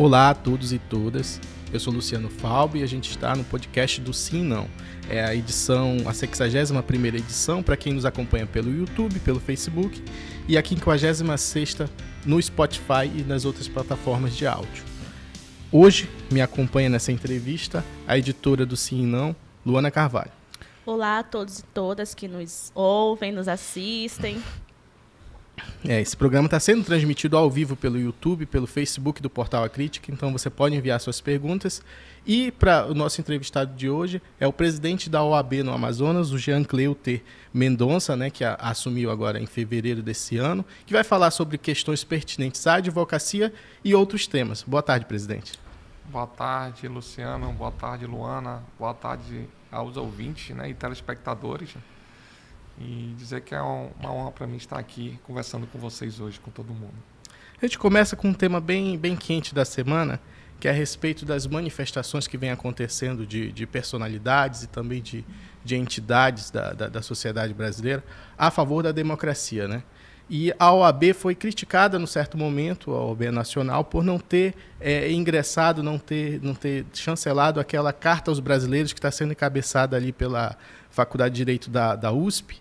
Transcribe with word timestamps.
Olá 0.00 0.30
a 0.30 0.34
todos 0.34 0.72
e 0.72 0.78
todas. 0.78 1.38
Eu 1.70 1.78
sou 1.78 1.92
Luciano 1.92 2.30
Falbo 2.30 2.78
e 2.78 2.82
a 2.82 2.86
gente 2.86 3.10
está 3.10 3.36
no 3.36 3.44
podcast 3.44 4.00
do 4.00 4.14
Sim 4.14 4.42
Não. 4.42 4.66
É 5.10 5.22
a 5.22 5.34
edição, 5.34 5.98
a 6.06 6.14
61 6.14 7.04
edição 7.04 7.62
para 7.62 7.76
quem 7.76 7.92
nos 7.92 8.06
acompanha 8.06 8.46
pelo 8.46 8.74
YouTube, 8.74 9.20
pelo 9.20 9.38
Facebook 9.38 10.02
e 10.48 10.56
a 10.56 10.64
56 10.64 11.80
no 12.24 12.40
Spotify 12.40 13.12
e 13.14 13.22
nas 13.24 13.44
outras 13.44 13.68
plataformas 13.68 14.34
de 14.34 14.46
áudio. 14.46 14.84
Hoje 15.70 16.08
me 16.32 16.40
acompanha 16.40 16.88
nessa 16.88 17.12
entrevista 17.12 17.84
a 18.08 18.16
editora 18.16 18.64
do 18.64 18.78
Sim 18.78 19.04
Não, 19.04 19.36
Luana 19.66 19.90
Carvalho. 19.90 20.32
Olá 20.86 21.18
a 21.18 21.22
todos 21.22 21.58
e 21.58 21.62
todas 21.62 22.14
que 22.14 22.26
nos 22.26 22.72
ouvem, 22.74 23.32
nos 23.32 23.48
assistem. 23.48 24.42
É, 25.86 26.00
esse 26.00 26.16
programa 26.16 26.46
está 26.46 26.60
sendo 26.60 26.84
transmitido 26.84 27.36
ao 27.36 27.50
vivo 27.50 27.74
pelo 27.74 27.98
YouTube, 27.98 28.46
pelo 28.46 28.66
Facebook 28.66 29.22
do 29.22 29.30
Portal 29.30 29.64
A 29.64 29.68
Crítica, 29.68 30.12
então 30.12 30.32
você 30.32 30.50
pode 30.50 30.76
enviar 30.76 31.00
suas 31.00 31.20
perguntas. 31.20 31.82
E 32.26 32.50
para 32.52 32.86
o 32.86 32.94
nosso 32.94 33.20
entrevistado 33.20 33.74
de 33.74 33.88
hoje 33.88 34.20
é 34.38 34.46
o 34.46 34.52
presidente 34.52 35.08
da 35.08 35.22
OAB 35.22 35.62
no 35.64 35.72
Amazonas, 35.72 36.32
o 36.32 36.38
Jean 36.38 36.62
Cleuter 36.62 37.22
Mendonça, 37.52 38.14
né, 38.14 38.28
que 38.28 38.44
a, 38.44 38.54
assumiu 38.54 39.10
agora 39.10 39.40
em 39.40 39.46
fevereiro 39.46 40.02
desse 40.02 40.36
ano, 40.36 40.64
que 40.84 40.92
vai 40.92 41.02
falar 41.02 41.30
sobre 41.30 41.56
questões 41.56 42.04
pertinentes 42.04 42.66
à 42.66 42.74
advocacia 42.74 43.52
e 43.82 43.94
outros 43.94 44.26
temas. 44.26 44.62
Boa 44.62 44.82
tarde, 44.82 45.06
presidente. 45.06 45.58
Boa 46.10 46.26
tarde, 46.26 46.88
Luciano. 46.88 47.52
Boa 47.52 47.72
tarde, 47.72 48.04
Luana. 48.04 48.62
Boa 48.78 48.92
tarde 48.92 49.48
aos 49.72 49.96
ouvintes 49.96 50.54
né, 50.54 50.68
e 50.68 50.74
telespectadores 50.74 51.74
e 52.80 53.14
dizer 53.16 53.42
que 53.42 53.54
é 53.54 53.60
uma 53.60 54.10
honra 54.10 54.32
para 54.32 54.46
mim 54.46 54.56
estar 54.56 54.78
aqui 54.78 55.18
conversando 55.24 55.66
com 55.66 55.78
vocês 55.78 56.18
hoje, 56.18 56.40
com 56.40 56.50
todo 56.50 56.72
mundo. 56.72 56.94
A 57.60 57.66
gente 57.66 57.78
começa 57.78 58.16
com 58.16 58.28
um 58.28 58.32
tema 58.32 58.58
bem, 58.58 58.96
bem 58.96 59.14
quente 59.14 59.54
da 59.54 59.66
semana, 59.66 60.18
que 60.58 60.66
é 60.66 60.70
a 60.70 60.74
respeito 60.74 61.26
das 61.26 61.46
manifestações 61.46 62.26
que 62.26 62.38
vem 62.38 62.50
acontecendo 62.50 63.26
de, 63.26 63.52
de 63.52 63.66
personalidades 63.66 64.62
e 64.62 64.66
também 64.66 65.02
de, 65.02 65.24
de 65.62 65.76
entidades 65.76 66.50
da, 66.50 66.72
da, 66.72 66.88
da, 66.88 67.02
sociedade 67.02 67.52
brasileira 67.52 68.02
a 68.36 68.50
favor 68.50 68.82
da 68.82 68.92
democracia. 68.92 69.68
Né? 69.68 69.82
E 70.28 70.54
a 70.58 70.72
OAB 70.72 71.12
foi 71.12 71.34
criticada, 71.34 71.98
no 71.98 72.06
certo 72.06 72.38
momento, 72.38 72.92
a 72.92 73.04
OAB 73.04 73.30
Nacional, 73.30 73.84
por 73.84 74.02
não 74.02 74.18
ter 74.18 74.54
é, 74.80 75.10
ingressado, 75.10 75.82
não 75.82 75.98
ter, 75.98 76.40
não 76.42 76.54
ter 76.54 76.86
chancelado 76.94 77.60
aquela 77.60 77.92
carta 77.92 78.30
aos 78.30 78.40
brasileiros 78.40 78.92
que 78.92 78.98
está 78.98 79.10
sendo 79.10 79.32
encabeçada 79.32 79.96
ali 79.96 80.12
pela 80.12 80.56
Faculdade 80.90 81.34
de 81.34 81.38
Direito 81.38 81.68
da, 81.70 81.94
da 81.94 82.12
USP, 82.12 82.60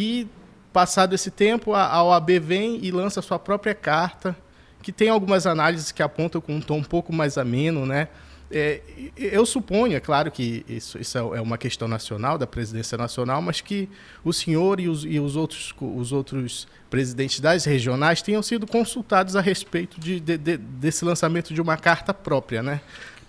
e, 0.00 0.26
passado 0.72 1.14
esse 1.14 1.30
tempo, 1.30 1.74
a, 1.74 2.02
OAB 2.02 2.30
vem 2.40 2.82
e 2.82 2.90
lança 2.90 3.20
sua 3.20 3.38
própria 3.38 3.74
carta, 3.74 4.34
que 4.82 4.90
tem 4.90 5.10
algumas 5.10 5.46
análises 5.46 5.92
que 5.92 6.02
apontam 6.02 6.40
com 6.40 6.56
um 6.56 6.60
tom 6.60 6.78
um 6.78 6.82
pouco 6.82 7.12
mais 7.12 7.36
ameno, 7.36 7.84
né? 7.84 8.08
É, 8.50 8.80
eu 9.16 9.44
suponho, 9.44 9.94
é 9.94 10.00
claro 10.00 10.30
que 10.30 10.64
isso, 10.66 10.98
isso, 10.98 11.18
é, 11.18 11.20
é 11.20 11.40
uma 11.40 11.58
questão 11.58 11.86
nacional, 11.86 12.38
da 12.38 12.46
presidência 12.46 12.96
nacional, 12.96 13.42
mas 13.42 13.60
que 13.60 13.90
o 14.24 14.32
senhor 14.32 14.80
e 14.80 14.88
os, 14.88 15.04
e 15.04 15.20
os, 15.20 15.36
outros, 15.36 15.74
os 15.78 16.12
outros 16.12 16.66
presidentes 16.88 17.38
das 17.38 17.66
regionais 17.66 18.22
tenham 18.22 18.42
sido 18.42 18.66
consultados 18.66 19.36
a 19.36 19.42
respeito 19.42 20.00
de, 20.00 20.18
de, 20.18 20.38
de, 20.38 20.56
desse 20.56 21.04
lançamento 21.04 21.52
de 21.52 21.60
uma 21.60 21.76
carta 21.76 22.14
própria, 22.14 22.62
né? 22.62 22.80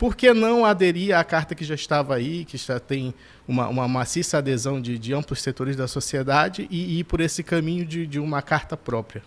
Por 0.01 0.15
que 0.15 0.33
não 0.33 0.65
aderir 0.65 1.15
à 1.15 1.23
carta 1.23 1.53
que 1.53 1.63
já 1.63 1.75
estava 1.75 2.15
aí, 2.15 2.43
que 2.43 2.57
já 2.57 2.79
tem 2.79 3.13
uma, 3.47 3.67
uma 3.67 3.87
maciça 3.87 4.39
adesão 4.39 4.81
de, 4.81 4.97
de 4.97 5.13
amplos 5.13 5.43
setores 5.43 5.75
da 5.75 5.87
sociedade 5.87 6.67
e 6.71 6.97
ir 6.97 7.03
por 7.03 7.21
esse 7.21 7.43
caminho 7.43 7.85
de, 7.85 8.07
de 8.07 8.19
uma 8.19 8.41
carta 8.41 8.75
própria? 8.75 9.21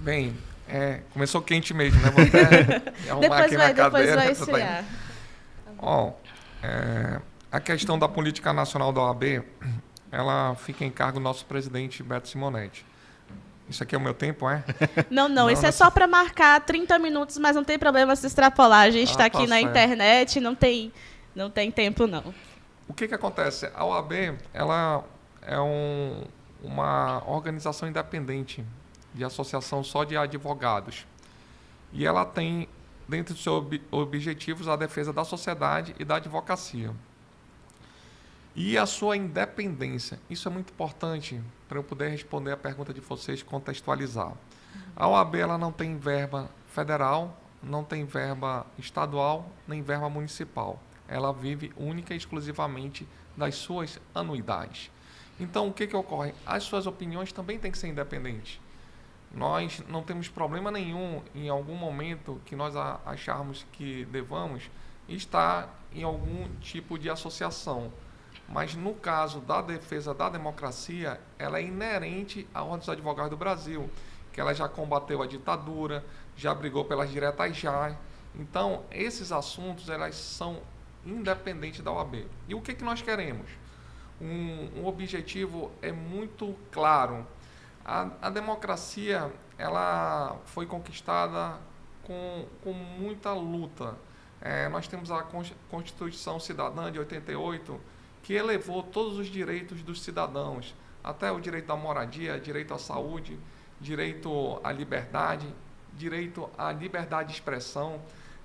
Bem, 0.00 0.36
é, 0.68 1.00
começou 1.14 1.40
quente 1.40 1.72
mesmo, 1.72 1.98
né? 2.02 2.10
Vou 2.10 2.22
até 2.22 2.82
arrumar 3.10 3.20
depois 3.20 3.40
aqui 3.40 3.56
vai, 3.56 3.72
depois 3.72 3.92
cadeira. 3.92 4.16
Vai 4.16 4.32
esfriar. 4.32 4.84
Ó, 5.78 6.12
é, 6.62 7.18
a 7.50 7.60
questão 7.60 7.98
da 7.98 8.06
política 8.10 8.52
nacional 8.52 8.92
da 8.92 9.00
OAB, 9.00 9.42
ela 10.12 10.54
fica 10.54 10.84
em 10.84 10.90
cargo 10.90 11.18
do 11.18 11.22
nosso 11.22 11.46
presidente 11.46 12.02
Beto 12.02 12.28
Simonetti. 12.28 12.84
Isso 13.70 13.84
aqui 13.84 13.94
é 13.94 13.98
o 13.98 14.00
meu 14.00 14.12
tempo, 14.12 14.50
é? 14.50 14.64
Não, 15.08 15.28
não. 15.28 15.44
não 15.44 15.50
isso 15.50 15.64
é 15.64 15.70
só 15.70 15.88
para 15.90 16.08
marcar 16.08 16.60
30 16.60 16.98
minutos, 16.98 17.38
mas 17.38 17.54
não 17.54 17.62
tem 17.62 17.78
problema 17.78 18.16
se 18.16 18.26
extrapolar. 18.26 18.80
A 18.80 18.90
gente 18.90 19.10
está 19.10 19.24
ah, 19.24 19.26
aqui 19.28 19.44
tá 19.44 19.46
na 19.46 19.60
internet, 19.60 20.40
não 20.40 20.56
tem, 20.56 20.92
não 21.34 21.48
tem 21.48 21.70
tempo, 21.70 22.06
não. 22.08 22.34
O 22.88 22.92
que, 22.92 23.06
que 23.06 23.14
acontece? 23.14 23.70
A 23.72 23.84
OAB 23.84 24.36
ela 24.52 25.04
é 25.42 25.60
um, 25.60 26.24
uma 26.60 27.22
organização 27.26 27.88
independente 27.88 28.64
de 29.14 29.22
associação 29.22 29.84
só 29.84 30.02
de 30.02 30.16
advogados. 30.16 31.06
E 31.92 32.04
ela 32.04 32.24
tem, 32.24 32.68
dentro 33.08 33.34
dos 33.34 33.42
seus 33.42 33.56
ob 33.56 33.80
objetivos, 33.92 34.66
a 34.66 34.74
defesa 34.74 35.12
da 35.12 35.24
sociedade 35.24 35.94
e 35.96 36.04
da 36.04 36.16
advocacia. 36.16 36.92
E 38.54 38.76
a 38.76 38.84
sua 38.84 39.16
independência. 39.16 40.18
Isso 40.28 40.48
é 40.48 40.50
muito 40.50 40.72
importante 40.72 41.40
para 41.68 41.78
eu 41.78 41.84
poder 41.84 42.08
responder 42.08 42.50
a 42.50 42.56
pergunta 42.56 42.92
de 42.92 43.00
vocês 43.00 43.42
contextualizar. 43.44 44.32
A 44.96 45.06
OAB 45.06 45.36
ela 45.36 45.56
não 45.56 45.70
tem 45.70 45.96
verba 45.96 46.50
federal, 46.66 47.40
não 47.62 47.84
tem 47.84 48.04
verba 48.04 48.66
estadual, 48.76 49.48
nem 49.68 49.82
verba 49.82 50.10
municipal. 50.10 50.82
Ela 51.06 51.32
vive 51.32 51.72
única 51.76 52.12
e 52.12 52.16
exclusivamente 52.16 53.06
das 53.36 53.54
suas 53.54 54.00
anuidades. 54.12 54.90
Então, 55.38 55.68
o 55.68 55.72
que, 55.72 55.86
que 55.86 55.96
ocorre? 55.96 56.34
As 56.44 56.64
suas 56.64 56.86
opiniões 56.86 57.32
também 57.32 57.58
têm 57.58 57.70
que 57.70 57.78
ser 57.78 57.86
independentes. 57.86 58.60
Nós 59.32 59.82
não 59.88 60.02
temos 60.02 60.28
problema 60.28 60.72
nenhum 60.72 61.22
em 61.34 61.48
algum 61.48 61.76
momento 61.76 62.40
que 62.44 62.56
nós 62.56 62.74
acharmos 63.06 63.64
que 63.72 64.04
devamos 64.06 64.68
estar 65.08 65.82
em 65.94 66.02
algum 66.02 66.48
tipo 66.60 66.98
de 66.98 67.08
associação 67.08 67.92
mas 68.50 68.74
no 68.74 68.94
caso 68.94 69.40
da 69.40 69.62
defesa 69.62 70.12
da 70.12 70.28
democracia, 70.28 71.20
ela 71.38 71.60
é 71.60 71.62
inerente 71.62 72.48
à 72.52 72.62
Ordem 72.62 72.80
dos 72.80 72.88
Advogados 72.88 73.30
do 73.30 73.36
Brasil, 73.36 73.88
que 74.32 74.40
ela 74.40 74.52
já 74.52 74.68
combateu 74.68 75.22
a 75.22 75.26
ditadura, 75.26 76.04
já 76.36 76.52
brigou 76.52 76.84
pelas 76.84 77.10
diretas 77.10 77.56
já. 77.56 77.96
Então, 78.34 78.84
esses 78.90 79.30
assuntos, 79.30 79.88
elas 79.88 80.16
são 80.16 80.60
independentes 81.06 81.80
da 81.80 81.92
OAB. 81.92 82.26
E 82.48 82.54
o 82.54 82.60
que, 82.60 82.74
que 82.74 82.82
nós 82.82 83.00
queremos? 83.00 83.46
Um, 84.20 84.80
um 84.80 84.86
objetivo 84.86 85.70
é 85.80 85.92
muito 85.92 86.56
claro. 86.72 87.24
A, 87.84 88.10
a 88.20 88.30
democracia, 88.30 89.32
ela 89.56 90.36
foi 90.46 90.66
conquistada 90.66 91.56
com, 92.02 92.46
com 92.64 92.72
muita 92.72 93.32
luta. 93.32 93.94
É, 94.40 94.68
nós 94.68 94.88
temos 94.88 95.10
a 95.10 95.24
Constituição 95.70 96.40
Cidadã 96.40 96.90
de 96.90 96.98
88, 96.98 97.80
que 98.22 98.34
elevou 98.34 98.82
todos 98.82 99.18
os 99.18 99.26
direitos 99.26 99.82
dos 99.82 100.02
cidadãos, 100.02 100.74
até 101.02 101.30
o 101.32 101.40
direito 101.40 101.72
à 101.72 101.76
moradia, 101.76 102.38
direito 102.38 102.74
à 102.74 102.78
saúde, 102.78 103.38
direito 103.80 104.60
à 104.62 104.70
liberdade, 104.70 105.46
direito 105.94 106.48
à 106.56 106.70
liberdade 106.72 107.28
de 107.28 107.34
expressão, 107.34 108.00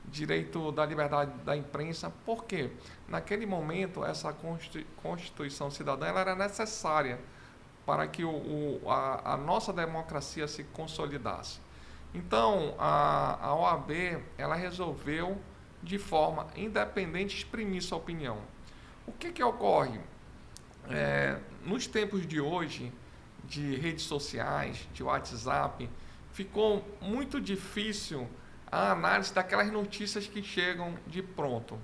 direito 0.07 0.71
da 0.71 0.85
liberdade 0.85 1.31
da 1.43 1.55
imprensa. 1.55 2.11
Por 2.25 2.45
quê? 2.45 2.71
Naquele 3.07 3.45
momento, 3.45 4.03
essa 4.03 4.33
Constituição 5.01 5.69
Cidadã 5.69 6.07
era 6.07 6.35
necessária 6.35 7.19
para 7.85 8.07
que 8.07 8.23
o, 8.23 8.31
o 8.31 8.89
a, 8.89 9.33
a, 9.33 9.37
nossa 9.37 9.71
democracia 9.71 10.47
se 10.47 10.63
consolidasse. 10.63 11.59
Então, 12.13 12.73
a, 12.79 13.47
a 13.47 13.55
OAB 13.55 13.91
ela 14.37 14.55
resolveu, 14.55 15.37
de 15.83 15.99
forma 15.99 16.47
independente, 16.55 17.37
exprimir 17.37 17.83
sua 17.83 17.97
opinião. 17.97 18.39
O 19.07 19.11
que, 19.11 19.31
que 19.31 19.43
ocorre? 19.43 19.99
É, 20.89 21.39
nos 21.63 21.87
tempos 21.87 22.25
de 22.25 22.39
hoje, 22.39 22.91
de 23.43 23.75
redes 23.75 24.03
sociais, 24.03 24.87
de 24.93 25.03
WhatsApp, 25.03 25.89
ficou 26.31 26.83
muito 27.01 27.39
difícil 27.39 28.27
a 28.71 28.91
análise 28.91 29.33
daquelas 29.33 29.71
notícias 29.71 30.27
que 30.27 30.41
chegam 30.41 30.95
de 31.07 31.21
pronto. 31.21 31.79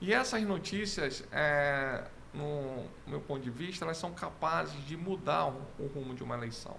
E 0.00 0.12
essas 0.12 0.42
notícias, 0.42 1.24
é, 1.32 2.04
no 2.32 2.86
meu 3.06 3.20
ponto 3.20 3.42
de 3.42 3.50
vista, 3.50 3.84
elas 3.84 3.96
são 3.96 4.12
capazes 4.12 4.86
de 4.86 4.96
mudar 4.96 5.46
o, 5.78 5.86
rumo 5.86 6.14
de 6.14 6.22
uma 6.22 6.36
eleição. 6.36 6.76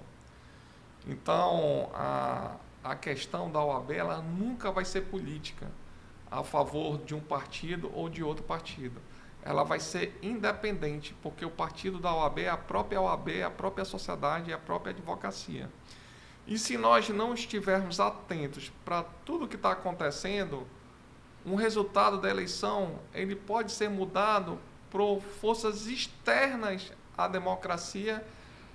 Então, 1.06 1.90
a, 1.94 2.56
a 2.84 2.96
questão 2.96 3.52
da 3.52 3.64
OAB 3.64 3.92
ela 3.92 4.22
nunca 4.22 4.72
vai 4.72 4.86
ser 4.86 5.02
política 5.02 5.68
a 6.30 6.44
favor 6.44 6.98
de 7.00 7.16
um 7.16 7.22
partido 7.22 7.92
ou 7.94 8.10
de 8.10 8.24
outro 8.24 8.44
partido 8.44 9.00
ela 9.48 9.64
vai 9.64 9.80
ser 9.80 10.20
independente, 10.22 11.16
porque 11.24 11.46
o 11.46 11.50
partido 11.50 12.00
da 12.00 12.14
OAB 12.14 12.40
é 12.40 12.50
a 12.50 12.58
própria 12.58 13.00
OAB, 13.00 13.30
é 13.30 13.44
a 13.44 13.50
própria 13.50 13.86
sociedade, 13.86 14.52
é 14.52 14.54
a 14.54 14.58
própria 14.58 14.92
advocacia. 14.92 15.70
E 16.46 16.60
se 16.60 16.78
nós 16.78 17.08
não 17.08 17.34
estivermos 17.34 18.02
atentos 18.02 18.74
para 18.84 19.04
tudo 19.26 19.48
que 19.48 19.56
está 19.56 19.72
acontecendo, 19.72 20.68
um 21.46 21.56
resultado 21.56 22.20
da 22.20 22.30
eleição 22.30 23.00
ele 23.14 23.38
pode 23.38 23.72
ser 23.72 23.90
mudado 23.90 24.60
por 24.90 25.22
forças 25.22 25.88
externas 25.88 26.92
à 27.18 27.26
democracia. 27.30 28.22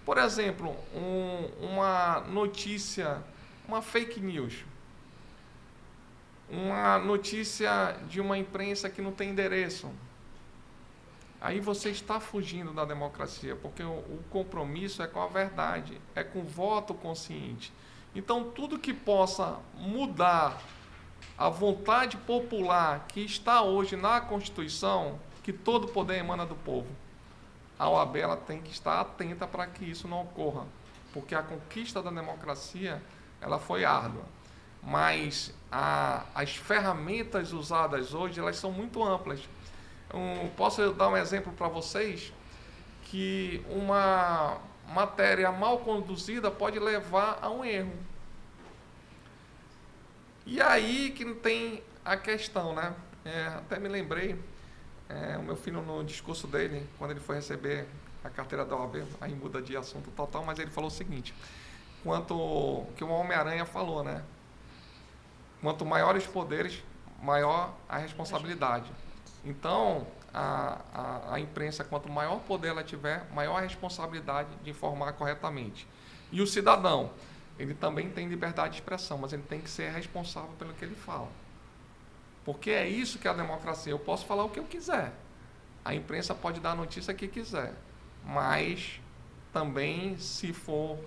Por 0.07 0.17
exemplo, 0.17 0.75
um, 0.95 1.67
uma 1.67 2.21
notícia, 2.21 3.23
uma 3.69 3.83
fake 3.83 4.21
news. 4.21 4.65
uma 6.49 6.99
notícia 6.99 7.97
de 8.09 8.23
uma 8.23 8.39
imprensa 8.39 8.89
que 8.89 9.03
não 9.03 9.13
tem 9.13 9.31
endereço. 9.31 9.91
Aí 11.45 11.59
você 11.59 11.91
está 11.91 12.21
fugindo 12.21 12.73
da 12.73 12.85
democracia, 12.85 13.57
porque 13.57 13.83
o, 13.83 13.91
o 13.91 14.23
compromisso 14.31 15.03
é 15.03 15.09
com 15.09 15.21
a 15.21 15.27
verdade, 15.27 16.01
é 16.15 16.23
com 16.23 16.39
o 16.39 16.45
voto 16.45 16.95
consciente. 16.95 17.73
Então, 18.15 18.53
tudo 18.53 18.79
que 18.79 18.95
possa 18.95 19.59
mudar 19.75 20.63
a 21.37 21.49
vontade 21.49 22.17
popular 22.17 23.07
que 23.09 23.25
está 23.25 23.61
hoje 23.61 23.97
na 23.97 24.21
Constituição, 24.21 25.19
que 25.43 25.53
todo 25.53 25.89
poder 25.89 26.19
emana 26.19 26.47
do 26.47 26.55
povo, 26.55 26.87
a 27.77 27.89
OAB 27.89 28.19
ela 28.19 28.37
tem 28.37 28.63
que 28.63 28.71
estar 28.71 29.01
atenta 29.01 29.45
para 29.45 29.67
que 29.67 29.85
isso 29.85 30.07
não 30.07 30.23
ocorra, 30.23 30.65
porque 31.13 31.35
a 31.35 31.43
conquista 31.43 32.01
da 32.01 32.13
democracia 32.13 33.03
ela 33.41 33.59
foi 33.59 33.85
árdua, 33.85 34.23
mas 34.81 35.53
a, 35.73 36.25
as 36.37 36.55
ferramentas 36.55 37.53
usadas 37.53 38.15
hoje 38.15 38.39
elas 38.39 38.59
são 38.59 38.71
muito 38.71 39.03
amplas. 39.03 39.41
Um, 40.13 40.49
posso 40.51 40.93
dar 40.93 41.09
um 41.09 41.17
exemplo 41.17 41.53
para 41.53 41.69
vocês 41.69 42.33
que 43.05 43.65
uma 43.69 44.59
matéria 44.89 45.51
mal 45.51 45.79
conduzida 45.79 46.51
pode 46.51 46.79
levar 46.79 47.39
a 47.41 47.51
um 47.51 47.65
erro. 47.65 47.93
E 50.45 50.61
aí 50.61 51.11
que 51.11 51.25
tem 51.35 51.83
a 52.05 52.17
questão, 52.17 52.75
né? 52.75 52.95
É, 53.25 53.47
até 53.47 53.79
me 53.79 53.89
lembrei, 53.89 54.39
é, 55.09 55.37
o 55.39 55.43
meu 55.43 55.57
filho 55.57 55.81
no 55.81 56.03
discurso 56.05 56.47
dele, 56.47 56.89
quando 56.99 57.13
ele 57.13 57.21
foi 57.21 57.37
receber 57.37 57.87
a 58.25 58.31
carteira 58.31 58.65
da 58.65 58.77
OAB, 58.77 59.05
aí 59.21 59.35
muda 59.35 59.63
de 59.63 59.77
assunto 59.77 60.11
total, 60.11 60.45
mas 60.45 60.59
ele 60.59 60.71
falou 60.71 60.89
o 60.89 60.93
seguinte, 60.93 61.35
quanto 62.03 62.87
que 62.97 63.05
o 63.05 63.09
Homem-Aranha 63.09 63.65
falou, 63.65 64.03
né? 64.03 64.23
Quanto 65.61 65.85
maiores 65.85 66.27
poderes, 66.27 66.83
maior 67.23 67.75
a 67.89 67.99
responsabilidade. 67.99 68.91
Então, 69.45 70.07
a, 70.33 70.81
a, 70.95 71.35
a, 71.35 71.41
imprensa, 71.41 71.83
quanto 71.85 72.09
maior 72.09 72.41
poder 72.41 72.69
ela 72.69 72.85
tiver, 72.85 73.27
maior 73.35 73.57
a 73.57 73.61
responsabilidade 73.61 74.49
de 74.63 74.71
informar 74.71 75.13
corretamente. 75.15 75.87
E 76.31 76.41
o 76.41 76.47
cidadão, 76.47 77.11
ele 77.59 77.75
também 77.75 78.09
tem 78.11 78.29
liberdade 78.29 78.75
de 78.75 78.81
expressão, 78.81 79.19
mas 79.19 79.33
ele 79.33 79.43
tem 79.43 79.61
que 79.61 79.69
ser 79.69 79.91
responsável 79.91 80.51
pelo 80.59 80.73
que 80.75 80.85
ele 80.85 80.95
fala. 80.95 81.29
Porque 82.45 82.71
é 82.71 82.89
isso 82.89 83.19
que 83.19 83.29
é 83.29 83.31
a 83.31 83.35
democracia. 83.35 83.93
Eu 83.93 83.99
posso 83.99 84.25
falar 84.27 84.45
o 84.45 84.49
que 84.49 84.59
eu 84.59 84.65
quiser. 84.65 85.13
A 85.85 85.95
imprensa 85.95 86.35
pode 86.35 86.61
dar 86.61 86.73
a 86.73 86.75
notícia 86.75 87.13
que 87.15 87.29
quiser. 87.29 87.75
Mas 88.25 89.01
também, 89.53 90.17
se 90.19 90.53
for. 90.53 90.99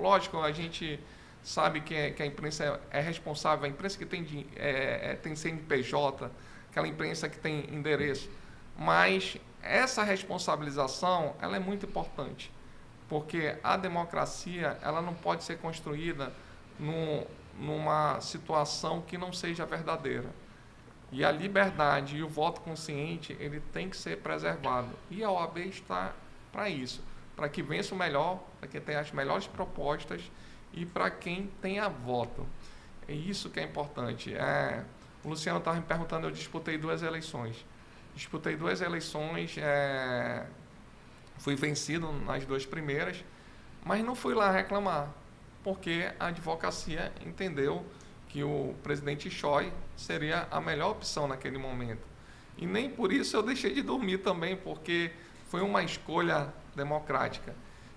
Lógico, 0.00 0.38
a 0.38 0.52
gente 0.52 0.98
sabe 1.42 1.80
que, 1.80 1.94
é, 1.94 2.10
que 2.10 2.22
a 2.22 2.26
imprensa 2.26 2.80
é, 2.90 2.98
é 2.98 3.00
responsável, 3.00 3.64
a 3.64 3.68
imprensa 3.68 3.96
que 3.96 4.04
tem, 4.04 4.46
é, 4.56 5.12
é, 5.12 5.14
tem 5.14 5.36
CNPJ, 5.36 6.30
aquela 6.76 6.88
imprensa 6.88 7.26
que 7.26 7.38
tem 7.38 7.74
endereço. 7.74 8.28
Mas 8.76 9.38
essa 9.62 10.02
responsabilização 10.02 11.34
ela 11.40 11.56
é 11.56 11.58
muito 11.58 11.86
importante, 11.86 12.52
porque 13.08 13.56
a 13.64 13.78
democracia 13.78 14.78
ela 14.82 15.00
não 15.00 15.14
pode 15.14 15.42
ser 15.42 15.56
construída 15.56 16.30
num, 16.78 17.24
numa 17.58 18.20
situação 18.20 19.00
que 19.00 19.16
não 19.16 19.32
seja 19.32 19.64
verdadeira. 19.64 20.28
E 21.10 21.24
a 21.24 21.32
liberdade 21.32 22.18
e 22.18 22.22
o 22.22 22.28
voto 22.28 22.60
consciente 22.60 23.34
ele 23.40 23.60
tem 23.72 23.88
que 23.88 23.96
ser 23.96 24.18
preservado. 24.18 24.90
E 25.10 25.24
a 25.24 25.30
OAB 25.30 25.58
está 25.58 26.12
para 26.52 26.68
isso, 26.68 27.02
para 27.34 27.48
que 27.48 27.62
vença 27.62 27.94
o 27.94 27.98
melhor, 27.98 28.42
para 28.60 28.68
que 28.68 28.78
tenha 28.80 29.00
as 29.00 29.10
melhores 29.12 29.46
propostas 29.46 30.30
e 30.74 30.84
para 30.84 31.10
quem 31.10 31.46
tenha 31.62 31.88
voto. 31.88 32.46
É 33.08 33.14
isso 33.14 33.48
que 33.48 33.60
é 33.60 33.62
importante. 33.62 34.34
É, 34.34 34.84
o 35.26 35.28
Luciano 35.28 35.58
estava 35.58 35.76
me 35.76 35.82
perguntando, 35.82 36.28
eu 36.28 36.30
disputei 36.30 36.78
duas 36.78 37.02
eleições. 37.02 37.66
Disputei 38.14 38.54
duas 38.54 38.80
eleições, 38.80 39.58
é, 39.58 40.46
fui 41.38 41.56
vencido 41.56 42.12
nas 42.12 42.46
duas 42.46 42.64
primeiras, 42.64 43.24
mas 43.84 44.04
não 44.04 44.14
fui 44.14 44.34
lá 44.34 44.52
reclamar, 44.52 45.12
porque 45.64 46.12
a 46.20 46.28
advocacia 46.28 47.12
entendeu 47.26 47.84
que 48.28 48.44
o 48.44 48.72
presidente 48.84 49.28
Choi 49.28 49.72
seria 49.96 50.46
a 50.48 50.60
melhor 50.60 50.92
opção 50.92 51.26
naquele 51.26 51.58
momento. 51.58 52.06
E 52.56 52.64
nem 52.64 52.88
por 52.88 53.12
isso 53.12 53.36
eu 53.36 53.42
deixei 53.42 53.74
de 53.74 53.82
dormir 53.82 54.18
também, 54.18 54.56
porque 54.56 55.10
foi 55.48 55.60
uma 55.60 55.82
escolha 55.82 56.54
democrática. 56.76 57.52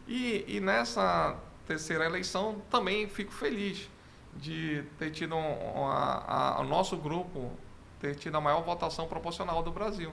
E, 0.08 0.44
e 0.48 0.60
nessa 0.60 1.38
terceira 1.68 2.06
eleição 2.06 2.60
também 2.72 3.08
fico 3.08 3.31
feliz 3.31 3.88
de 4.36 4.84
ter 4.98 5.12
tido 5.12 5.36
um, 5.36 5.86
a, 5.88 6.58
o 6.62 6.64
nosso 6.64 6.96
grupo 6.98 7.52
ter 8.00 8.16
tido 8.16 8.36
a 8.38 8.42
maior 8.42 8.62
votação 8.64 9.08
proporcional 9.08 9.62
do 9.62 9.72
Brasil. 9.72 10.12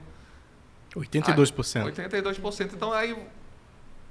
82%. 0.95 1.85
Aí, 1.85 1.91
82%. 1.91 2.73
Então 2.73 2.91
aí 2.91 3.27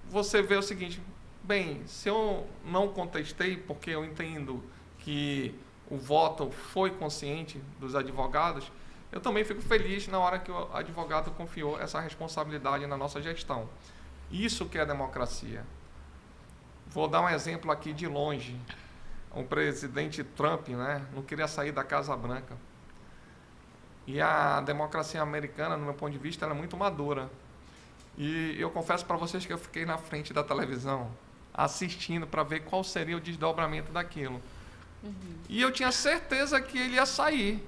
você 0.08 0.43
vê 0.43 0.56
o 0.56 0.62
seguinte, 0.62 1.00
bem, 1.43 1.82
se 1.87 2.08
eu 2.08 2.47
não 2.64 2.88
contestei 2.88 3.56
porque 3.56 3.91
eu 3.91 4.05
entendo 4.05 4.62
que 4.99 5.55
o 5.91 5.97
voto 5.97 6.50
foi 6.50 6.91
consciente 6.91 7.61
dos 7.79 7.94
advogados, 7.94 8.70
eu 9.12 9.20
também 9.20 9.44
fico 9.44 9.62
feliz 9.62 10.08
na 10.08 10.19
hora 10.19 10.38
que 10.38 10.50
o 10.50 10.69
advogado 10.73 11.31
confiou 11.32 11.81
essa 11.81 12.00
responsabilidade 12.00 12.87
na 12.87 12.97
nossa 12.97 13.23
gestão. 13.23 13.69
Isso 14.31 14.67
que 14.67 14.79
é 14.79 14.85
democracia. 14.85 15.64
Vou 16.88 17.06
dar 17.06 17.20
um 17.20 17.29
exemplo 17.29 17.70
aqui 17.70 17.93
de 17.93 18.06
longe 18.06 18.58
o 19.36 19.44
presidente 19.44 20.24
Trump 20.24 20.68
né, 20.68 21.04
não 21.14 21.22
queria 21.22 21.46
sair 21.46 21.70
da 21.70 21.84
Casa 21.84 22.16
Branca. 22.16 22.56
E 24.06 24.20
a 24.20 24.60
democracia 24.62 25.20
americana, 25.20 25.76
no 25.76 25.84
meu 25.84 25.94
ponto 25.94 26.12
de 26.12 26.18
vista, 26.18 26.46
é 26.46 26.54
muito 26.54 26.76
madura. 26.76 27.30
E 28.16 28.56
eu 28.58 28.70
confesso 28.70 29.04
para 29.04 29.16
vocês 29.16 29.44
que 29.44 29.52
eu 29.52 29.58
fiquei 29.58 29.84
na 29.84 29.98
frente 29.98 30.32
da 30.32 30.42
televisão, 30.42 31.10
assistindo 31.52 32.26
para 32.26 32.42
ver 32.42 32.60
qual 32.60 32.82
seria 32.82 33.16
o 33.16 33.20
desdobramento 33.20 33.92
daquilo. 33.92 34.40
Uhum. 35.02 35.34
E 35.50 35.60
eu 35.60 35.70
tinha 35.70 35.92
certeza 35.92 36.58
que 36.60 36.78
ele 36.78 36.94
ia 36.94 37.04
sair, 37.04 37.62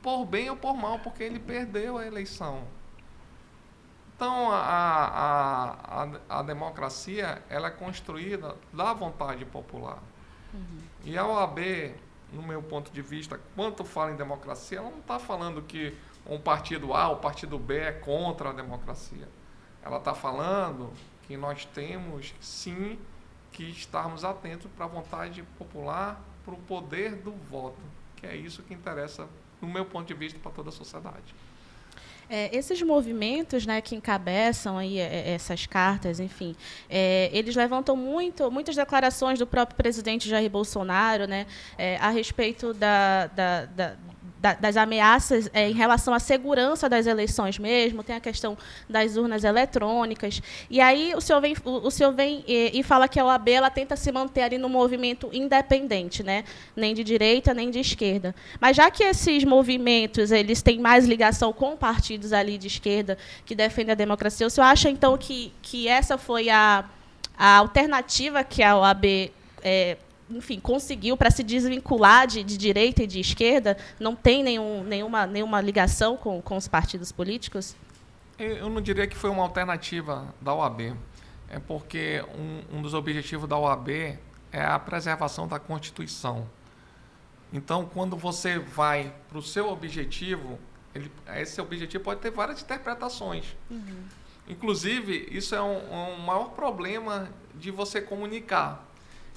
por 0.00 0.24
bem 0.24 0.48
ou 0.48 0.56
por 0.56 0.74
mal, 0.74 1.00
porque 1.00 1.22
ele 1.22 1.38
perdeu 1.38 1.98
a 1.98 2.06
eleição. 2.06 2.64
Então, 4.16 4.50
a, 4.50 4.56
a, 4.56 6.04
a, 6.04 6.38
a 6.38 6.42
democracia 6.42 7.42
ela 7.50 7.68
é 7.68 7.70
construída 7.70 8.56
da 8.72 8.94
vontade 8.94 9.44
popular. 9.44 9.98
Uhum. 10.52 10.80
E 11.04 11.16
a 11.16 11.26
OAB, 11.26 11.58
no 12.32 12.42
meu 12.42 12.62
ponto 12.62 12.90
de 12.92 13.02
vista, 13.02 13.40
quanto 13.54 13.84
fala 13.84 14.12
em 14.12 14.16
democracia, 14.16 14.78
ela 14.78 14.90
não 14.90 15.00
está 15.00 15.18
falando 15.18 15.62
que 15.62 15.96
um 16.26 16.38
partido 16.38 16.94
A 16.94 17.08
ou 17.08 17.16
partido 17.16 17.58
B 17.58 17.78
é 17.78 17.92
contra 17.92 18.50
a 18.50 18.52
democracia. 18.52 19.28
Ela 19.82 19.98
está 19.98 20.14
falando 20.14 20.92
que 21.26 21.36
nós 21.36 21.64
temos, 21.64 22.34
sim, 22.40 22.98
que 23.50 23.64
estarmos 23.64 24.24
atentos 24.24 24.70
para 24.76 24.84
a 24.84 24.88
vontade 24.88 25.42
popular, 25.58 26.20
para 26.44 26.54
o 26.54 26.58
poder 26.58 27.16
do 27.16 27.32
voto, 27.32 27.80
que 28.16 28.26
é 28.26 28.36
isso 28.36 28.62
que 28.62 28.72
interessa, 28.72 29.28
no 29.60 29.68
meu 29.68 29.84
ponto 29.84 30.06
de 30.06 30.14
vista, 30.14 30.38
para 30.38 30.50
toda 30.52 30.70
a 30.70 30.72
sociedade. 30.72 31.34
É, 32.34 32.48
esses 32.56 32.80
movimentos 32.80 33.66
né, 33.66 33.82
que 33.82 33.94
encabeçam 33.94 34.78
aí, 34.78 34.98
é, 34.98 35.02
é, 35.02 35.34
essas 35.34 35.66
cartas, 35.66 36.18
enfim, 36.18 36.56
é, 36.88 37.28
eles 37.30 37.54
levantam 37.54 37.94
muito, 37.94 38.50
muitas 38.50 38.74
declarações 38.74 39.38
do 39.38 39.46
próprio 39.46 39.76
presidente 39.76 40.30
Jair 40.30 40.48
Bolsonaro 40.48 41.26
né, 41.26 41.46
é, 41.76 41.98
a 41.98 42.08
respeito 42.08 42.72
da, 42.72 43.26
da, 43.26 43.66
da 43.66 43.96
das 44.60 44.76
ameaças 44.76 45.48
é, 45.54 45.70
em 45.70 45.72
relação 45.72 46.12
à 46.12 46.18
segurança 46.18 46.88
das 46.88 47.06
eleições 47.06 47.58
mesmo, 47.58 48.02
tem 48.02 48.16
a 48.16 48.20
questão 48.20 48.58
das 48.88 49.16
urnas 49.16 49.44
eletrônicas. 49.44 50.42
E 50.68 50.80
aí 50.80 51.14
o 51.14 51.20
senhor 51.20 51.40
vem, 51.40 51.54
o, 51.64 51.86
o 51.86 51.90
senhor 51.90 52.12
vem 52.12 52.44
e, 52.46 52.72
e, 52.74 52.82
fala 52.82 53.06
que 53.06 53.20
a 53.20 53.24
OAB 53.24 53.48
ela 53.48 53.70
tenta 53.70 53.94
se 53.94 54.10
manter 54.10 54.42
ali 54.42 54.58
no 54.58 54.68
movimento 54.68 55.30
independente, 55.32 56.24
né? 56.24 56.42
nem 56.74 56.92
de 56.92 57.04
direita 57.04 57.54
nem 57.54 57.70
de 57.70 57.78
esquerda. 57.78 58.34
Mas 58.60 58.76
já 58.76 58.90
que 58.90 59.04
esses 59.04 59.44
movimentos 59.44 60.32
eles 60.32 60.60
têm 60.60 60.80
mais 60.80 61.06
ligação 61.06 61.52
com 61.52 61.76
partidos 61.76 62.32
ali 62.32 62.58
de 62.58 62.66
esquerda 62.66 63.16
que 63.46 63.54
defendem 63.54 63.92
a 63.92 63.96
democracia, 63.96 64.46
o 64.46 64.50
senhor 64.50 64.66
acha 64.66 64.90
então 64.90 65.16
que, 65.16 65.52
que 65.62 65.86
essa 65.86 66.18
foi 66.18 66.50
a, 66.50 66.84
a 67.38 67.58
alternativa 67.58 68.42
que 68.42 68.60
a 68.60 68.76
OAB 68.76 69.30
é, 69.62 69.96
enfim, 70.36 70.58
conseguiu 70.58 71.16
para 71.16 71.30
se 71.30 71.42
desvincular 71.42 72.26
de, 72.26 72.42
de, 72.42 72.56
direita 72.56 73.02
e 73.02 73.06
de 73.06 73.20
esquerda? 73.20 73.76
Não 73.98 74.14
tem 74.14 74.42
nenhum, 74.42 74.82
nenhuma, 74.84 75.26
nenhuma 75.26 75.60
ligação 75.60 76.16
com, 76.16 76.40
com 76.40 76.56
os 76.56 76.68
partidos 76.68 77.12
políticos? 77.12 77.76
Eu 78.38 78.68
não 78.68 78.80
diria 78.80 79.06
que 79.06 79.16
foi 79.16 79.30
uma 79.30 79.42
alternativa 79.42 80.34
da 80.40 80.54
OAB. 80.54 80.96
É 81.48 81.58
porque 81.58 82.24
um, 82.34 82.78
um 82.78 82.82
dos 82.82 82.94
objetivos 82.94 83.48
da 83.48 83.58
OAB 83.58 84.18
é 84.50 84.64
a 84.64 84.78
preservação 84.78 85.46
da 85.46 85.58
Constituição. 85.58 86.48
Então, 87.52 87.84
quando 87.92 88.16
você 88.16 88.58
vai 88.58 89.14
para 89.28 89.38
o 89.38 89.42
seu 89.42 89.68
objetivo, 89.68 90.58
ele, 90.94 91.12
esse 91.36 91.60
objetivo 91.60 92.02
pode 92.02 92.20
ter 92.20 92.30
várias 92.30 92.62
interpretações. 92.62 93.54
Uhum. 93.70 94.04
Inclusive, 94.48 95.28
isso 95.30 95.54
é 95.54 95.62
um, 95.62 96.14
um 96.14 96.18
maior 96.18 96.50
problema 96.50 97.28
de 97.54 97.70
você 97.70 98.00
comunicar 98.00 98.84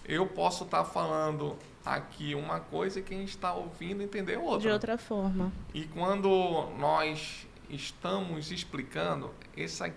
eu 0.07 0.25
posso 0.27 0.63
estar 0.63 0.83
tá 0.83 0.85
falando 0.85 1.57
aqui 1.85 2.33
uma 2.33 2.59
coisa 2.59 2.99
e 2.99 3.03
quem 3.03 3.23
está 3.23 3.53
ouvindo 3.53 4.01
entender 4.01 4.37
outra. 4.37 4.59
De 4.59 4.69
outra 4.69 4.97
forma. 4.97 5.51
E 5.73 5.85
quando 5.85 6.69
nós 6.77 7.47
estamos 7.69 8.51
explicando, 8.51 9.31
essa, 9.55 9.91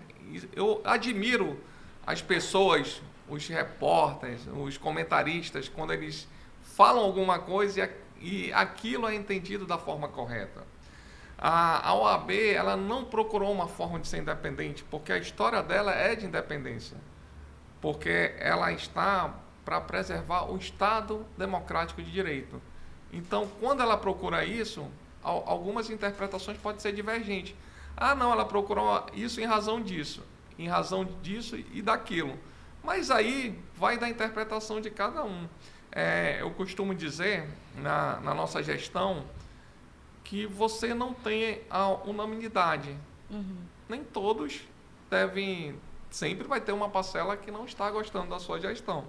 eu 0.55 0.81
admiro 0.83 1.59
as 2.05 2.21
pessoas, 2.21 3.01
os 3.27 3.47
repórteres, 3.47 4.47
os 4.47 4.77
comentaristas, 4.77 5.67
quando 5.67 5.93
eles 5.93 6.27
falam 6.61 7.03
alguma 7.03 7.39
coisa 7.39 7.89
e, 8.19 8.47
e 8.47 8.53
aquilo 8.53 9.07
é 9.07 9.15
entendido 9.15 9.65
da 9.65 9.77
forma 9.77 10.07
correta. 10.07 10.63
A, 11.37 11.87
a 11.87 11.93
OAB 11.93 12.31
ela 12.31 12.75
não 12.75 13.05
procurou 13.05 13.51
uma 13.51 13.67
forma 13.67 13.99
de 13.99 14.07
ser 14.07 14.17
independente, 14.17 14.83
porque 14.83 15.13
a 15.13 15.17
história 15.17 15.63
dela 15.63 15.93
é 15.93 16.15
de 16.15 16.25
independência. 16.25 16.97
Porque 17.79 18.33
ela 18.39 18.73
está 18.73 19.33
para 19.69 19.79
preservar 19.79 20.51
o 20.51 20.57
Estado 20.57 21.23
democrático 21.37 22.01
de 22.01 22.09
direito. 22.09 22.59
Então, 23.13 23.47
quando 23.59 23.83
ela 23.83 23.95
procura 23.95 24.43
isso, 24.43 24.89
algumas 25.21 25.91
interpretações 25.91 26.57
podem 26.57 26.79
ser 26.81 26.91
divergentes. 26.91 27.53
Ah, 27.95 28.15
não, 28.15 28.31
ela 28.31 28.45
procurou 28.45 29.05
isso 29.13 29.39
em 29.39 29.45
razão 29.45 29.79
disso, 29.79 30.23
em 30.57 30.67
razão 30.67 31.05
disso 31.21 31.55
e 31.55 31.83
daquilo. 31.83 32.35
Mas 32.83 33.11
aí 33.11 33.59
vai 33.75 33.95
da 33.95 34.09
interpretação 34.09 34.81
de 34.81 34.89
cada 34.89 35.23
um. 35.23 35.47
É, 35.91 36.37
eu 36.41 36.49
costumo 36.49 36.95
dizer 36.95 37.47
na, 37.75 38.19
na, 38.21 38.33
nossa 38.33 38.63
gestão 38.63 39.23
que 40.23 40.47
você 40.47 40.95
não 40.95 41.13
tem 41.13 41.61
a 41.69 41.89
unanimidade. 41.89 42.97
Uhum. 43.29 43.57
Nem 43.87 44.03
todos 44.03 44.61
devem. 45.11 45.75
Sempre 46.09 46.47
vai 46.47 46.59
ter 46.59 46.71
uma 46.71 46.89
parcela 46.89 47.37
que 47.37 47.51
não 47.51 47.65
está 47.65 47.91
gostando 47.91 48.31
da 48.31 48.39
sua 48.39 48.59
gestão. 48.59 49.05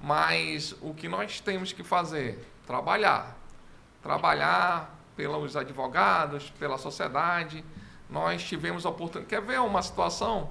Mas 0.00 0.74
o 0.80 0.92
que 0.94 1.08
nós 1.08 1.40
temos 1.40 1.72
que 1.72 1.82
fazer? 1.82 2.38
Trabalhar. 2.66 3.36
Trabalhar 4.02 4.94
pelos 5.16 5.56
advogados, 5.56 6.50
pela 6.58 6.78
sociedade. 6.78 7.64
Nós 8.08 8.42
tivemos 8.44 8.84
a 8.86 8.90
oportunidade. 8.90 9.28
Quer 9.28 9.42
ver 9.42 9.60
uma 9.60 9.82
situação? 9.82 10.50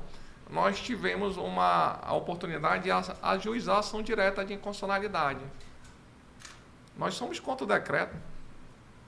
Nós 0.49 0.79
tivemos 0.79 1.37
uma 1.37 1.99
a 2.03 2.13
oportunidade 2.13 2.83
de 2.83 2.91
ajuizar 3.21 3.79
ação 3.79 4.01
direta 4.01 4.43
de 4.45 4.53
inconstitucionalidade. 4.53 5.39
Nós 6.97 7.15
somos 7.15 7.39
contra 7.39 7.65
o 7.65 7.67
decreto, 7.67 8.15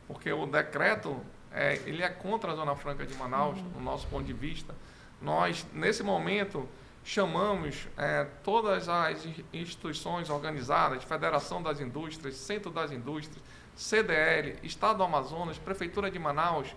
porque 0.07 0.31
o 0.31 0.45
decreto 0.45 1.19
é, 1.51 1.75
ele 1.85 2.03
é 2.03 2.09
contra 2.09 2.51
a 2.51 2.55
Zona 2.55 2.75
Franca 2.75 3.05
de 3.05 3.13
Manaus, 3.15 3.57
uhum. 3.57 3.71
no 3.75 3.81
nosso 3.81 4.07
ponto 4.07 4.25
de 4.25 4.33
vista. 4.33 4.75
Nós, 5.21 5.65
nesse 5.73 6.03
momento, 6.03 6.67
chamamos 7.07 7.87
é, 7.97 8.27
todas 8.43 8.89
as 8.89 9.25
instituições 9.53 10.29
organizadas, 10.29 11.05
Federação 11.05 11.63
das 11.63 11.79
Indústrias, 11.79 12.35
Centro 12.35 12.69
das 12.69 12.91
Indústrias, 12.91 13.41
CDL, 13.77 14.59
Estado 14.61 14.97
do 14.97 15.03
Amazonas, 15.03 15.57
Prefeitura 15.57 16.11
de 16.11 16.19
Manaus, 16.19 16.75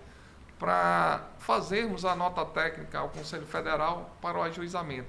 para 0.56 1.26
fazermos 1.40 2.04
a 2.04 2.14
nota 2.14 2.44
técnica 2.44 3.00
ao 3.00 3.08
Conselho 3.08 3.44
Federal 3.44 4.16
para 4.22 4.38
o 4.38 4.42
ajuizamento. 4.42 5.08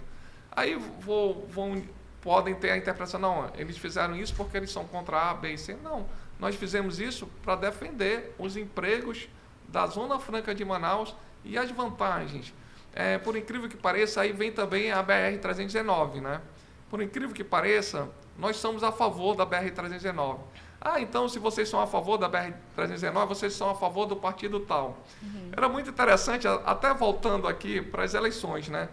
Aí 0.51 0.73
vou, 0.75 1.47
vão, 1.47 1.83
podem 2.19 2.55
ter 2.55 2.71
a 2.71 2.77
interpretação, 2.77 3.19
não, 3.19 3.51
eles 3.55 3.77
fizeram 3.77 4.15
isso 4.15 4.33
porque 4.33 4.57
eles 4.57 4.71
são 4.71 4.87
contra 4.87 5.29
A, 5.29 5.35
B 5.35 5.53
e 5.53 5.57
C. 5.57 5.77
Não, 5.83 6.07
nós 6.39 6.55
fizemos 6.55 6.99
isso 6.99 7.27
para 7.43 7.55
defender 7.55 8.33
os 8.39 8.57
empregos 8.57 9.29
da 9.67 9.85
Zona 9.85 10.17
Franca 10.17 10.55
de 10.55 10.65
Manaus 10.65 11.15
e 11.45 11.59
as 11.59 11.69
vantagens 11.69 12.51
é, 12.93 13.17
por 13.17 13.35
incrível 13.35 13.69
que 13.69 13.77
pareça, 13.77 14.21
aí 14.21 14.31
vem 14.31 14.51
também 14.51 14.91
a 14.91 15.03
BR-319, 15.03 16.21
né? 16.21 16.41
Por 16.89 17.01
incrível 17.01 17.33
que 17.33 17.43
pareça, 17.43 18.09
nós 18.37 18.57
somos 18.57 18.83
a 18.83 18.91
favor 18.91 19.35
da 19.35 19.45
BR-319. 19.45 20.39
Ah, 20.79 20.99
então 20.99 21.29
se 21.29 21.37
vocês 21.37 21.69
são 21.69 21.79
a 21.79 21.87
favor 21.87 22.17
da 22.17 22.29
BR-319, 22.29 23.27
vocês 23.27 23.53
são 23.53 23.69
a 23.69 23.75
favor 23.75 24.07
do 24.07 24.15
partido 24.15 24.59
tal. 24.61 24.97
Uhum. 25.21 25.51
Era 25.55 25.69
muito 25.69 25.89
interessante, 25.89 26.47
até 26.47 26.93
voltando 26.93 27.47
aqui 27.47 27.81
para 27.81 28.03
as 28.03 28.13
eleições, 28.13 28.67
né? 28.67 28.89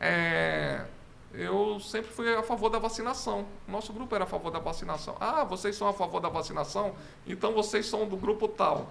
É, 0.00 0.82
eu 1.34 1.80
sempre 1.80 2.10
fui 2.10 2.32
a 2.34 2.42
favor 2.42 2.70
da 2.70 2.78
vacinação. 2.78 3.46
Nosso 3.66 3.92
grupo 3.92 4.14
era 4.14 4.24
a 4.24 4.26
favor 4.26 4.50
da 4.50 4.60
vacinação. 4.60 5.16
Ah, 5.20 5.44
vocês 5.44 5.76
são 5.76 5.88
a 5.88 5.92
favor 5.92 6.20
da 6.20 6.28
vacinação? 6.28 6.94
Então 7.26 7.52
vocês 7.52 7.86
são 7.86 8.06
do 8.06 8.16
grupo 8.16 8.46
tal. 8.48 8.90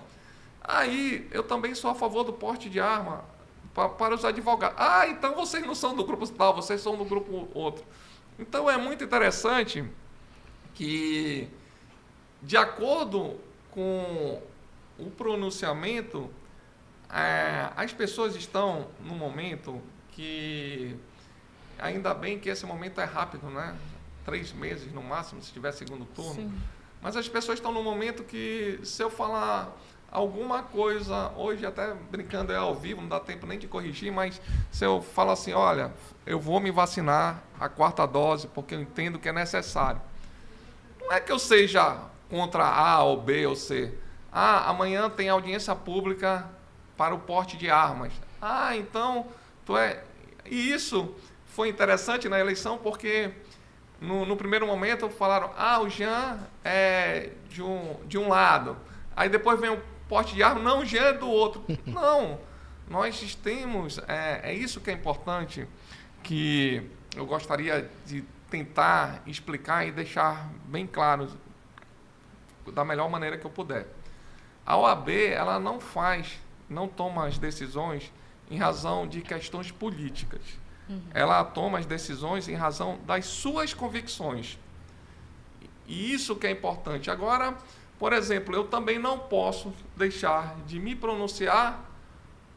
Aí 0.64 1.28
eu 1.32 1.44
também 1.44 1.74
sou 1.74 1.90
a 1.90 1.96
favor 1.96 2.24
do 2.24 2.34
porte 2.34 2.70
de 2.70 2.80
arma 2.80 3.24
para 3.74 4.16
os 4.16 4.26
advogados. 4.26 4.76
Ah, 4.80 5.08
então 5.08 5.36
vocês 5.36 5.66
não 5.66 5.76
são 5.76 5.96
do 5.96 6.04
grupo 6.04 6.28
tal, 6.28 6.56
vocês 6.56 6.82
são 6.82 6.98
do 6.98 7.06
grupo 7.06 7.50
outro. 7.54 7.84
Então 8.38 8.70
é 8.70 8.78
muito 8.78 9.04
interessante 9.04 9.86
que, 10.74 11.48
de 12.42 12.58
acordo 12.58 13.40
com 13.70 14.42
o 14.98 15.10
pronunciamento, 15.12 16.30
é, 17.10 17.70
as 17.76 17.94
pessoas 17.94 18.36
estão 18.36 18.88
no 19.02 19.16
momento 19.16 19.82
que, 20.12 20.96
ainda 21.78 22.14
bem 22.14 22.40
que 22.40 22.50
esse 22.50 22.66
momento 22.66 23.00
é 23.00 23.06
rápido, 23.06 23.50
né? 23.50 23.76
Três 24.26 24.52
meses 24.54 24.92
no 24.94 25.02
máximo, 25.02 25.42
se 25.42 25.52
tiver 25.52 25.72
segundo 25.72 26.06
turno. 26.06 26.34
Sim. 26.34 26.54
Mas 27.02 27.16
as 27.16 27.28
pessoas 27.28 27.58
estão 27.58 27.72
no 27.72 27.84
momento 27.84 28.24
que, 28.24 28.80
se 28.84 29.02
eu 29.02 29.10
falar 29.10 29.76
alguma 30.12 30.62
coisa, 30.62 31.32
hoje 31.38 31.66
até 31.66 31.94
brincando 32.12 32.52
é 32.52 32.58
ao 32.58 32.76
vivo, 32.76 33.02
não 33.02 33.08
dá 33.08 33.20
tempo 33.20 33.48
nem 33.48 33.58
de 33.58 33.68
corrigir, 33.68 34.12
mas 34.12 34.42
se 34.70 34.86
eu 34.86 35.02
falo 35.02 35.32
assim, 35.32 35.54
olha, 35.54 35.94
eu 36.26 36.40
vou 36.40 36.60
me 36.60 36.70
vacinar 36.70 37.42
a 37.60 37.70
quarta 37.70 38.06
dose 38.06 38.48
porque 38.48 38.76
eu 38.76 38.82
entendo 38.82 39.18
que 39.18 39.30
é 39.30 39.32
necessário. 39.32 40.02
Não 41.00 41.14
é 41.14 41.20
que 41.20 41.32
eu 41.32 41.40
seja 41.40 41.98
contra 42.30 42.66
A 42.66 43.02
ou 43.04 43.22
B 43.22 43.46
ou 43.48 43.56
C. 43.56 43.94
Ah, 44.32 44.70
amanhã 44.70 45.10
tem 45.10 45.30
audiência 45.30 45.76
pública 45.76 46.46
para 46.98 47.16
o 47.16 47.20
porte 47.20 47.58
de 47.58 47.70
armas. 47.70 48.14
Ah, 48.42 48.76
então 48.76 49.28
tu 49.66 49.78
é. 49.78 50.04
E 50.46 50.72
isso 50.72 51.16
foi 51.46 51.70
interessante 51.70 52.30
na 52.30 52.40
eleição 52.40 52.78
porque 52.78 53.32
no, 54.00 54.26
no 54.26 54.36
primeiro 54.36 54.66
momento 54.68 55.10
falaram, 55.10 55.52
ah, 55.58 55.80
o 55.80 55.90
Jean 55.90 56.40
é 56.64 57.32
de 57.50 57.62
um, 57.62 57.96
de 58.06 58.18
um 58.18 58.30
lado. 58.30 58.78
Aí 59.16 59.28
depois 59.30 59.60
vem 59.60 59.70
o 59.70 59.91
porte 60.12 60.36
de 60.36 60.44
arma, 60.44 60.62
não, 60.62 60.86
já 60.86 61.04
é 61.06 61.14
do 61.14 61.30
outro. 61.30 61.64
Não, 61.88 62.38
nós 62.90 63.34
temos, 63.36 63.98
é, 64.10 64.42
é 64.52 64.54
isso 64.54 64.82
que 64.82 64.90
é 64.90 64.94
importante, 64.94 65.66
que 66.22 66.86
eu 67.16 67.26
gostaria 67.26 67.90
de 68.06 68.22
tentar 68.50 69.24
explicar 69.26 69.88
e 69.88 69.92
deixar 69.92 70.52
bem 70.66 70.86
claro 70.86 71.30
da 72.74 72.84
melhor 72.84 73.10
maneira 73.10 73.38
que 73.38 73.46
eu 73.46 73.50
puder. 73.50 73.88
A 74.66 74.76
OAB, 74.76 75.10
ela 75.32 75.58
não 75.62 75.80
faz, 75.80 76.38
não 76.70 76.90
toma 76.90 77.26
as 77.26 77.38
decisões 77.38 78.12
em 78.50 78.58
razão 78.58 79.08
de 79.08 79.22
questões 79.22 79.72
políticas. 79.72 80.42
Uhum. 80.90 81.02
Ela 81.14 81.42
toma 81.46 81.80
as 81.80 81.86
decisões 81.86 82.50
em 82.50 82.56
razão 82.56 83.00
das 83.06 83.28
suas 83.28 83.74
convicções. 83.74 84.60
E 85.88 86.14
isso 86.14 86.36
que 86.36 86.48
é 86.48 86.52
importante. 86.52 87.10
Agora, 87.10 87.56
por 88.02 88.14
exemplo, 88.14 88.56
eu 88.56 88.64
também 88.64 88.98
não 88.98 89.20
posso 89.20 89.72
deixar 89.96 90.56
de 90.66 90.80
me 90.80 90.96
pronunciar 90.96 91.86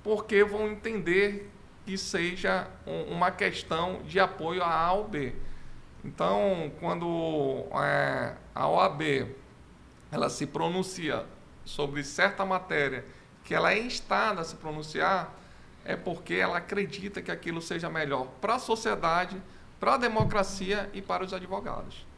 porque 0.03 0.43
vão 0.43 0.69
entender 0.69 1.51
que 1.85 1.99
seja 1.99 2.67
uma 3.11 3.31
questão 3.31 4.01
de 4.05 4.19
apoio 4.19 4.63
à 4.63 4.75
A 4.75 4.95
ou 4.95 5.07
B. 5.07 5.35
Então, 6.03 6.73
quando 6.81 7.67
é, 7.75 8.37
a 8.55 8.67
OAB 8.67 9.03
ela 10.11 10.31
se 10.31 10.47
pronuncia 10.47 11.27
sobre 11.63 12.03
certa 12.03 12.47
matéria 12.47 13.05
que 13.45 13.55
ela 13.55 13.71
é 13.71 13.79
instada 13.79 14.41
a 14.41 14.45
se 14.45 14.57
pronunciar, 14.57 15.31
é 15.85 15.95
porque 15.95 16.33
ela 16.33 16.57
acredita 16.57 17.21
que 17.21 17.31
aquilo 17.31 17.61
seja 17.61 17.91
melhor 17.91 18.29
para 18.41 18.55
a 18.55 18.59
sociedade, 18.59 19.37
para 19.79 19.93
a 19.93 19.99
democracia 19.99 20.89
e 20.95 21.03
para 21.03 21.23
os 21.23 21.35
advogados. 21.35 22.14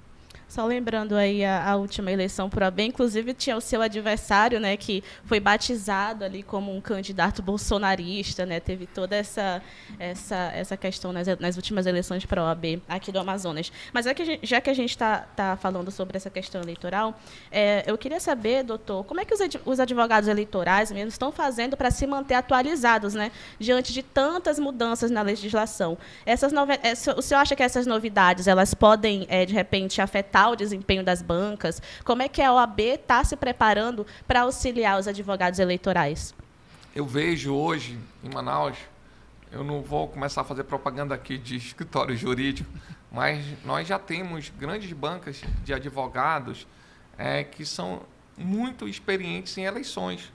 Só 0.48 0.64
lembrando 0.64 1.16
aí 1.16 1.44
a, 1.44 1.70
a, 1.70 1.76
última 1.76 2.12
eleição 2.12 2.48
por 2.48 2.62
AB, 2.62 2.84
inclusive 2.84 3.34
tinha 3.34 3.56
o 3.56 3.60
seu 3.60 3.82
adversário, 3.82 4.60
né, 4.60 4.76
que 4.76 5.02
foi 5.24 5.40
batizado 5.40 6.24
ali 6.24 6.40
como 6.40 6.74
um 6.74 6.80
candidato 6.80 7.42
bolsonarista, 7.42 8.46
né, 8.46 8.60
teve 8.60 8.86
toda 8.86 9.16
essa 9.16 9.60
essa, 9.98 10.52
essa 10.54 10.76
questão 10.76 11.12
nas, 11.12 11.26
nas 11.40 11.56
últimas 11.56 11.84
eleições 11.84 12.24
para 12.24 12.40
a 12.40 12.44
OAB 12.44 12.80
aqui 12.88 13.10
do 13.10 13.18
Amazonas. 13.18 13.72
Mas 13.92 14.06
é 14.06 14.14
que 14.14 14.24
gente, 14.24 14.46
já 14.46 14.60
que 14.60 14.70
a 14.70 14.74
gente 14.74 14.90
está 14.90 15.26
tá 15.34 15.56
falando 15.56 15.90
sobre 15.90 16.16
essa 16.16 16.30
questão 16.30 16.60
eleitoral, 16.60 17.18
é, 17.50 17.82
eu 17.84 17.98
queria 17.98 18.20
saber, 18.20 18.62
doutor, 18.62 19.04
como 19.04 19.20
é 19.20 19.24
que 19.24 19.34
os, 19.34 19.40
os 19.64 19.80
advogados 19.80 20.28
eleitorais 20.28 20.92
mesmo 20.92 21.08
estão 21.08 21.32
fazendo 21.32 21.76
para 21.76 21.90
se 21.90 22.06
manter 22.06 22.34
atualizados, 22.34 23.14
né, 23.14 23.32
diante 23.58 23.92
de 23.92 24.02
tantas 24.02 24.60
mudanças 24.60 25.10
na 25.10 25.22
legislação? 25.22 25.98
Essas 26.24 26.52
o 27.16 27.22
senhor 27.22 27.40
acha 27.40 27.56
que 27.56 27.62
essas 27.64 27.86
novidades 27.86 28.46
elas 28.46 28.74
podem, 28.74 29.26
é, 29.28 29.44
de 29.44 29.52
repente, 29.52 30.00
afetar 30.00 30.35
aumentar 30.36 30.48
o 30.50 30.56
desempenho 30.56 31.02
das 31.02 31.22
bancas? 31.22 31.80
Como 32.04 32.22
é 32.22 32.28
que 32.28 32.42
a 32.42 32.52
OAB 32.52 32.80
está 32.80 33.24
se 33.24 33.36
preparando 33.36 34.06
para 34.26 34.42
auxiliar 34.42 34.98
os 34.98 35.08
advogados 35.08 35.58
eleitorais? 35.58 36.34
Eu 36.94 37.06
vejo 37.06 37.54
hoje 37.54 37.98
em 38.22 38.28
Manaus, 38.32 38.76
eu 39.50 39.64
não 39.64 39.82
vou 39.82 40.08
começar 40.08 40.42
a 40.42 40.44
fazer 40.44 40.64
propaganda 40.64 41.14
aqui 41.14 41.38
de 41.38 41.56
escritório 41.56 42.16
jurídico, 42.16 42.70
mas 43.10 43.44
nós 43.64 43.88
já 43.88 43.98
temos 43.98 44.50
grandes 44.50 44.92
bancas 44.92 45.42
de 45.64 45.72
advogados 45.72 46.66
é, 47.16 47.42
que 47.44 47.64
são 47.64 48.02
muito 48.36 48.86
experientes 48.86 49.56
em 49.56 49.64
eleições. 49.64 50.30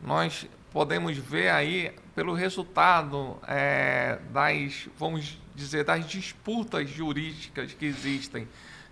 Nós 0.00 0.46
podemos 0.72 1.16
ver 1.16 1.48
aí 1.48 1.92
pelo 2.14 2.34
resultado 2.34 3.36
é, 3.46 4.18
das, 4.30 4.88
vamos 4.96 5.40
dizer, 5.54 5.84
das 5.84 6.06
disputas 6.06 6.88
jurídicas 6.88 7.72
que 7.72 7.86
existem, 7.86 8.46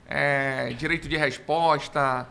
é, 0.07 0.73
direito 0.75 1.09
de 1.09 1.17
resposta, 1.17 2.29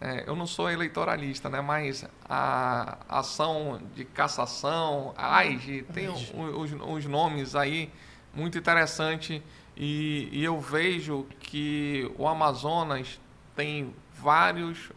é, 0.00 0.24
eu 0.26 0.36
não 0.36 0.46
sou 0.46 0.70
eleitoralista, 0.70 1.48
né, 1.48 1.60
mas 1.60 2.04
a 2.28 2.98
ação 3.08 3.80
de 3.94 4.04
cassação, 4.04 5.12
a 5.16 5.38
AIG, 5.38 5.82
tem 5.92 6.08
os, 6.08 6.32
os, 6.34 6.72
os 6.72 7.04
nomes 7.06 7.56
aí 7.56 7.90
muito 8.32 8.56
interessante 8.56 9.42
e, 9.76 10.28
e 10.32 10.44
eu 10.44 10.60
vejo 10.60 11.26
que 11.40 12.10
o 12.16 12.28
Amazonas 12.28 13.20
tem 13.56 13.92
vários, 14.14 14.90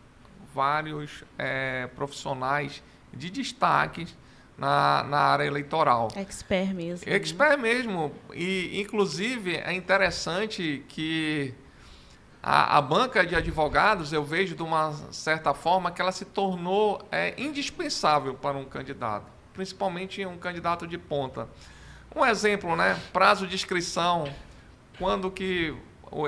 vários 0.54 1.24
é, 1.38 1.88
profissionais 1.96 2.84
de 3.12 3.30
destaque 3.30 4.08
na, 4.58 5.04
na 5.04 5.18
área 5.18 5.46
eleitoral. 5.46 6.10
Expert 6.16 6.74
mesmo. 6.74 7.10
Né? 7.10 7.16
Expert 7.16 7.60
mesmo. 7.60 8.12
E, 8.34 8.80
inclusive, 8.80 9.56
é 9.56 9.74
interessante 9.74 10.84
que 10.88 11.54
a, 12.42 12.78
a, 12.78 12.82
banca 12.82 13.26
de 13.26 13.36
advogados, 13.36 14.12
eu 14.12 14.24
vejo 14.24 14.56
de 14.56 14.64
uma 14.64 14.94
certa 15.12 15.54
forma 15.54 15.92
que 15.92 16.02
ela 16.02 16.12
se 16.12 16.26
tornou 16.26 17.02
é, 17.12 17.34
indispensável 17.38 18.34
para 18.34 18.58
um 18.58 18.66
candidato, 18.66 19.26
principalmente 19.54 20.26
um 20.26 20.38
candidato 20.38 20.88
de 20.88 20.98
ponta. 20.98 21.48
Um 22.16 22.26
exemplo, 22.26 22.76
né? 22.76 23.00
Prazo 23.14 23.48
de 23.48 23.56
inscrição, 23.56 24.26
quando 24.98 25.32
que 25.32 25.76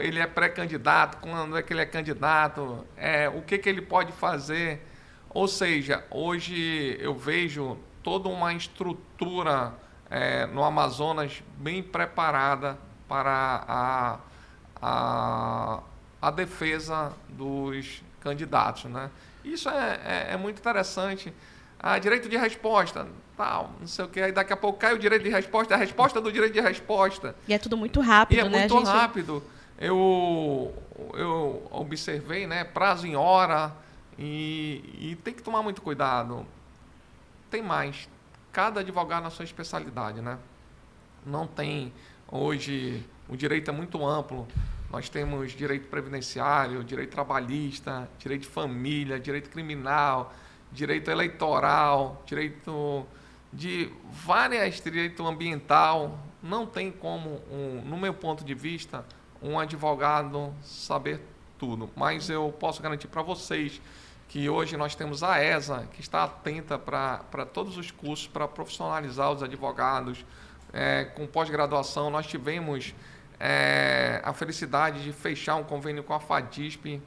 ele 0.01 0.19
é 0.19 0.27
pré-candidato, 0.27 1.17
quando 1.17 1.57
é 1.57 1.61
que 1.61 1.73
ele 1.73 1.81
é 1.81 1.85
candidato, 1.85 2.85
é, 2.95 3.27
o 3.27 3.41
que, 3.41 3.57
que 3.57 3.67
ele 3.67 3.81
pode 3.81 4.11
fazer. 4.13 4.87
Ou 5.29 5.47
seja, 5.47 6.05
hoje 6.09 6.97
eu 7.01 7.15
vejo 7.15 7.77
toda 8.01 8.29
uma 8.29 8.53
estrutura 8.53 9.73
é, 10.09 10.45
no 10.45 10.63
Amazonas 10.63 11.43
bem 11.57 11.81
preparada 11.81 12.77
para 13.07 13.63
a, 13.67 14.19
a, 14.81 15.79
a 16.23 16.31
defesa 16.31 17.11
dos 17.27 18.01
candidatos. 18.21 18.85
Né? 18.85 19.09
Isso 19.43 19.67
é, 19.69 19.99
é, 20.05 20.33
é 20.33 20.37
muito 20.37 20.57
interessante. 20.57 21.33
Ah, 21.77 21.99
direito 21.99 22.29
de 22.29 22.37
resposta, 22.37 23.05
tal, 23.35 23.71
não 23.77 23.87
sei 23.87 24.05
o 24.05 24.07
que. 24.07 24.21
Aí 24.21 24.31
daqui 24.31 24.53
a 24.53 24.57
pouco 24.57 24.79
cai 24.79 24.93
o 24.93 24.97
direito 24.97 25.23
de 25.23 25.29
resposta, 25.29 25.73
a 25.73 25.77
resposta 25.77 26.21
do 26.21 26.31
direito 26.31 26.53
de 26.53 26.61
resposta. 26.61 27.35
E 27.45 27.53
é 27.53 27.59
tudo 27.59 27.75
muito 27.75 27.99
rápido, 27.99 28.37
e 28.37 28.39
é 28.39 28.47
né, 28.47 28.59
muito 28.59 28.77
gente? 28.77 28.87
rápido. 28.87 29.43
Eu, 29.77 30.73
eu 31.13 31.67
observei, 31.69 32.47
né, 32.47 32.63
prazo 32.63 33.05
em 33.05 33.17
hora 33.17 33.73
e, 34.17 34.81
e 34.97 35.17
tem 35.25 35.33
que 35.33 35.43
tomar 35.43 35.61
muito 35.61 35.81
cuidado. 35.81 36.45
Tem 37.51 37.61
mais. 37.61 38.07
Cada 38.53 38.79
advogado 38.79 39.23
na 39.23 39.29
sua 39.29 39.43
especialidade, 39.43 40.21
né? 40.21 40.37
Não 41.25 41.47
tem 41.47 41.91
hoje 42.31 43.03
o 43.27 43.35
direito 43.35 43.69
é 43.69 43.73
muito 43.73 44.05
amplo. 44.07 44.47
Nós 44.93 45.09
temos 45.09 45.53
direito 45.53 45.87
previdenciário, 45.87 46.83
direito 46.83 47.09
trabalhista, 47.09 48.07
direito 48.19 48.43
de 48.43 48.47
família, 48.49 49.19
direito 49.19 49.49
criminal, 49.49 50.31
direito 50.71 51.09
eleitoral, 51.09 52.21
direito 52.27 53.03
de 53.51 53.91
várias, 54.11 54.79
direito 54.79 55.25
ambiental. 55.25 56.19
Não 56.43 56.67
tem 56.67 56.91
como, 56.91 57.41
um, 57.51 57.81
no 57.83 57.97
meu 57.97 58.13
ponto 58.13 58.43
de 58.45 58.53
vista, 58.53 59.03
um 59.41 59.59
advogado 59.59 60.53
saber 60.61 61.21
tudo. 61.57 61.89
Mas 61.95 62.29
eu 62.29 62.55
posso 62.59 62.79
garantir 62.79 63.07
para 63.07 63.23
vocês 63.23 63.81
que 64.29 64.47
hoje 64.47 64.77
nós 64.77 64.93
temos 64.93 65.23
a 65.23 65.43
ESA, 65.43 65.87
que 65.91 66.01
está 66.01 66.25
atenta 66.25 66.77
para 66.77 67.47
todos 67.51 67.77
os 67.77 67.89
cursos, 67.89 68.27
para 68.27 68.47
profissionalizar 68.47 69.31
os 69.31 69.41
advogados. 69.41 70.23
É, 70.71 71.05
com 71.05 71.25
pós-graduação, 71.25 72.11
nós 72.11 72.27
tivemos 72.27 72.93
é, 73.45 74.21
a 74.23 74.31
felicidade 74.31 75.03
de 75.03 75.11
fechar 75.11 75.57
um 75.57 75.65
convênio 75.65 76.01
com 76.01 76.13
a 76.13 76.19
FADISP, 76.21 77.01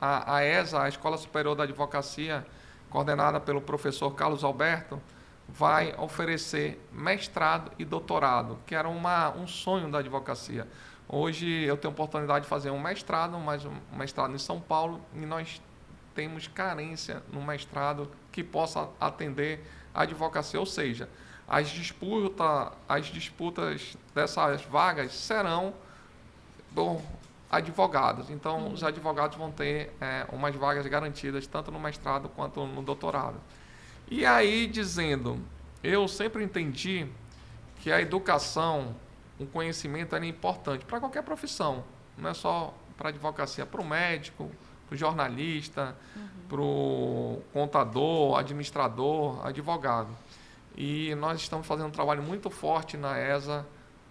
a, 0.00 0.36
a 0.36 0.42
ESA, 0.42 0.82
a 0.82 0.88
Escola 0.88 1.18
Superior 1.18 1.54
da 1.54 1.64
Advocacia, 1.64 2.46
coordenada 2.88 3.38
pelo 3.38 3.60
professor 3.60 4.10
Carlos 4.14 4.42
Alberto, 4.42 4.98
vai 5.46 5.94
oferecer 5.98 6.82
mestrado 6.90 7.70
e 7.78 7.84
doutorado, 7.84 8.58
que 8.64 8.74
era 8.74 8.88
uma, 8.88 9.28
um 9.32 9.46
sonho 9.46 9.90
da 9.90 9.98
advocacia. 9.98 10.66
Hoje 11.06 11.46
eu 11.64 11.76
tenho 11.76 11.92
a 11.92 11.92
oportunidade 11.92 12.44
de 12.44 12.48
fazer 12.48 12.70
um 12.70 12.80
mestrado, 12.80 13.36
mas 13.38 13.66
um 13.66 13.74
mestrado 13.92 14.34
em 14.34 14.38
São 14.38 14.58
Paulo, 14.58 15.02
e 15.12 15.26
nós 15.26 15.60
temos 16.14 16.48
carência 16.48 17.22
no 17.30 17.42
mestrado 17.42 18.10
que 18.32 18.42
possa 18.42 18.88
atender 18.98 19.62
a 19.92 20.04
advocacia, 20.04 20.58
ou 20.58 20.64
seja, 20.64 21.10
as, 21.48 21.68
disputa, 21.68 22.72
as 22.88 23.06
disputas 23.06 23.96
dessas 24.14 24.62
vagas 24.62 25.12
serão 25.12 25.74
por 26.74 27.00
advogados. 27.50 28.30
Então, 28.30 28.58
uhum. 28.58 28.72
os 28.72 28.82
advogados 28.82 29.36
vão 29.36 29.50
ter 29.50 29.92
é, 30.00 30.26
umas 30.32 30.54
vagas 30.54 30.86
garantidas, 30.86 31.46
tanto 31.46 31.70
no 31.70 31.78
mestrado 31.78 32.28
quanto 32.28 32.66
no 32.66 32.82
doutorado. 32.82 33.36
E 34.10 34.26
aí, 34.26 34.66
dizendo, 34.66 35.38
eu 35.82 36.08
sempre 36.08 36.42
entendi 36.42 37.06
que 37.80 37.92
a 37.92 38.00
educação, 38.00 38.94
o 39.38 39.46
conhecimento 39.46 40.16
era 40.16 40.26
importante 40.26 40.84
para 40.84 40.98
qualquer 41.00 41.22
profissão, 41.22 41.84
não 42.16 42.30
é 42.30 42.34
só 42.34 42.74
para 42.96 43.08
a 43.08 43.10
advocacia, 43.10 43.66
para 43.66 43.80
o 43.80 43.84
médico, 43.84 44.50
para 44.86 44.94
o 44.94 44.96
jornalista, 44.96 45.96
uhum. 46.14 46.28
para 46.48 46.60
o 46.60 47.42
contador, 47.52 48.38
administrador, 48.38 49.44
advogado. 49.46 50.08
E 50.74 51.14
nós 51.14 51.40
estamos 51.40 51.66
fazendo 51.66 51.86
um 51.86 51.92
trabalho 51.92 52.22
muito 52.22 52.50
forte 52.50 52.96
na 52.96 53.18
ESA 53.18 53.66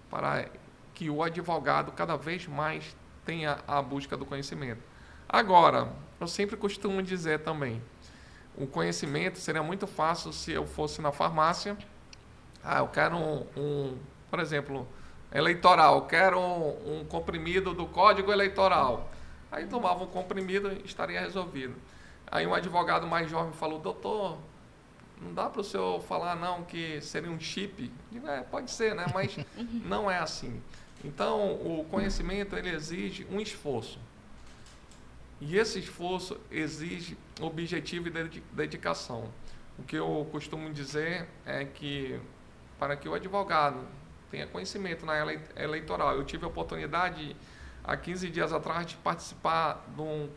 para 0.09 0.45
que 0.93 1.09
o 1.09 1.21
advogado 1.21 1.91
cada 1.91 2.15
vez 2.15 2.47
mais 2.47 2.95
tenha 3.25 3.59
a 3.67 3.81
busca 3.81 4.15
do 4.15 4.25
conhecimento. 4.25 4.81
Agora, 5.27 5.91
eu 6.19 6.27
sempre 6.27 6.55
costumo 6.55 7.01
dizer 7.01 7.39
também, 7.39 7.81
o 8.55 8.67
conhecimento 8.67 9.39
seria 9.39 9.63
muito 9.63 9.87
fácil 9.87 10.31
se 10.31 10.51
eu 10.51 10.65
fosse 10.65 11.01
na 11.01 11.11
farmácia. 11.11 11.77
Ah, 12.63 12.79
eu 12.79 12.87
quero 12.87 13.15
um, 13.15 13.47
um 13.57 13.97
por 14.29 14.39
exemplo, 14.39 14.87
eleitoral, 15.31 15.95
eu 15.95 16.01
quero 16.03 16.39
um, 16.39 17.01
um, 17.01 17.05
comprimido 17.05 17.73
do 17.73 17.85
código 17.85 18.31
eleitoral. 18.31 19.11
Aí 19.51 19.67
tomava 19.67 20.03
um 20.03 20.07
comprimido 20.07 20.71
e 20.71 20.85
estaria 20.85 21.19
resolvido. 21.19 21.75
Aí 22.25 22.47
um 22.47 22.53
advogado 22.53 23.05
mais 23.05 23.29
jovem 23.29 23.53
falou, 23.53 23.79
doutor, 23.79 24.37
não 25.23 25.33
dá 25.33 25.49
para 25.49 25.61
o 25.61 25.63
senhor 25.63 26.01
falar 26.01 26.35
não 26.35 26.63
que 26.63 26.99
seria 27.01 27.31
um 27.31 27.39
chip? 27.39 27.91
Digo, 28.11 28.27
é, 28.27 28.41
pode 28.41 28.69
ser, 28.69 28.93
né? 28.95 29.05
Mas 29.13 29.37
não 29.85 30.09
é 30.09 30.19
assim. 30.19 30.61
Então, 31.03 31.53
o 31.53 31.85
conhecimento 31.89 32.55
ele 32.55 32.69
exige 32.69 33.27
um 33.29 33.39
esforço. 33.39 33.99
E 35.41 35.57
esse 35.57 35.79
esforço 35.79 36.39
exige 36.49 37.17
objetivo 37.41 38.07
e 38.07 38.41
dedicação. 38.53 39.29
O 39.77 39.83
que 39.83 39.97
eu 39.97 40.27
costumo 40.31 40.71
dizer 40.71 41.27
é 41.45 41.65
que 41.65 42.19
para 42.79 42.95
que 42.95 43.09
o 43.09 43.13
advogado 43.13 43.79
tenha 44.31 44.47
conhecimento 44.47 45.05
na 45.05 45.15
eleitoral, 45.55 46.15
eu 46.15 46.23
tive 46.23 46.45
a 46.45 46.47
oportunidade 46.47 47.35
há 47.83 47.97
15 47.97 48.29
dias 48.29 48.53
atrás 48.53 48.85
de 48.85 48.95
participar 48.97 49.85
um, 49.97 50.29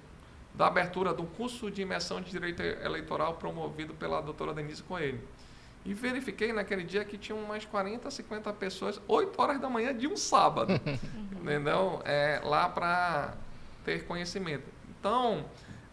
da 0.57 0.67
abertura 0.67 1.13
um 1.13 1.27
curso 1.27 1.71
de 1.71 1.83
imersão 1.83 2.21
de 2.21 2.31
direito 2.31 2.63
eleitoral 2.63 3.35
promovido 3.35 3.93
pela 3.95 4.21
doutora 4.21 4.55
Denise 4.55 4.83
Coelho. 4.83 5.21
E 5.85 5.95
verifiquei 5.95 6.53
naquele 6.53 6.83
dia 6.83 7.05
que 7.05 7.17
tinha 7.17 7.37
umas 7.37 7.65
40, 7.65 8.11
50 8.11 8.53
pessoas, 8.55 9.01
8 9.07 9.41
horas 9.41 9.61
da 9.61 9.69
manhã 9.69 9.97
de 9.97 10.09
um 10.09 10.17
sábado, 10.17 10.73
entendeu? 11.31 12.03
É, 12.05 12.41
lá 12.43 12.69
para 12.69 13.35
ter 13.85 14.05
conhecimento. 14.05 14.65
Então, 14.99 15.45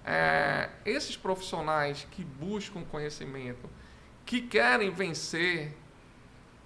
é, 0.03 0.69
esses 0.85 1.15
profissionais 1.15 2.07
que 2.09 2.23
buscam 2.23 2.83
conhecimento, 2.85 3.69
que 4.25 4.41
querem 4.41 4.89
vencer, 4.89 5.71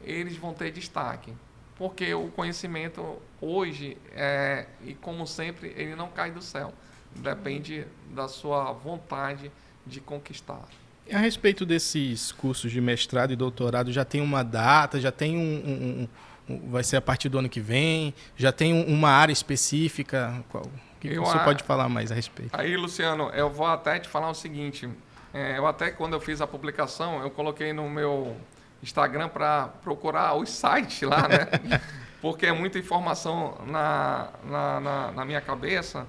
eles 0.01 0.37
vão 0.37 0.53
ter 0.53 0.71
destaque. 0.71 1.33
Porque 1.75 2.13
o 2.13 2.29
conhecimento 2.29 3.21
hoje, 3.41 3.97
é, 4.15 4.67
e 4.81 4.95
como 4.95 5.27
sempre, 5.27 5.73
ele 5.75 5.95
não 5.95 6.09
cai 6.09 6.31
do 6.31 6.41
céu. 6.41 6.73
Depende 7.17 7.85
da 8.09 8.27
sua 8.27 8.71
vontade 8.71 9.51
de 9.85 9.99
conquistar. 9.99 10.63
A 11.11 11.19
respeito 11.19 11.65
desses 11.65 12.31
cursos 12.31 12.71
de 12.71 12.81
mestrado 12.81 13.31
e 13.31 13.35
doutorado, 13.35 13.91
já 13.91 14.03
tem 14.03 14.19
uma 14.19 14.43
data, 14.43 14.99
já 14.99 15.11
tem 15.11 15.37
um, 15.37 16.07
um, 16.49 16.53
um 16.53 16.69
vai 16.69 16.83
ser 16.83 16.97
a 16.97 17.01
partir 17.01 17.29
do 17.29 17.37
ano 17.39 17.49
que 17.49 17.59
vem, 17.59 18.13
já 18.35 18.51
tem 18.51 18.73
uma 18.85 19.09
área 19.09 19.31
específica? 19.31 20.43
Qual, 20.49 20.65
o 20.65 20.99
que, 20.99 21.09
que 21.09 21.19
você 21.19 21.39
pode 21.39 21.63
falar 21.63 21.87
mais 21.87 22.11
a 22.11 22.15
respeito? 22.15 22.49
Aí, 22.53 22.75
Luciano, 22.75 23.29
eu 23.29 23.49
vou 23.49 23.67
até 23.67 23.99
te 23.99 24.09
falar 24.09 24.29
o 24.29 24.33
seguinte, 24.33 24.89
é, 25.33 25.57
eu 25.57 25.65
até 25.65 25.91
quando 25.91 26.13
eu 26.13 26.19
fiz 26.19 26.41
a 26.41 26.47
publicação, 26.47 27.21
eu 27.21 27.29
coloquei 27.29 27.71
no 27.71 27.89
meu 27.89 28.35
Instagram 28.81 29.29
para 29.29 29.67
procurar 29.81 30.35
os 30.35 30.49
sites 30.49 31.01
lá, 31.01 31.27
né? 31.27 31.81
porque 32.21 32.47
é 32.47 32.51
muita 32.51 32.79
informação 32.79 33.57
na, 33.67 34.29
na, 34.43 34.79
na, 34.79 35.11
na 35.11 35.25
minha 35.25 35.39
cabeça, 35.39 36.07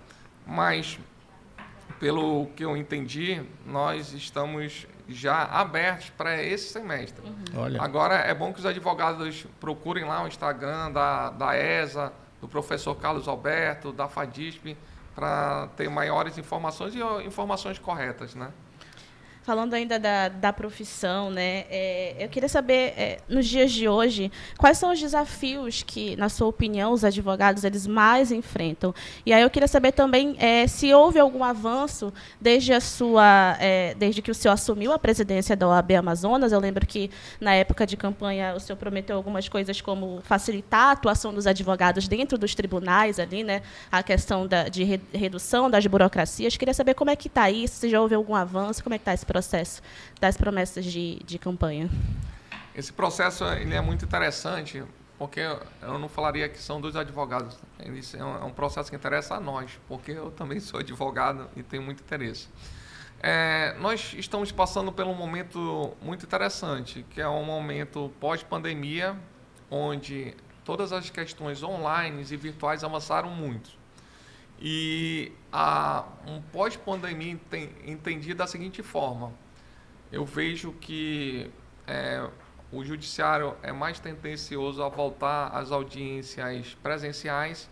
mas 0.49 0.99
pelo 2.01 2.47
que 2.57 2.65
eu 2.65 2.77
entendi, 2.77 3.43
nós 3.67 4.13
estamos 4.15 4.87
já 5.07 5.43
abertos 5.45 6.11
para 6.11 6.43
esse 6.43 6.73
semestre. 6.73 7.23
Olha. 7.55 7.83
Agora, 7.83 8.15
é 8.15 8.33
bom 8.35 8.53
que 8.53 8.61
os 8.61 8.67
advogados 8.67 9.47
procurem 9.61 10.05
lá 10.05 10.23
o 10.23 10.27
Instagram 10.27 10.91
da, 10.91 11.31
da 11.31 11.57
ESA, 11.57 12.13
do 12.41 12.49
professor 12.49 12.95
Carlos 12.95 13.29
Alberto, 13.29 13.93
da 13.93 14.09
FADISP, 14.09 14.77
para 15.15 15.69
ter 15.77 15.91
maiores 15.91 16.39
informações 16.39 16.95
e 16.95 17.01
informações 17.27 17.79
corretas, 17.79 18.35
né? 18.35 18.53
Falando 19.49 19.73
ainda 19.73 19.99
da, 19.99 20.29
da 20.29 20.53
profissão, 20.53 21.31
né? 21.31 21.65
É, 21.71 22.17
eu 22.19 22.29
queria 22.29 22.51
saber, 22.51 22.93
é, 22.99 23.19
nos 23.31 23.47
dias 23.47 23.73
de 23.73 23.89
hoje, 23.89 24.31
quais 24.59 24.77
são 24.77 24.93
os 24.93 25.01
desafios 25.01 25.83
que, 25.83 26.15
na 26.17 26.29
sua 26.29 26.49
opinião, 26.49 26.93
os 26.93 27.03
advogados 27.03 27.65
eles 27.65 27.87
mais 27.87 28.31
enfrentam? 28.31 28.95
E 29.25 29.33
aí 29.33 29.41
eu 29.41 29.49
queria 29.49 29.67
saber 29.67 29.93
também 29.93 30.37
é, 30.39 30.67
se 30.67 30.93
houve 30.93 31.19
algum 31.19 31.43
avanço 31.43 32.13
desde 32.39 32.75
a 32.75 32.81
sua, 32.83 33.57
é, 33.59 33.95
desde 33.95 34.21
que 34.21 34.31
o 34.31 34.35
senhor 34.35 34.53
assumiu 34.53 34.93
a 34.93 34.99
presidência 34.99 35.57
da 35.57 35.67
OAB 35.67 35.93
Amazonas. 35.93 36.53
Eu 36.53 36.61
lembro 36.61 36.87
que 36.87 37.11
na 37.41 37.55
época 37.55 37.87
de 37.87 37.97
campanha 37.97 38.53
o 38.55 38.61
senhor 38.61 38.77
prometeu 38.77 39.17
algumas 39.17 39.49
coisas 39.49 39.81
como 39.81 40.21
facilitar 40.25 40.89
a 40.89 40.91
atuação 40.91 41.33
dos 41.33 41.47
advogados 41.47 42.07
dentro 42.07 42.37
dos 42.37 42.55
tribunais 42.55 43.19
ali, 43.19 43.43
né? 43.43 43.63
A 43.91 44.03
questão 44.03 44.47
da, 44.47 44.69
de 44.69 44.85
re, 44.85 45.01
redução 45.11 45.71
das 45.71 45.87
burocracias. 45.87 46.55
Queria 46.55 46.75
saber 46.75 46.93
como 46.93 47.11
é 47.11 47.17
que 47.17 47.29
está 47.29 47.51
isso, 47.51 47.77
se 47.77 47.89
já 47.89 47.99
houve 47.99 48.15
algum 48.15 48.35
avanço, 48.35 48.85
como 48.85 48.95
é 48.95 48.99
que 48.99 49.03
está 49.03 49.15
esse 49.15 49.25
processo 49.25 49.38
processo 49.39 49.81
das 50.21 50.37
promessas 50.37 50.85
de, 50.85 51.21
de 51.25 51.39
campanha? 51.39 51.89
Esse 52.75 52.93
processo 52.93 53.45
ele 53.45 53.75
é 53.75 53.81
muito 53.81 54.05
interessante, 54.05 54.83
porque 55.17 55.41
eu 55.81 55.99
não 55.99 56.09
falaria 56.09 56.49
que 56.49 56.59
são 56.59 56.81
dos 56.81 56.97
advogados. 56.97 57.57
Isso 57.95 58.17
é, 58.17 58.21
é 58.21 58.45
um 58.45 58.51
processo 58.51 58.91
que 58.91 58.97
interessa 58.97 59.37
a 59.37 59.41
nós, 59.41 59.79
porque 59.87 60.13
eu 60.13 60.33
também 60.33 60.59
sou 60.59 60.81
advogado 60.81 61.49
e 61.57 61.63
tenho 61.63 61.83
muito 61.83 62.03
interesse. 62.03 62.49
É, 63.21 63.77
nós 63.81 64.15
estamos 64.17 64.51
passando 64.51 64.93
por 64.93 65.07
um 65.07 65.15
momento 65.15 65.97
muito 66.03 66.25
interessante, 66.25 67.05
que 67.11 67.21
é 67.21 67.29
um 67.29 67.45
momento 67.45 68.13
pós-pandemia, 68.21 69.17
onde 69.71 70.35
todas 70.65 70.93
as 70.93 71.11
questões 71.11 71.63
online 71.63 72.25
e 72.29 72.37
virtuais 72.37 72.83
avançaram 72.83 73.31
muito. 73.31 73.78
E 74.61 75.33
a, 75.53 76.05
um 76.27 76.41
pós-pandemia 76.41 77.39
entendido 77.87 78.39
da 78.39 78.47
seguinte 78.47 78.83
forma: 78.83 79.33
eu 80.11 80.25
vejo 80.25 80.73
que 80.73 81.51
é, 81.87 82.29
o 82.73 82.85
judiciário 82.85 83.57
é 83.63 83.73
mais 83.73 83.99
tendencioso 83.99 84.83
a 84.83 84.89
voltar 84.89 85.49
às 85.49 85.71
audiências 85.71 86.77
presenciais 86.83 87.71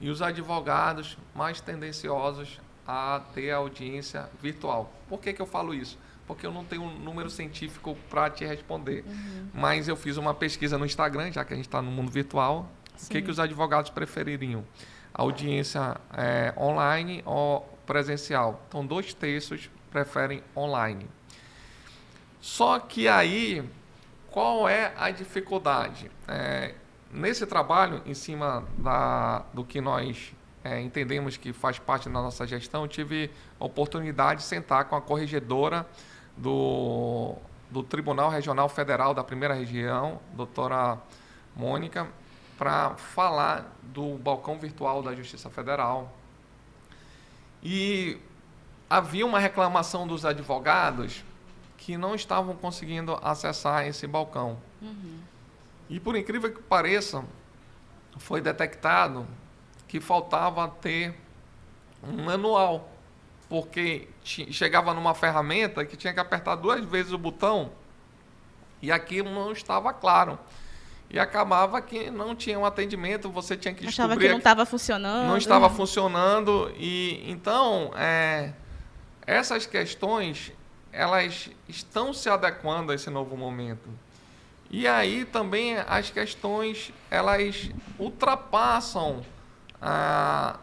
e 0.00 0.08
os 0.08 0.22
advogados 0.22 1.16
mais 1.34 1.60
tendenciosos 1.60 2.60
a 2.86 3.22
ter 3.34 3.50
audiência 3.50 4.28
virtual. 4.42 4.92
Por 5.08 5.20
que, 5.20 5.32
que 5.32 5.40
eu 5.40 5.46
falo 5.46 5.74
isso? 5.74 5.98
Porque 6.26 6.46
eu 6.46 6.52
não 6.52 6.64
tenho 6.64 6.82
um 6.82 6.98
número 6.98 7.30
científico 7.30 7.96
para 8.08 8.30
te 8.30 8.44
responder. 8.44 9.04
Uhum. 9.06 9.48
Mas 9.52 9.88
eu 9.88 9.96
fiz 9.96 10.16
uma 10.16 10.34
pesquisa 10.34 10.78
no 10.78 10.86
Instagram, 10.86 11.30
já 11.30 11.44
que 11.44 11.52
a 11.52 11.56
gente 11.56 11.66
está 11.66 11.82
no 11.82 11.90
mundo 11.90 12.10
virtual. 12.10 12.70
O 13.02 13.08
que, 13.08 13.20
que 13.20 13.30
os 13.30 13.38
advogados 13.38 13.90
prefeririam? 13.90 14.64
Audiência 15.14 15.96
é, 16.12 16.52
online 16.58 17.22
ou 17.24 17.60
presencial. 17.86 18.60
Então, 18.68 18.84
dois 18.84 19.14
terços 19.14 19.70
preferem 19.90 20.42
online. 20.56 21.06
Só 22.40 22.78
que 22.80 23.06
aí, 23.06 23.64
qual 24.30 24.68
é 24.68 24.92
a 24.98 25.10
dificuldade? 25.10 26.10
É, 26.26 26.74
nesse 27.10 27.46
trabalho, 27.46 28.02
em 28.04 28.12
cima 28.12 28.64
da, 28.76 29.44
do 29.54 29.64
que 29.64 29.80
nós 29.80 30.34
é, 30.64 30.80
entendemos 30.80 31.36
que 31.36 31.52
faz 31.52 31.78
parte 31.78 32.08
da 32.08 32.20
nossa 32.20 32.46
gestão, 32.46 32.88
tive 32.88 33.30
a 33.60 33.64
oportunidade 33.64 34.40
de 34.40 34.46
sentar 34.46 34.86
com 34.86 34.96
a 34.96 35.00
corregedora 35.00 35.86
do, 36.36 37.36
do 37.70 37.82
Tribunal 37.82 38.30
Regional 38.30 38.68
Federal 38.68 39.14
da 39.14 39.22
Primeira 39.22 39.54
Região, 39.54 40.20
doutora 40.34 40.98
Mônica, 41.54 42.08
para 42.56 42.94
falar 42.94 43.72
do 43.82 44.16
balcão 44.18 44.58
virtual 44.58 45.02
da 45.02 45.14
Justiça 45.14 45.50
Federal. 45.50 46.12
E 47.62 48.18
havia 48.88 49.26
uma 49.26 49.38
reclamação 49.38 50.06
dos 50.06 50.24
advogados 50.24 51.24
que 51.76 51.96
não 51.96 52.14
estavam 52.14 52.54
conseguindo 52.56 53.18
acessar 53.22 53.86
esse 53.86 54.06
balcão. 54.06 54.58
Uhum. 54.80 55.18
E 55.88 56.00
por 56.00 56.16
incrível 56.16 56.52
que 56.52 56.62
pareça, 56.62 57.24
foi 58.18 58.40
detectado 58.40 59.26
que 59.88 60.00
faltava 60.00 60.68
ter 60.68 61.14
um 62.02 62.24
manual, 62.24 62.88
porque 63.48 64.08
chegava 64.22 64.94
numa 64.94 65.14
ferramenta 65.14 65.84
que 65.84 65.96
tinha 65.96 66.12
que 66.12 66.20
apertar 66.20 66.56
duas 66.56 66.84
vezes 66.84 67.12
o 67.12 67.18
botão 67.18 67.70
e 68.80 68.92
aquilo 68.92 69.30
não 69.30 69.52
estava 69.52 69.92
claro 69.92 70.38
e 71.14 71.18
acabava 71.20 71.80
que 71.80 72.10
não 72.10 72.34
tinha 72.34 72.58
um 72.58 72.66
atendimento, 72.66 73.30
você 73.30 73.56
tinha 73.56 73.72
que 73.72 73.86
Achava 73.86 74.16
que 74.16 74.28
não 74.28 74.38
estava 74.38 74.66
funcionando. 74.66 75.28
Não 75.28 75.36
estava 75.36 75.70
funcionando 75.70 76.74
e 76.76 77.22
então 77.30 77.92
é, 77.96 78.50
essas 79.24 79.64
questões 79.64 80.50
elas 80.90 81.50
estão 81.68 82.12
se 82.12 82.28
adequando 82.28 82.90
a 82.90 82.96
esse 82.96 83.10
novo 83.10 83.36
momento. 83.36 83.88
E 84.68 84.88
aí 84.88 85.24
também 85.24 85.76
as 85.86 86.10
questões 86.10 86.92
elas 87.08 87.70
ultrapassam 87.96 89.22
a, 89.80 90.56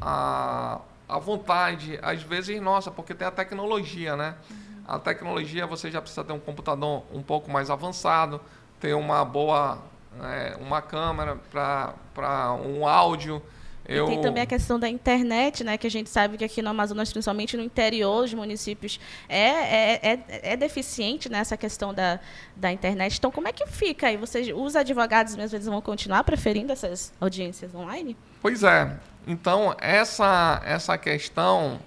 a, 0.00 0.80
a 1.08 1.18
vontade, 1.20 1.96
às 2.02 2.24
vezes 2.24 2.60
nossa, 2.60 2.90
porque 2.90 3.14
tem 3.14 3.28
a 3.28 3.30
tecnologia, 3.30 4.16
né? 4.16 4.34
Uhum. 4.50 4.56
A 4.88 4.98
tecnologia 4.98 5.64
você 5.64 5.92
já 5.92 6.00
precisa 6.00 6.24
ter 6.24 6.32
um 6.32 6.40
computador 6.40 7.04
um 7.12 7.22
pouco 7.22 7.48
mais 7.48 7.70
avançado, 7.70 8.40
ter 8.80 8.94
uma 8.94 9.24
boa 9.24 9.78
é, 10.22 10.56
uma 10.60 10.80
câmera 10.80 11.36
para 11.52 12.52
um 12.54 12.86
áudio. 12.86 13.42
Eu... 13.88 14.06
E 14.06 14.08
tem 14.08 14.20
também 14.20 14.42
a 14.42 14.46
questão 14.46 14.80
da 14.80 14.88
internet, 14.88 15.62
né? 15.62 15.78
Que 15.78 15.86
a 15.86 15.90
gente 15.90 16.10
sabe 16.10 16.36
que 16.36 16.44
aqui 16.44 16.60
no 16.60 16.70
Amazonas, 16.70 17.12
principalmente 17.12 17.56
no 17.56 17.62
interior 17.62 18.22
dos 18.22 18.34
municípios, 18.34 18.98
é, 19.28 19.38
é, 19.38 20.00
é, 20.02 20.52
é 20.52 20.56
deficiente 20.56 21.28
nessa 21.28 21.54
né, 21.54 21.56
questão 21.56 21.94
da, 21.94 22.18
da 22.56 22.72
internet. 22.72 23.16
Então, 23.16 23.30
como 23.30 23.46
é 23.46 23.52
que 23.52 23.64
fica 23.66 24.08
aí? 24.08 24.16
Vocês, 24.16 24.48
os 24.52 24.74
advogados 24.74 25.36
mesmo, 25.36 25.56
eles 25.56 25.66
vão 25.66 25.80
continuar 25.80 26.24
preferindo 26.24 26.72
essas 26.72 27.12
audiências 27.20 27.74
online? 27.74 28.16
Pois 28.42 28.64
é. 28.64 28.92
Então, 29.24 29.76
essa, 29.80 30.60
essa 30.64 30.98
questão 30.98 31.78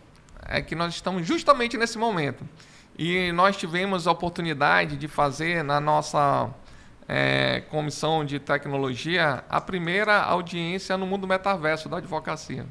é 0.46 0.62
que 0.62 0.76
nós 0.76 0.94
estamos 0.94 1.28
justamente 1.28 1.78
nesse 1.78 1.98
momento. 1.98 2.48
E 2.98 3.32
nós 3.34 3.58
tivemos 3.58 4.08
a 4.08 4.12
oportunidade 4.12 4.96
de 4.96 5.08
fazer 5.08 5.64
na 5.64 5.82
nossa 5.82 6.50
é, 7.12 7.62
Comissão 7.72 8.24
de 8.24 8.38
Tecnologia 8.38 9.44
a 9.50 9.60
primeira 9.60 10.22
audiência 10.22 10.96
no 10.96 11.08
mundo 11.08 11.28
metaverso 11.28 11.90
da 11.90 11.98
advocacia. 11.98 12.68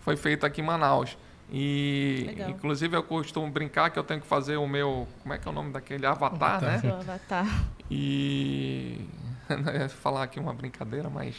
Foi 0.00 0.16
feita 0.16 0.46
aqui 0.46 0.62
em 0.62 0.64
Manaus. 0.64 1.18
E, 1.52 2.24
Legal. 2.28 2.50
inclusive, 2.50 2.96
eu 2.96 3.02
costumo 3.02 3.50
brincar 3.50 3.90
que 3.90 3.98
eu 3.98 4.04
tenho 4.04 4.22
que 4.22 4.26
fazer 4.26 4.56
o 4.56 4.66
meu. 4.66 5.06
Como 5.22 5.34
é 5.34 5.38
que 5.38 5.46
é 5.46 5.50
o 5.50 5.54
nome 5.54 5.70
daquele? 5.70 6.06
Avatar, 6.06 6.54
avatar. 6.54 6.72
né? 6.72 6.78
Seu 6.78 6.94
avatar. 6.94 7.46
E. 7.90 9.06
Não 9.48 9.72
ia 9.72 9.88
falar 9.88 10.22
aqui 10.22 10.40
uma 10.40 10.54
brincadeira, 10.54 11.10
mas. 11.10 11.36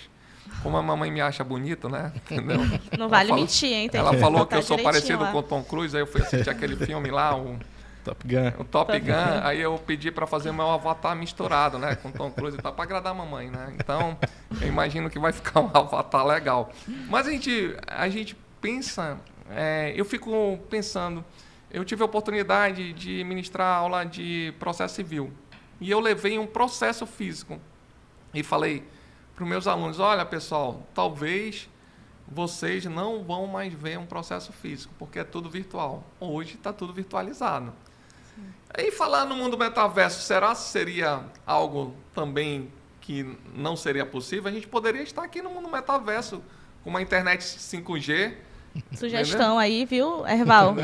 Como 0.64 0.78
a 0.78 0.82
mamãe 0.82 1.12
me 1.12 1.22
acha 1.22 1.44
bonito, 1.44 1.90
né? 1.90 2.12
Entendeu? 2.18 2.58
Não 2.58 3.06
ela 3.06 3.08
vale 3.08 3.30
falou, 3.30 3.44
mentir, 3.44 3.72
hein? 3.72 3.90
Tem 3.90 4.00
ela 4.00 4.14
falou 4.14 4.46
que 4.46 4.56
eu 4.56 4.64
sou 4.64 4.80
parecido 4.80 5.24
lá. 5.24 5.32
com 5.32 5.40
o 5.40 5.44
Tom 5.44 5.64
Cruise, 5.64 5.96
aí 5.96 6.02
eu 6.02 6.08
fui 6.08 6.22
assistir 6.22 6.50
aquele 6.50 6.76
filme 6.86 7.12
lá, 7.12 7.36
o 7.36 7.60
Top 8.04 8.28
Gun. 8.28 8.48
O 8.60 8.66
Top, 8.66 8.92
Top 8.92 9.00
Gun, 9.00 9.08
Gun, 9.08 9.40
aí 9.44 9.60
eu 9.60 9.78
pedi 9.78 10.12
para 10.12 10.26
fazer 10.26 10.52
meu 10.52 10.70
avatar 10.70 11.16
misturado, 11.16 11.78
né? 11.78 11.96
Com 11.96 12.12
Tom 12.12 12.32
Cruise 12.32 12.58
e 12.58 12.62
tal, 12.62 12.74
para 12.74 12.84
agradar 12.84 13.12
a 13.12 13.16
mamãe, 13.16 13.50
né? 13.50 13.74
Então, 13.76 14.18
eu 14.62 14.68
imagino 14.68 15.10
que 15.10 15.20
vai 15.20 15.32
ficar 15.32 15.60
um 15.60 15.70
avatar 15.74 16.26
legal. 16.26 16.72
Mas 17.10 17.28
a 17.28 17.32
gente, 17.32 17.76
a 17.88 18.10
gente 18.10 18.36
pensa, 18.62 19.20
é, 19.50 19.94
eu 19.96 20.06
fico 20.06 20.60
pensando, 20.70 21.24
eu 21.72 21.86
tive 21.86 22.02
a 22.02 22.06
oportunidade 22.06 22.94
de 22.94 23.24
ministrar 23.24 23.78
aula 23.78 24.04
de 24.04 24.54
processo 24.60 24.96
civil. 24.96 25.32
E 25.80 25.90
eu 25.90 26.00
levei 26.00 26.38
um 26.38 26.48
processo 26.48 27.06
físico. 27.06 27.60
E 28.34 28.44
falei 28.44 28.84
para 29.36 29.44
os 29.44 29.50
meus 29.50 29.68
alunos, 29.68 30.00
olha 30.00 30.26
pessoal, 30.26 30.86
talvez 30.94 31.70
vocês 32.28 32.86
não 32.86 33.24
vão 33.24 33.48
mais 33.48 33.74
ver 33.74 33.98
um 33.98 34.06
processo 34.06 34.52
físico, 34.52 34.94
porque 35.00 35.20
é 35.20 35.24
tudo 35.24 35.50
virtual. 35.50 36.04
Hoje 36.20 36.56
está 36.56 36.72
tudo 36.72 36.94
virtualizado. 36.94 37.74
E 38.78 38.92
falar 38.92 39.26
no 39.26 39.36
mundo 39.36 39.58
metaverso, 39.58 40.22
será 40.22 40.50
que 40.50 40.62
seria 40.62 41.24
algo 41.46 41.96
também 42.14 42.72
que 43.02 43.38
não 43.54 43.76
seria 43.76 44.06
possível? 44.06 44.50
A 44.50 44.54
gente 44.54 44.68
poderia 44.68 45.02
estar 45.02 45.24
aqui 45.24 45.42
no 45.42 45.50
mundo 45.50 45.70
metaverso 45.70 46.44
com 46.84 46.90
uma 46.90 47.02
internet 47.02 47.42
5G. 47.42 48.36
Sugestão 48.94 49.58
aí, 49.58 49.86
viu, 49.86 50.26
Erval? 50.28 50.76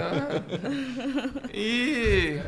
e 1.54 2.42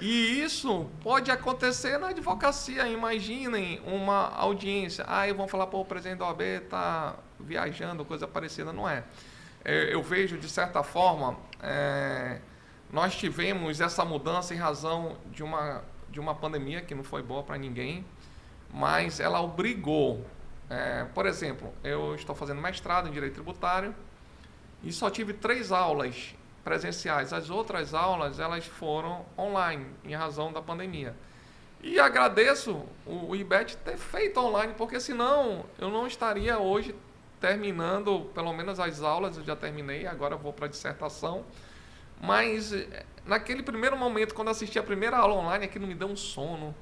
E 0.00 0.42
isso 0.42 0.86
pode 1.02 1.30
acontecer 1.30 1.98
na 1.98 2.08
advocacia. 2.08 2.86
Imaginem 2.88 3.80
uma 3.86 4.28
audiência. 4.36 5.04
Aí 5.08 5.30
ah, 5.30 5.34
vão 5.34 5.48
falar, 5.48 5.66
pô, 5.68 5.80
o 5.80 5.84
presidente 5.84 6.18
da 6.18 6.26
OAB 6.26 6.42
está 6.42 7.16
viajando, 7.40 8.04
coisa 8.04 8.26
parecida. 8.26 8.72
Não 8.72 8.88
é. 8.88 9.04
é. 9.64 9.94
Eu 9.94 10.02
vejo, 10.02 10.36
de 10.36 10.48
certa 10.48 10.82
forma, 10.82 11.36
é, 11.62 12.40
nós 12.92 13.16
tivemos 13.16 13.80
essa 13.80 14.04
mudança 14.04 14.54
em 14.54 14.56
razão 14.56 15.16
de 15.32 15.42
uma, 15.42 15.82
de 16.10 16.20
uma 16.20 16.34
pandemia 16.34 16.80
que 16.80 16.94
não 16.94 17.04
foi 17.04 17.22
boa 17.22 17.42
para 17.42 17.58
ninguém, 17.58 18.04
mas 18.72 19.20
ela 19.20 19.40
obrigou. 19.40 20.24
É, 20.68 21.04
por 21.14 21.26
exemplo, 21.26 21.72
eu 21.82 22.14
estou 22.14 22.34
fazendo 22.34 22.60
mestrado 22.60 23.08
em 23.08 23.12
Direito 23.12 23.34
Tributário 23.34 23.94
e 24.82 24.92
só 24.92 25.10
tive 25.10 25.32
três 25.32 25.72
aulas 25.72 26.34
presenciais. 26.64 27.32
As 27.32 27.50
outras 27.50 27.94
aulas 27.94 28.40
elas 28.40 28.66
foram 28.66 29.24
online 29.38 29.86
em 30.04 30.14
razão 30.14 30.52
da 30.52 30.60
pandemia. 30.60 31.14
E 31.82 32.00
agradeço 32.00 32.84
o 33.04 33.36
IBET 33.36 33.76
ter 33.78 33.96
feito 33.96 34.40
online, 34.40 34.74
porque 34.76 34.98
senão 34.98 35.64
eu 35.78 35.90
não 35.90 36.06
estaria 36.06 36.58
hoje 36.58 36.94
terminando, 37.40 38.30
pelo 38.34 38.52
menos 38.52 38.80
as 38.80 39.02
aulas 39.02 39.36
eu 39.36 39.44
já 39.44 39.54
terminei, 39.54 40.06
agora 40.06 40.36
vou 40.36 40.52
para 40.52 40.66
a 40.66 40.68
dissertação. 40.68 41.44
Mas 42.20 42.72
eh, 42.72 43.04
naquele 43.24 43.62
primeiro 43.62 43.96
momento, 43.96 44.34
quando 44.34 44.48
assisti 44.48 44.78
a 44.78 44.82
primeira 44.82 45.16
aula 45.16 45.34
online, 45.34 45.64
aquilo 45.64 45.86
me 45.86 45.94
deu 45.94 46.08
um 46.08 46.16
sono. 46.16 46.74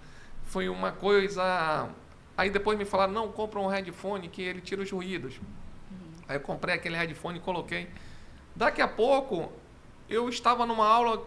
Foi 0.44 0.68
uma 0.68 0.92
coisa. 0.92 1.88
Aí 2.37 2.51
depois 2.51 2.79
me 2.79 2.85
falaram: 2.85 3.12
não, 3.12 3.33
compra 3.33 3.61
um 3.61 3.66
headphone 3.66 4.29
que 4.29 4.42
ele 4.42 4.61
tira 4.61 4.83
os 4.83 4.90
ruídos. 4.90 5.37
Uhum. 5.37 6.12
Aí 6.29 6.37
eu 6.37 6.40
comprei 6.40 6.75
aquele 6.75 6.97
headphone 6.97 7.38
e 7.38 7.40
coloquei. 7.40 7.88
Daqui 8.55 8.81
a 8.81 8.88
pouco 8.88 9.51
eu 10.09 10.29
estava 10.29 10.64
numa 10.66 10.87
aula 10.87 11.27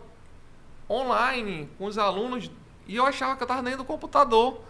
online 0.89 1.69
com 1.77 1.85
os 1.85 1.97
alunos 1.97 2.49
e 2.87 2.95
eu 2.95 3.05
achava 3.05 3.35
que 3.35 3.43
eu 3.43 3.45
estava 3.45 3.61
dentro 3.61 3.79
do 3.79 3.85
computador, 3.85 4.61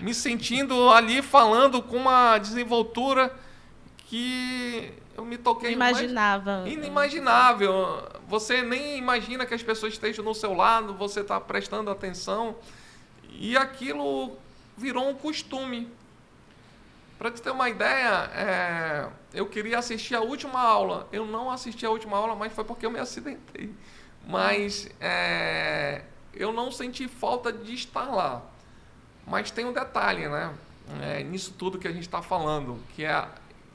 me 0.00 0.12
sentindo 0.12 0.90
ali 0.90 1.22
falando 1.22 1.82
com 1.82 1.96
uma 1.96 2.36
desenvoltura 2.38 3.34
que 3.96 4.92
eu 5.16 5.24
me 5.24 5.36
toquei. 5.36 5.72
Imaginava. 5.72 6.64
Inimaginável. 6.66 8.08
Você 8.28 8.62
nem 8.62 8.96
imagina 8.98 9.44
que 9.44 9.54
as 9.54 9.62
pessoas 9.62 9.92
estejam 9.92 10.24
no 10.24 10.34
seu 10.34 10.54
lado, 10.54 10.94
você 10.94 11.20
está 11.20 11.40
prestando 11.40 11.90
atenção. 11.90 12.56
E 13.30 13.56
aquilo 13.56 14.36
virou 14.76 15.08
um 15.08 15.14
costume. 15.14 15.90
Para 17.18 17.30
te 17.30 17.40
ter 17.40 17.50
uma 17.50 17.68
ideia, 17.68 18.30
é, 18.34 19.08
eu 19.32 19.46
queria 19.46 19.78
assistir 19.78 20.14
a 20.14 20.20
última 20.20 20.60
aula. 20.60 21.08
Eu 21.12 21.24
não 21.24 21.50
assisti 21.50 21.86
a 21.86 21.90
última 21.90 22.16
aula, 22.16 22.34
mas 22.34 22.52
foi 22.52 22.64
porque 22.64 22.84
eu 22.84 22.90
me 22.90 22.98
acidentei. 22.98 23.72
Mas 24.26 24.88
é, 25.00 26.02
eu 26.34 26.52
não 26.52 26.72
senti 26.72 27.06
falta 27.06 27.52
de 27.52 27.74
estar 27.74 28.06
lá. 28.06 28.42
Mas 29.26 29.50
tem 29.50 29.64
um 29.64 29.72
detalhe, 29.72 30.26
né? 30.28 30.52
É, 31.00 31.22
nisso 31.22 31.54
tudo 31.56 31.78
que 31.78 31.86
a 31.86 31.92
gente 31.92 32.02
está 32.02 32.20
falando, 32.20 32.78
que 32.94 33.04
é 33.04 33.28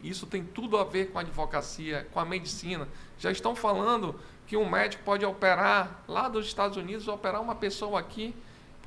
isso 0.08 0.26
tem 0.26 0.44
tudo 0.44 0.78
a 0.78 0.84
ver 0.84 1.12
com 1.12 1.18
a 1.18 1.22
advocacia, 1.22 2.08
com 2.12 2.20
a 2.20 2.26
medicina. 2.26 2.88
Já 3.18 3.32
estão 3.32 3.56
falando 3.56 4.20
que 4.46 4.56
um 4.56 4.70
médico 4.70 5.04
pode 5.04 5.26
operar 5.26 6.04
lá 6.08 6.30
dos 6.30 6.46
Estados 6.46 6.78
Unidos, 6.78 7.08
operar 7.08 7.42
uma 7.42 7.56
pessoa 7.56 8.00
aqui 8.00 8.34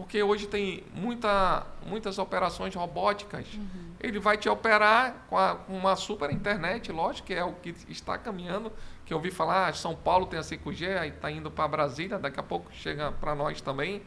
porque 0.00 0.22
hoje 0.22 0.46
tem 0.46 0.82
muita, 0.94 1.66
muitas 1.84 2.18
operações 2.18 2.74
robóticas. 2.74 3.46
Uhum. 3.52 3.92
Ele 4.00 4.18
vai 4.18 4.38
te 4.38 4.48
operar 4.48 5.26
com, 5.28 5.36
a, 5.36 5.56
com, 5.56 5.76
uma 5.76 5.94
super 5.94 6.30
internet, 6.30 6.90
lógico, 6.90 7.26
que 7.26 7.34
é 7.34 7.44
o 7.44 7.52
que 7.52 7.74
está 7.86 8.16
caminhando. 8.16 8.72
Que 9.04 9.12
eu 9.12 9.18
ouvi 9.18 9.30
falar, 9.30 9.68
ah, 9.68 9.72
São 9.74 9.94
Paulo 9.94 10.24
tem 10.24 10.38
a 10.38 10.42
5G, 10.42 10.98
aí 10.98 11.10
está 11.10 11.30
indo 11.30 11.50
para 11.50 11.68
Brasília, 11.68 12.18
daqui 12.18 12.40
a 12.40 12.42
pouco 12.42 12.72
chega 12.72 13.12
para 13.12 13.34
nós 13.34 13.60
também. 13.60 14.00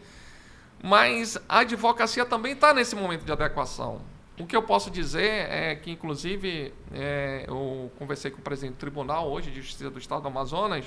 Mas 0.81 1.37
a 1.47 1.59
advocacia 1.59 2.25
também 2.25 2.53
está 2.53 2.73
nesse 2.73 2.95
momento 2.95 3.23
de 3.23 3.31
adequação. 3.31 4.01
O 4.39 4.47
que 4.47 4.55
eu 4.55 4.63
posso 4.63 4.89
dizer 4.89 5.47
é 5.51 5.75
que, 5.75 5.91
inclusive, 5.91 6.73
é, 6.91 7.45
eu 7.47 7.91
conversei 7.99 8.31
com 8.31 8.39
o 8.39 8.41
presidente 8.41 8.73
do 8.73 8.79
tribunal 8.79 9.29
hoje 9.29 9.51
de 9.51 9.61
Justiça 9.61 9.91
do 9.91 9.99
Estado 9.99 10.23
do 10.23 10.27
Amazonas 10.27 10.85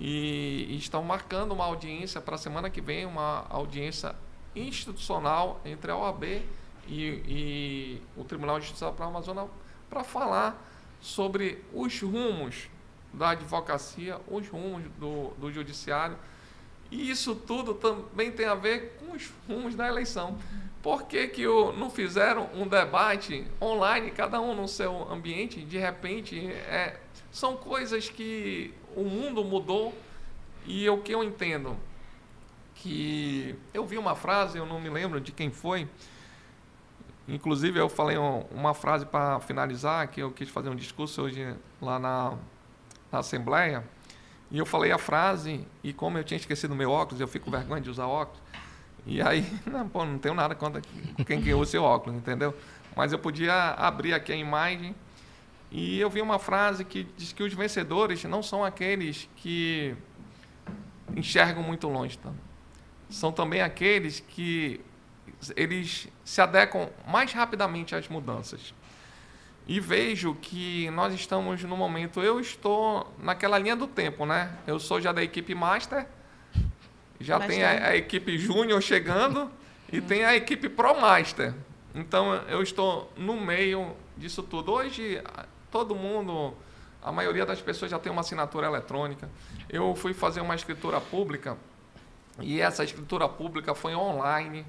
e, 0.00 0.66
e 0.68 0.76
estão 0.78 1.00
marcando 1.04 1.52
uma 1.52 1.64
audiência 1.64 2.20
para 2.20 2.34
a 2.34 2.38
semana 2.38 2.68
que 2.68 2.80
vem, 2.80 3.06
uma 3.06 3.46
audiência 3.48 4.16
institucional 4.56 5.60
entre 5.64 5.92
a 5.92 5.96
OAB 5.96 6.24
e, 6.24 6.42
e 6.88 8.02
o 8.16 8.24
Tribunal 8.24 8.58
de 8.58 8.66
Justiça 8.66 8.90
para 8.90 9.04
a 9.04 9.08
Amazônia 9.08 9.46
para 9.88 10.02
falar 10.02 10.60
sobre 11.00 11.64
os 11.72 12.00
rumos 12.00 12.68
da 13.12 13.30
advocacia, 13.30 14.20
os 14.26 14.48
rumos 14.48 14.82
do, 14.98 15.28
do 15.38 15.52
judiciário. 15.52 16.18
E 16.90 17.10
isso 17.10 17.36
tudo 17.36 17.74
também 17.74 18.32
tem 18.32 18.46
a 18.46 18.56
ver 18.56 18.98
os 19.12 19.30
rumos 19.48 19.74
da 19.74 19.86
eleição. 19.86 20.38
Por 20.82 21.04
que, 21.04 21.28
que 21.28 21.46
o, 21.46 21.72
não 21.72 21.90
fizeram 21.90 22.48
um 22.54 22.66
debate 22.66 23.46
online, 23.60 24.10
cada 24.10 24.40
um 24.40 24.54
no 24.54 24.66
seu 24.66 25.10
ambiente? 25.10 25.60
De 25.62 25.78
repente, 25.78 26.46
é, 26.46 26.98
são 27.30 27.56
coisas 27.56 28.08
que 28.08 28.74
o 28.96 29.04
mundo 29.04 29.44
mudou 29.44 29.94
e 30.66 30.88
o 30.88 30.98
que 30.98 31.12
eu 31.12 31.22
entendo 31.22 31.76
que 32.82 33.54
eu 33.72 33.86
vi 33.86 33.96
uma 33.96 34.16
frase, 34.16 34.58
eu 34.58 34.66
não 34.66 34.80
me 34.80 34.88
lembro 34.88 35.20
de 35.20 35.30
quem 35.30 35.50
foi. 35.50 35.88
Inclusive 37.28 37.78
eu 37.78 37.88
falei 37.88 38.16
uma 38.18 38.74
frase 38.74 39.06
para 39.06 39.38
finalizar, 39.38 40.08
que 40.08 40.20
eu 40.20 40.32
quis 40.32 40.48
fazer 40.48 40.68
um 40.68 40.74
discurso 40.74 41.22
hoje 41.22 41.54
lá 41.80 42.00
na, 42.00 42.34
na 43.10 43.20
Assembleia. 43.20 43.84
E 44.50 44.58
eu 44.58 44.66
falei 44.66 44.90
a 44.90 44.98
frase, 44.98 45.66
e 45.82 45.92
como 45.92 46.18
eu 46.18 46.24
tinha 46.24 46.36
esquecido 46.36 46.74
meu 46.74 46.90
óculos, 46.90 47.20
eu 47.20 47.28
fico 47.28 47.44
com 47.44 47.50
vergonha 47.52 47.80
de 47.80 47.88
usar 47.88 48.06
óculos. 48.06 48.42
E 49.06 49.20
aí, 49.20 49.46
não, 49.66 49.88
pô, 49.88 50.04
não 50.04 50.18
tenho 50.18 50.34
nada 50.34 50.54
contra 50.54 50.82
quem 51.26 51.40
que 51.42 51.52
usa 51.54 51.72
seu 51.72 51.82
óculos, 51.82 52.18
entendeu? 52.18 52.54
Mas 52.96 53.12
eu 53.12 53.18
podia 53.18 53.70
abrir 53.70 54.14
aqui 54.14 54.32
a 54.32 54.36
imagem 54.36 54.94
e 55.70 55.98
eu 55.98 56.10
vi 56.10 56.20
uma 56.20 56.38
frase 56.38 56.84
que 56.84 57.04
diz 57.16 57.32
que 57.32 57.42
os 57.42 57.54
vencedores 57.54 58.22
não 58.24 58.42
são 58.42 58.64
aqueles 58.64 59.28
que 59.36 59.96
enxergam 61.16 61.62
muito 61.62 61.88
longe, 61.88 62.18
tá? 62.18 62.30
são 63.12 63.30
também 63.30 63.60
aqueles 63.60 64.20
que 64.20 64.80
eles 65.56 66.08
se 66.24 66.40
adequam 66.40 66.88
mais 67.06 67.32
rapidamente 67.32 67.94
às 67.94 68.08
mudanças. 68.08 68.74
E 69.66 69.78
vejo 69.78 70.34
que 70.34 70.90
nós 70.90 71.14
estamos 71.14 71.62
no 71.62 71.76
momento, 71.76 72.20
eu 72.20 72.40
estou 72.40 73.12
naquela 73.18 73.58
linha 73.58 73.76
do 73.76 73.86
tempo, 73.86 74.26
né? 74.26 74.56
Eu 74.66 74.80
sou 74.80 75.00
já 75.00 75.12
da 75.12 75.22
equipe 75.22 75.54
Master, 75.54 76.06
já 77.22 77.38
Mas 77.38 77.48
tem 77.48 77.64
a, 77.64 77.88
a, 77.88 77.96
equipe 77.96 78.36
Júnior 78.36 78.80
chegando 78.82 79.50
e 79.92 79.98
hum. 79.98 80.02
tem 80.02 80.24
a 80.24 80.34
equipe 80.34 80.68
Pro 80.68 81.00
Master. 81.00 81.54
Então 81.94 82.34
eu 82.48 82.62
estou 82.62 83.12
no 83.16 83.40
meio 83.40 83.94
disso 84.16 84.42
tudo. 84.42 84.72
Hoje 84.72 85.22
todo 85.70 85.94
mundo, 85.94 86.54
a 87.02 87.12
maioria 87.12 87.46
das 87.46 87.60
pessoas 87.60 87.90
já 87.90 87.98
tem 87.98 88.10
uma 88.12 88.20
assinatura 88.20 88.66
eletrônica. 88.66 89.28
Eu 89.68 89.94
fui 89.94 90.12
fazer 90.12 90.40
uma 90.40 90.54
escritura 90.54 91.00
pública 91.00 91.56
e 92.40 92.60
essa 92.60 92.84
escritura 92.84 93.28
pública 93.28 93.74
foi 93.74 93.94
online. 93.94 94.64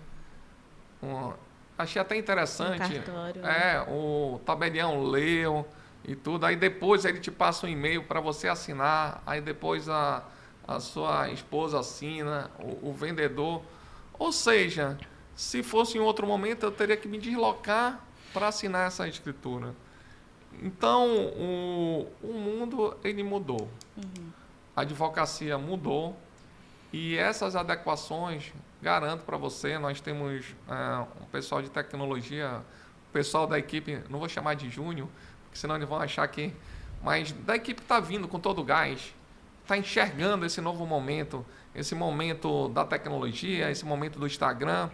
Um, 1.01 1.33
achei 1.77 2.01
até 2.01 2.15
interessante. 2.15 3.01
Um 3.09 3.41
né? 3.41 3.43
é, 3.43 3.85
o 3.89 4.39
tabelião 4.45 5.03
leu 5.03 5.67
e 6.05 6.15
tudo. 6.15 6.45
Aí 6.45 6.55
depois 6.55 7.05
ele 7.05 7.19
te 7.19 7.31
passa 7.31 7.65
um 7.65 7.69
e-mail 7.69 8.03
para 8.03 8.19
você 8.19 8.47
assinar. 8.47 9.21
Aí 9.25 9.41
depois 9.41 9.87
a, 9.87 10.23
a 10.67 10.79
sua 10.79 11.29
esposa 11.29 11.79
assina, 11.79 12.49
o, 12.59 12.89
o, 12.89 12.93
vendedor. 12.93 13.61
Ou 14.17 14.31
seja, 14.31 14.97
se 15.35 15.61
fosse 15.61 15.97
em 15.97 16.01
outro 16.01 16.25
momento, 16.25 16.63
eu 16.63 16.71
teria 16.71 16.97
que 16.97 17.07
me 17.07 17.17
deslocar 17.17 17.99
para 18.33 18.47
assinar 18.47 18.87
essa 18.87 19.07
escritura. 19.07 19.75
Então, 20.61 21.07
o, 21.35 22.07
o 22.21 22.33
mundo 22.33 22.95
ele 23.03 23.23
mudou. 23.23 23.69
Uhum. 23.97 24.29
A 24.75 24.81
advocacia 24.81 25.57
mudou. 25.57 26.17
E 26.91 27.17
essas 27.17 27.55
adequações, 27.55 28.53
garanto 28.79 29.23
para 29.23 29.35
você, 29.35 29.79
nós 29.79 29.99
temos 29.99 30.45
é, 30.69 31.05
um 31.21 31.25
pessoal 31.25 31.59
de 31.59 31.69
tecnologia, 31.69 32.61
o 33.09 33.11
pessoal 33.11 33.47
da 33.47 33.57
equipe, 33.57 33.99
não 34.09 34.19
vou 34.19 34.29
chamar 34.29 34.53
de 34.53 34.69
júnior, 34.69 35.09
porque 35.43 35.57
senão 35.57 35.75
eles 35.75 35.89
vão 35.89 35.97
achar 35.99 36.27
que. 36.27 36.53
Mas 37.01 37.31
da 37.31 37.55
equipe 37.55 37.81
está 37.81 37.99
vindo 37.99 38.27
com 38.27 38.39
todo 38.39 38.61
o 38.61 38.63
gás, 38.63 39.13
está 39.63 39.77
enxergando 39.77 40.45
esse 40.45 40.61
novo 40.61 40.85
momento, 40.85 41.43
esse 41.73 41.95
momento 41.95 42.69
da 42.69 42.85
tecnologia, 42.85 43.71
esse 43.71 43.83
momento 43.83 44.19
do 44.19 44.27
Instagram. 44.27 44.89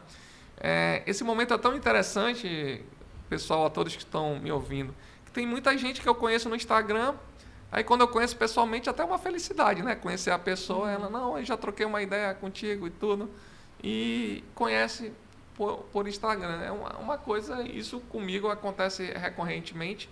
É, 0.57 1.03
esse 1.05 1.23
momento 1.23 1.53
é 1.53 1.57
tão 1.57 1.75
interessante, 1.75 2.81
pessoal, 3.29 3.65
a 3.65 3.69
todos 3.69 3.95
que 3.95 4.03
estão 4.03 4.39
me 4.39 4.51
ouvindo, 4.51 4.95
que 5.25 5.31
tem 5.31 5.45
muita 5.45 5.77
gente 5.77 6.01
que 6.01 6.07
eu 6.07 6.15
conheço 6.15 6.47
no 6.47 6.55
Instagram 6.55 7.15
Aí 7.71 7.83
quando 7.83 8.01
eu 8.01 8.07
conheço 8.07 8.35
pessoalmente, 8.35 8.89
até 8.89 9.03
uma 9.03 9.19
felicidade, 9.19 9.83
né? 9.83 9.95
Conhecer 9.95 10.31
a 10.31 10.39
pessoa, 10.39 10.89
ela, 10.89 11.09
não, 11.09 11.37
eu 11.37 11.45
já 11.45 11.55
troquei 11.55 11.85
uma 11.85 12.01
ideia 12.01 12.33
contigo 12.33 12.87
e 12.87 12.89
tudo. 12.89 13.29
E 13.83 14.43
conhece 14.55 15.13
por, 15.55 15.83
por 15.91 16.07
Instagram. 16.07 16.61
É 16.61 16.71
uma, 16.71 16.97
uma 16.97 17.17
coisa, 17.17 17.61
isso 17.61 17.99
comigo 18.01 18.49
acontece 18.49 19.05
recorrentemente, 19.13 20.09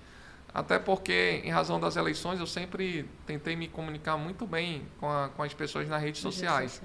até 0.53 0.79
porque, 0.79 1.41
em 1.43 1.51
razão 1.51 1.79
das 1.79 1.95
eleições, 1.95 2.39
eu 2.39 2.47
sempre 2.47 3.07
tentei 3.25 3.55
me 3.55 3.67
comunicar 3.67 4.17
muito 4.17 4.45
bem 4.45 4.87
com, 4.99 5.09
a, 5.09 5.29
com 5.29 5.43
as 5.43 5.53
pessoas 5.53 5.87
nas 5.87 6.01
redes 6.01 6.21
sociais. 6.21 6.81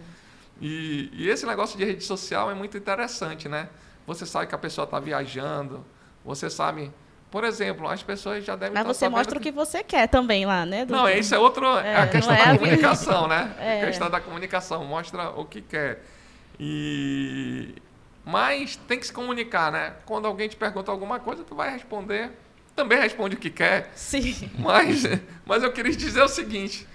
E, 0.61 1.11
e, 1.12 1.29
esse 1.29 1.46
negócio 1.46 1.79
de 1.79 1.85
rede 1.85 2.05
social 2.05 2.51
é 2.51 2.55
muito 2.55 2.77
interessante, 2.77 3.48
né? 3.48 3.68
Você 4.07 4.27
sabe 4.27 4.46
que 4.46 4.55
a 4.55 4.59
pessoa 4.59 4.85
está 4.85 5.01
viajando, 5.01 5.85
você 6.25 6.51
sabe. 6.51 6.92
Por 7.31 7.44
exemplo, 7.44 7.88
as 7.88 8.03
pessoas 8.03 8.44
já 8.44 8.55
devem 8.55 8.75
Mas 8.75 8.87
você 8.87 9.09
mostra 9.09 9.38
o 9.38 9.40
que 9.40 9.51
você 9.51 9.83
quer 9.83 10.07
também 10.07 10.44
lá, 10.44 10.66
né? 10.66 10.85
Do... 10.85 10.92
Não, 10.92 11.09
isso 11.09 11.35
é 11.35 11.38
outro. 11.38 11.66
É, 11.79 11.96
a 11.96 12.07
questão 12.07 12.35
é 12.35 12.44
da 12.44 12.51
a 12.51 12.59
comunicação, 12.59 13.27
né? 13.27 13.55
É. 13.59 13.83
A 13.83 13.87
questão 13.87 14.11
da 14.11 14.20
comunicação, 14.20 14.85
mostra 14.85 15.31
o 15.31 15.44
que 15.46 15.62
quer. 15.62 16.05
E. 16.61 17.75
Mas 18.25 18.77
tem 18.77 19.01
que 19.01 19.07
se 19.07 19.12
comunicar, 19.12 19.72
né? 19.72 19.94
Quando 20.05 20.27
alguém 20.27 20.48
te 20.48 20.57
pergunta 20.57 20.90
alguma 20.90 21.18
coisa, 21.18 21.42
tu 21.42 21.55
vai 21.55 21.70
responder. 21.70 22.31
Também 22.74 22.98
responde 22.98 23.37
o 23.37 23.38
que 23.38 23.50
quer. 23.50 23.92
Sim. 23.94 24.50
Mas, 24.58 25.04
mas 25.44 25.62
eu 25.62 25.72
queria 25.72 25.94
dizer 25.94 26.22
o 26.22 26.28
seguinte: 26.28 26.87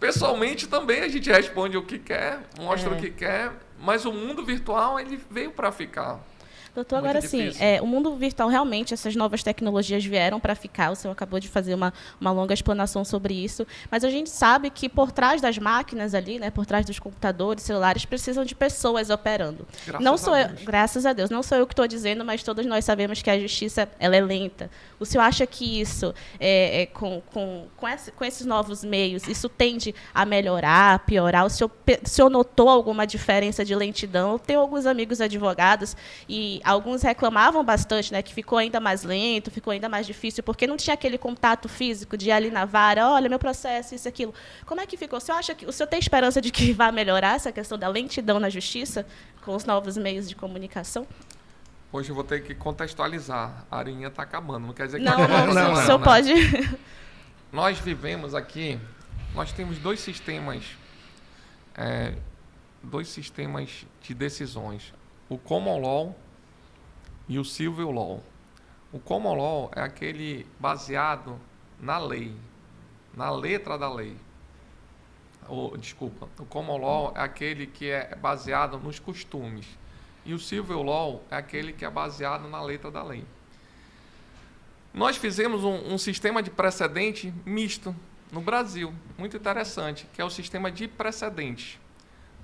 pessoalmente 0.00 0.66
também 0.66 1.02
a 1.02 1.08
gente 1.08 1.30
responde 1.30 1.76
o 1.76 1.82
que 1.82 1.98
quer, 1.98 2.40
mostra 2.58 2.92
é. 2.92 2.96
o 2.96 3.00
que 3.00 3.10
quer, 3.10 3.52
mas 3.80 4.04
o 4.04 4.12
mundo 4.12 4.44
virtual 4.44 4.98
ele 4.98 5.20
veio 5.30 5.50
para 5.50 5.70
ficar. 5.70 6.20
Doutor, 6.76 6.96
agora 6.96 7.22
sim, 7.22 7.52
é, 7.58 7.80
o 7.80 7.86
mundo 7.86 8.14
virtual 8.16 8.50
realmente, 8.50 8.92
essas 8.92 9.16
novas 9.16 9.42
tecnologias 9.42 10.04
vieram 10.04 10.38
para 10.38 10.54
ficar. 10.54 10.90
O 10.90 10.94
senhor 10.94 11.12
acabou 11.12 11.40
de 11.40 11.48
fazer 11.48 11.72
uma, 11.72 11.90
uma 12.20 12.30
longa 12.30 12.52
explanação 12.52 13.02
sobre 13.02 13.32
isso. 13.32 13.66
Mas 13.90 14.04
a 14.04 14.10
gente 14.10 14.28
sabe 14.28 14.68
que 14.68 14.86
por 14.86 15.10
trás 15.10 15.40
das 15.40 15.56
máquinas 15.56 16.14
ali, 16.14 16.38
né, 16.38 16.50
por 16.50 16.66
trás 16.66 16.84
dos 16.84 16.98
computadores, 16.98 17.64
celulares, 17.64 18.04
precisam 18.04 18.44
de 18.44 18.54
pessoas 18.54 19.08
operando. 19.08 19.66
Graças 19.86 20.04
não 20.04 20.18
sou 20.18 20.36
eu, 20.36 20.50
graças 20.66 21.06
a 21.06 21.14
Deus, 21.14 21.30
não 21.30 21.42
sou 21.42 21.56
eu 21.56 21.66
que 21.66 21.72
estou 21.72 21.88
dizendo, 21.88 22.22
mas 22.26 22.42
todos 22.42 22.66
nós 22.66 22.84
sabemos 22.84 23.22
que 23.22 23.30
a 23.30 23.40
justiça 23.40 23.88
ela 23.98 24.14
é 24.14 24.20
lenta. 24.20 24.70
O 25.00 25.06
senhor 25.06 25.24
acha 25.24 25.46
que 25.46 25.80
isso, 25.80 26.14
é, 26.38 26.82
é, 26.82 26.86
com, 26.86 27.22
com, 27.32 27.68
com, 27.74 27.88
esse, 27.88 28.12
com, 28.12 28.22
esses 28.22 28.44
novos 28.44 28.84
meios, 28.84 29.26
isso 29.26 29.48
tende 29.48 29.94
a 30.14 30.26
melhorar, 30.26 30.94
a 30.94 30.98
piorar? 30.98 31.46
O 31.46 31.50
senhor, 31.50 31.70
o 31.70 32.08
senhor 32.08 32.28
notou 32.28 32.68
alguma 32.68 33.06
diferença 33.06 33.64
de 33.64 33.74
lentidão? 33.74 34.32
Eu 34.32 34.38
tenho 34.38 34.60
alguns 34.60 34.84
amigos 34.84 35.22
advogados 35.22 35.96
e 36.28 36.60
alguns 36.66 37.02
reclamavam 37.02 37.64
bastante, 37.64 38.12
né, 38.12 38.20
que 38.22 38.34
ficou 38.34 38.58
ainda 38.58 38.80
mais 38.80 39.04
lento, 39.04 39.50
ficou 39.50 39.70
ainda 39.70 39.88
mais 39.88 40.04
difícil, 40.06 40.42
porque 40.42 40.66
não 40.66 40.76
tinha 40.76 40.94
aquele 40.94 41.16
contato 41.16 41.68
físico 41.68 42.16
de 42.16 42.28
ir 42.28 42.32
ali 42.32 42.50
na 42.50 42.64
vara, 42.64 43.08
olha, 43.08 43.28
meu 43.28 43.38
processo, 43.38 43.94
isso, 43.94 44.08
aquilo. 44.08 44.34
Como 44.66 44.80
é 44.80 44.86
que 44.86 44.96
ficou? 44.96 45.18
O 45.18 45.20
senhor 45.20 45.38
acha 45.38 45.54
que 45.54 45.64
o 45.64 45.72
senhor 45.72 45.86
tem 45.86 46.00
esperança 46.00 46.40
de 46.40 46.50
que 46.50 46.72
vai 46.74 46.90
melhorar 46.90 47.36
essa 47.36 47.52
questão 47.52 47.78
da 47.78 47.86
lentidão 47.86 48.40
na 48.40 48.50
justiça 48.50 49.06
com 49.44 49.54
os 49.54 49.64
novos 49.64 49.96
meios 49.96 50.28
de 50.28 50.34
comunicação? 50.34 51.06
Hoje 51.92 52.10
eu 52.10 52.14
vou 52.16 52.24
ter 52.24 52.42
que 52.42 52.54
contextualizar. 52.54 53.64
A 53.70 53.78
arinha 53.78 54.08
está 54.08 54.24
acabando. 54.24 54.66
Não 54.66 54.74
quer 54.74 54.86
dizer 54.86 54.98
que 54.98 55.04
não. 55.04 55.16
Não, 55.16 55.46
não, 55.46 55.54
não, 55.54 55.72
o 55.72 55.76
senhor 55.76 56.00
pode. 56.00 56.32
Nós 57.52 57.78
vivemos 57.78 58.34
aqui, 58.34 58.78
nós 59.32 59.52
temos 59.52 59.78
dois 59.78 60.00
sistemas, 60.00 60.64
é, 61.74 62.12
dois 62.82 63.08
sistemas 63.08 63.86
de 64.02 64.12
decisões. 64.12 64.92
O 65.28 65.38
Common 65.38 65.80
Law 65.80 66.16
e 67.28 67.38
o 67.38 67.44
Civil 67.44 67.90
Law. 67.90 68.22
O 68.92 68.98
Common 68.98 69.34
Law 69.34 69.70
é 69.74 69.80
aquele 69.82 70.46
baseado 70.58 71.38
na 71.80 71.98
lei, 71.98 72.34
na 73.14 73.30
letra 73.30 73.76
da 73.76 73.92
lei. 73.92 74.16
Ou, 75.48 75.76
desculpa, 75.76 76.28
o 76.38 76.44
Common 76.44 76.78
Law 76.78 77.12
é 77.16 77.20
aquele 77.20 77.66
que 77.66 77.90
é 77.90 78.14
baseado 78.16 78.78
nos 78.78 78.98
costumes. 78.98 79.66
E 80.24 80.34
o 80.34 80.38
Civil 80.38 80.82
Law 80.82 81.22
é 81.30 81.36
aquele 81.36 81.72
que 81.72 81.84
é 81.84 81.90
baseado 81.90 82.48
na 82.48 82.60
letra 82.62 82.90
da 82.90 83.02
lei. 83.02 83.24
Nós 84.92 85.16
fizemos 85.16 85.62
um, 85.62 85.92
um 85.92 85.98
sistema 85.98 86.42
de 86.42 86.50
precedente 86.50 87.32
misto 87.44 87.94
no 88.32 88.40
Brasil, 88.40 88.92
muito 89.16 89.36
interessante, 89.36 90.08
que 90.12 90.20
é 90.20 90.24
o 90.24 90.30
sistema 90.30 90.70
de 90.70 90.88
precedentes. 90.88 91.78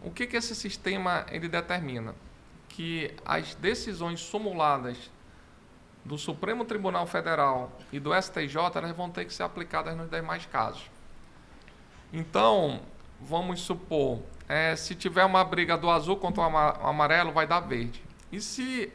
O 0.02 0.10
que, 0.10 0.26
que 0.26 0.36
esse 0.36 0.54
sistema 0.54 1.26
ele 1.30 1.48
determina? 1.48 2.14
Que 2.72 3.14
as 3.24 3.54
decisões 3.54 4.20
sumuladas 4.20 5.10
do 6.04 6.18
Supremo 6.18 6.64
Tribunal 6.64 7.06
Federal 7.06 7.70
e 7.92 8.00
do 8.00 8.10
STJ 8.14 8.56
elas 8.74 8.96
vão 8.96 9.10
ter 9.10 9.24
que 9.24 9.32
ser 9.32 9.42
aplicadas 9.42 9.96
nos 9.96 10.10
demais 10.10 10.46
casos. 10.46 10.90
Então, 12.12 12.80
vamos 13.20 13.60
supor, 13.60 14.22
é, 14.48 14.74
se 14.74 14.94
tiver 14.94 15.24
uma 15.24 15.44
briga 15.44 15.76
do 15.76 15.88
azul 15.88 16.16
contra 16.16 16.42
o 16.42 16.86
amarelo, 16.86 17.30
vai 17.30 17.46
dar 17.46 17.60
verde. 17.60 18.02
E 18.32 18.40
se 18.40 18.92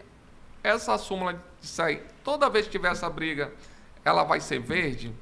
essa 0.63 0.97
súmula 0.97 1.41
disser 1.61 2.03
toda 2.23 2.49
vez 2.49 2.65
que 2.65 2.71
tiver 2.71 2.91
essa 2.91 3.09
briga, 3.09 3.53
ela 4.03 4.23
vai 4.23 4.39
ser 4.39 4.59
verde, 4.59 5.13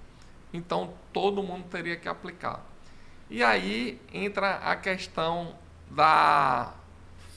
então 0.53 0.93
todo 1.11 1.43
mundo 1.43 1.65
teria 1.69 1.97
que 1.97 2.07
aplicar. 2.07 2.63
E 3.29 3.43
aí 3.43 4.01
entra 4.13 4.55
a 4.57 4.75
questão 4.75 5.55
da 5.89 6.73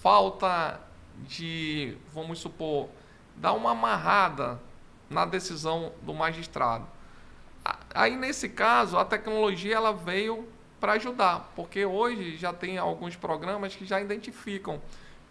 falta 0.00 0.87
de, 1.26 1.96
vamos 2.12 2.38
supor, 2.38 2.88
dar 3.36 3.52
uma 3.52 3.72
amarrada 3.72 4.60
na 5.08 5.24
decisão 5.24 5.92
do 6.02 6.12
magistrado. 6.12 6.86
Aí 7.94 8.16
nesse 8.16 8.48
caso, 8.48 8.96
a 8.96 9.04
tecnologia 9.04 9.76
ela 9.76 9.92
veio 9.92 10.46
para 10.80 10.92
ajudar, 10.92 11.52
porque 11.56 11.84
hoje 11.84 12.36
já 12.36 12.52
tem 12.52 12.78
alguns 12.78 13.16
programas 13.16 13.74
que 13.74 13.84
já 13.84 14.00
identificam 14.00 14.80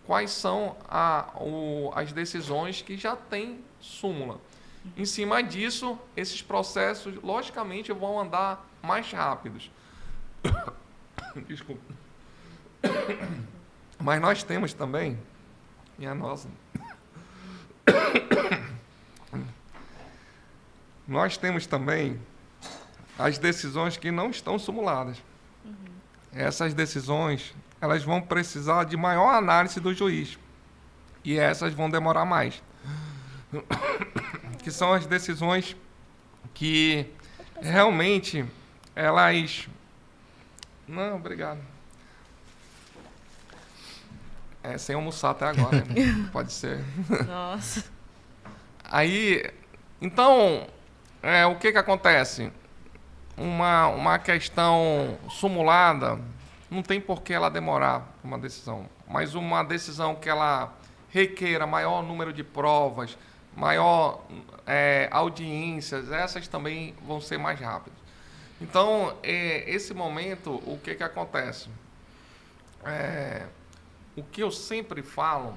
quais 0.06 0.32
são 0.32 0.76
a, 0.90 1.30
o, 1.36 1.92
as 1.96 2.12
decisões 2.12 2.82
que 2.82 2.98
já 2.98 3.16
têm 3.16 3.60
súmula. 3.80 4.40
Em 4.96 5.06
cima 5.06 5.44
disso, 5.44 6.00
esses 6.16 6.42
processos, 6.42 7.16
logicamente, 7.22 7.92
vão 7.92 8.20
andar 8.20 8.66
mais 8.82 9.12
rápidos. 9.12 9.70
Desculpa. 11.48 11.94
Mas 14.00 14.22
nós 14.22 14.44
temos 14.44 14.74
também 14.74 15.20
minha 15.98 16.14
nossa. 16.14 16.48
Nós 21.08 21.38
temos 21.38 21.66
também 21.66 22.20
as 23.18 23.38
decisões 23.38 23.98
que 23.98 24.12
não 24.12 24.30
estão 24.30 24.60
simuladas. 24.60 25.18
Uhum. 25.64 25.74
Essas 26.34 26.74
decisões, 26.74 27.56
elas 27.80 28.04
vão 28.04 28.22
precisar 28.22 28.84
de 28.84 28.98
maior 28.98 29.34
análise 29.34 29.80
do 29.80 29.94
juiz. 29.94 30.38
E 31.24 31.38
essas 31.38 31.74
vão 31.74 31.90
demorar 31.90 32.26
mais. 32.26 32.62
que 34.64 34.70
são 34.70 34.92
as 34.92 35.06
decisões 35.06 35.76
que 36.54 37.06
realmente 37.62 38.46
elas 38.94 39.68
não, 40.88 41.18
obrigado. 41.18 41.60
É, 44.68 44.78
sem 44.78 44.96
almoçar 44.96 45.32
até 45.32 45.46
agora, 45.46 45.78
né? 45.78 46.30
Pode 46.34 46.52
ser. 46.52 46.84
Nossa. 47.26 47.86
Aí, 48.84 49.50
então, 50.02 50.68
é, 51.24 51.46
o 51.46 51.56
que 51.56 51.72
que 51.72 51.78
acontece? 51.78 52.52
Uma, 53.38 53.88
uma 53.88 54.20
questão 54.20 55.18
sumulada, 55.30 56.20
não 56.70 56.82
tem 56.82 57.00
por 57.00 57.22
que 57.22 57.34
ela 57.34 57.50
demorar 57.50 58.14
uma 58.24 58.38
decisão, 58.38 58.90
mas 59.08 59.36
uma 59.36 59.64
decisão 59.64 60.16
que 60.16 60.28
ela 60.28 60.74
requeira 61.10 61.66
maior 61.66 62.04
número 62.04 62.34
de 62.34 62.44
provas, 62.44 63.18
maior 63.56 64.26
é, 64.66 65.08
audiências, 65.12 66.12
essas 66.12 66.48
também 66.48 66.94
vão 67.06 67.22
ser 67.22 67.38
mais 67.38 67.60
rápidas. 67.60 67.98
Então, 68.60 69.16
é, 69.24 69.70
esse 69.70 69.94
momento, 69.94 70.56
o 70.66 70.78
que 70.84 70.96
que 70.96 71.04
acontece? 71.04 71.70
É, 72.84 73.46
o 74.18 74.24
que 74.24 74.42
eu 74.42 74.52
sempre 74.52 75.04
falo 75.04 75.56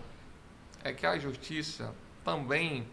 é 0.85 0.92
que 0.92 1.07
a 1.07 1.18
justiça 1.18 1.94
também 2.23 2.87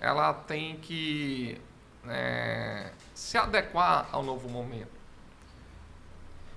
ela 0.00 0.32
tem 0.32 0.76
que 0.76 1.60
é, 2.06 2.92
se 3.12 3.36
adequar 3.36 4.08
ao 4.12 4.22
novo 4.22 4.48
momento. 4.48 5.02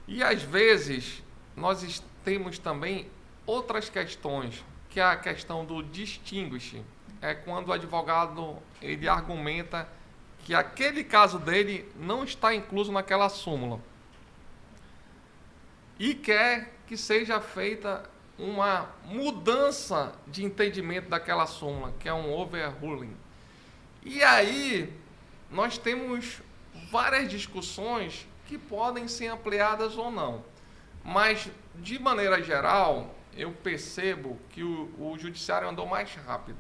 E 0.08 0.24
às 0.24 0.44
vezes 0.44 1.24
nós 1.56 2.04
temos 2.24 2.60
também 2.60 3.10
outras 3.48 3.90
questões, 3.90 4.64
que 4.92 5.00
é 5.00 5.04
a 5.04 5.16
questão 5.16 5.66
do 5.66 5.82
distinguish. 5.82 6.84
É 7.22 7.34
quando 7.34 7.70
o 7.70 7.74
advogado 7.74 8.58
ele 8.80 9.08
argumenta 9.08 9.90
que 10.44 10.54
aquele 10.54 11.04
caso 11.04 11.40
dele 11.40 11.92
não 11.96 12.24
está 12.24 12.54
incluso 12.54 12.92
naquela 12.92 13.28
súmula 13.28 13.80
e 15.98 16.14
quer 16.14 16.74
que 16.86 16.96
seja 16.96 17.42
feita 17.42 18.08
uma 18.38 18.90
mudança 19.06 20.14
de 20.28 20.44
entendimento 20.44 21.10
daquela 21.10 21.46
súmula, 21.46 21.94
que 22.00 22.10
é 22.10 22.14
um 22.14 22.34
overruling. 22.34 23.16
E 24.04 24.22
aí 24.24 24.94
nós 25.50 25.78
temos 25.78 26.42
várias 26.92 27.30
discussões 27.30 28.28
que 28.46 28.58
podem 28.58 29.08
ser 29.08 29.28
ampliadas 29.28 29.98
ou 29.98 30.12
não. 30.12 30.44
Mas, 31.04 31.50
de 31.76 32.00
maneira 32.00 32.42
geral, 32.42 33.16
eu 33.36 33.52
percebo 33.52 34.40
que 34.50 34.64
o, 34.64 34.92
o 35.00 35.18
judiciário 35.18 35.68
andou 35.68 35.86
mais 35.86 36.14
rápido. 36.16 36.58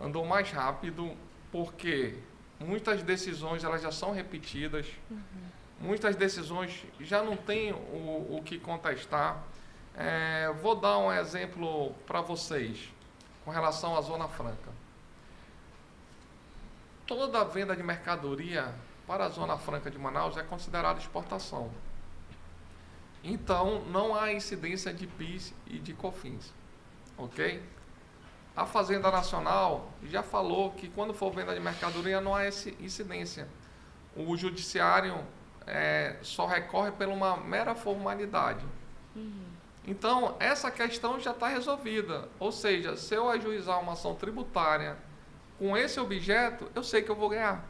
Andou 0.00 0.24
mais 0.24 0.50
rápido 0.50 1.16
porque 1.50 2.14
muitas 2.58 3.02
decisões 3.02 3.64
elas 3.64 3.82
já 3.82 3.90
são 3.90 4.12
repetidas, 4.12 4.86
uhum. 5.10 5.18
muitas 5.80 6.16
decisões 6.16 6.84
já 7.00 7.22
não 7.22 7.36
têm 7.36 7.72
o, 7.72 8.36
o 8.36 8.42
que 8.44 8.58
contestar. 8.58 9.42
É, 9.94 10.52
vou 10.62 10.74
dar 10.74 10.98
um 10.98 11.12
exemplo 11.12 11.92
para 12.06 12.20
vocês 12.20 12.92
com 13.44 13.50
relação 13.50 13.96
à 13.96 14.00
Zona 14.00 14.28
Franca. 14.28 14.70
Toda 17.06 17.44
venda 17.44 17.74
de 17.74 17.82
mercadoria 17.82 18.72
para 19.06 19.24
a 19.24 19.28
Zona 19.28 19.58
Franca 19.58 19.90
de 19.90 19.98
Manaus 19.98 20.36
é 20.36 20.42
considerada 20.42 20.98
exportação. 21.00 21.70
Então, 23.22 23.82
não 23.86 24.14
há 24.14 24.32
incidência 24.32 24.94
de 24.94 25.06
PIS 25.06 25.52
e 25.66 25.78
de 25.78 25.92
COFINS. 25.92 26.54
Ok? 27.18 27.62
A 28.56 28.66
Fazenda 28.66 29.10
Nacional 29.10 29.90
já 30.04 30.22
falou 30.22 30.72
que 30.72 30.88
quando 30.88 31.12
for 31.12 31.32
venda 31.32 31.54
de 31.54 31.60
mercadoria 31.60 32.20
não 32.20 32.34
há 32.34 32.46
incidência. 32.46 33.48
O 34.16 34.36
judiciário 34.36 35.18
é, 35.66 36.16
só 36.22 36.46
recorre 36.46 36.90
por 36.92 37.08
uma 37.08 37.36
mera 37.36 37.74
formalidade. 37.74 38.64
Uhum. 39.14 39.49
Então, 39.90 40.36
essa 40.38 40.70
questão 40.70 41.18
já 41.18 41.32
está 41.32 41.48
resolvida. 41.48 42.28
Ou 42.38 42.52
seja, 42.52 42.96
se 42.96 43.12
eu 43.12 43.28
ajuizar 43.28 43.80
uma 43.80 43.94
ação 43.94 44.14
tributária 44.14 44.96
com 45.58 45.76
esse 45.76 45.98
objeto, 45.98 46.70
eu 46.76 46.84
sei 46.84 47.02
que 47.02 47.10
eu 47.10 47.16
vou 47.16 47.28
ganhar. 47.28 47.68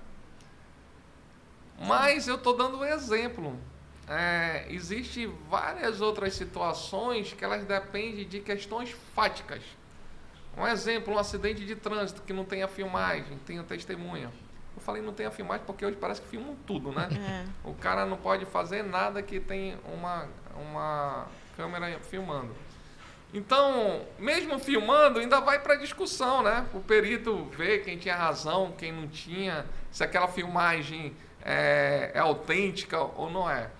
Mas 1.80 2.28
eu 2.28 2.34
estou 2.34 2.54
dando 2.54 2.76
um 2.76 2.84
exemplo. 2.84 3.58
É, 4.06 4.66
Existem 4.68 5.34
várias 5.48 6.02
outras 6.02 6.34
situações 6.34 7.32
que 7.32 7.42
elas 7.42 7.64
dependem 7.64 8.28
de 8.28 8.40
questões 8.40 8.90
fáticas. 9.14 9.62
Um 10.58 10.66
exemplo, 10.66 11.14
um 11.14 11.18
acidente 11.18 11.64
de 11.64 11.74
trânsito 11.74 12.20
que 12.20 12.34
não 12.34 12.44
tem 12.44 12.62
a 12.62 12.68
filmagem, 12.68 13.38
tem 13.46 13.58
a 13.58 13.62
testemunha. 13.62 14.30
Eu 14.76 14.82
falei 14.82 15.00
não 15.00 15.14
tem 15.14 15.24
a 15.24 15.30
filmagem 15.30 15.64
porque 15.64 15.86
hoje 15.86 15.96
parece 15.96 16.20
que 16.20 16.28
filmam 16.28 16.54
tudo, 16.66 16.92
né? 16.92 17.08
É. 17.12 17.68
O 17.68 17.72
cara 17.72 18.04
não 18.04 18.18
pode 18.18 18.44
fazer 18.44 18.82
nada 18.82 19.22
que 19.22 19.40
tem 19.40 19.78
uma, 19.86 20.28
uma 20.54 21.26
câmera 21.60 22.00
filmando. 22.00 22.54
Então, 23.34 24.06
mesmo 24.18 24.58
filmando, 24.58 25.18
ainda 25.20 25.40
vai 25.40 25.60
para 25.60 25.76
discussão, 25.76 26.42
né? 26.42 26.66
O 26.72 26.80
perito 26.80 27.44
ver 27.56 27.84
quem 27.84 27.98
tinha 27.98 28.16
razão, 28.16 28.72
quem 28.76 28.90
não 28.90 29.06
tinha, 29.06 29.66
se 29.92 30.02
aquela 30.02 30.26
filmagem 30.26 31.14
é, 31.42 32.12
é 32.14 32.18
autêntica 32.18 32.98
ou 32.98 33.30
não 33.30 33.48
é. 33.48 33.70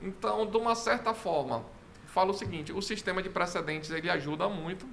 Então, 0.00 0.46
de 0.46 0.56
uma 0.56 0.74
certa 0.74 1.12
forma, 1.12 1.64
falo 2.06 2.30
o 2.30 2.34
seguinte: 2.34 2.72
o 2.72 2.80
sistema 2.80 3.20
de 3.22 3.28
precedentes 3.28 3.90
ele 3.90 4.08
ajuda 4.08 4.48
muito. 4.48 4.86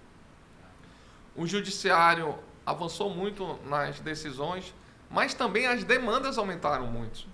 O 1.36 1.46
judiciário 1.46 2.36
avançou 2.66 3.12
muito 3.12 3.60
nas 3.66 4.00
decisões, 4.00 4.74
mas 5.10 5.34
também 5.36 5.68
as 5.68 5.84
demandas 5.84 6.38
aumentaram 6.38 6.88
muito. 6.88 7.26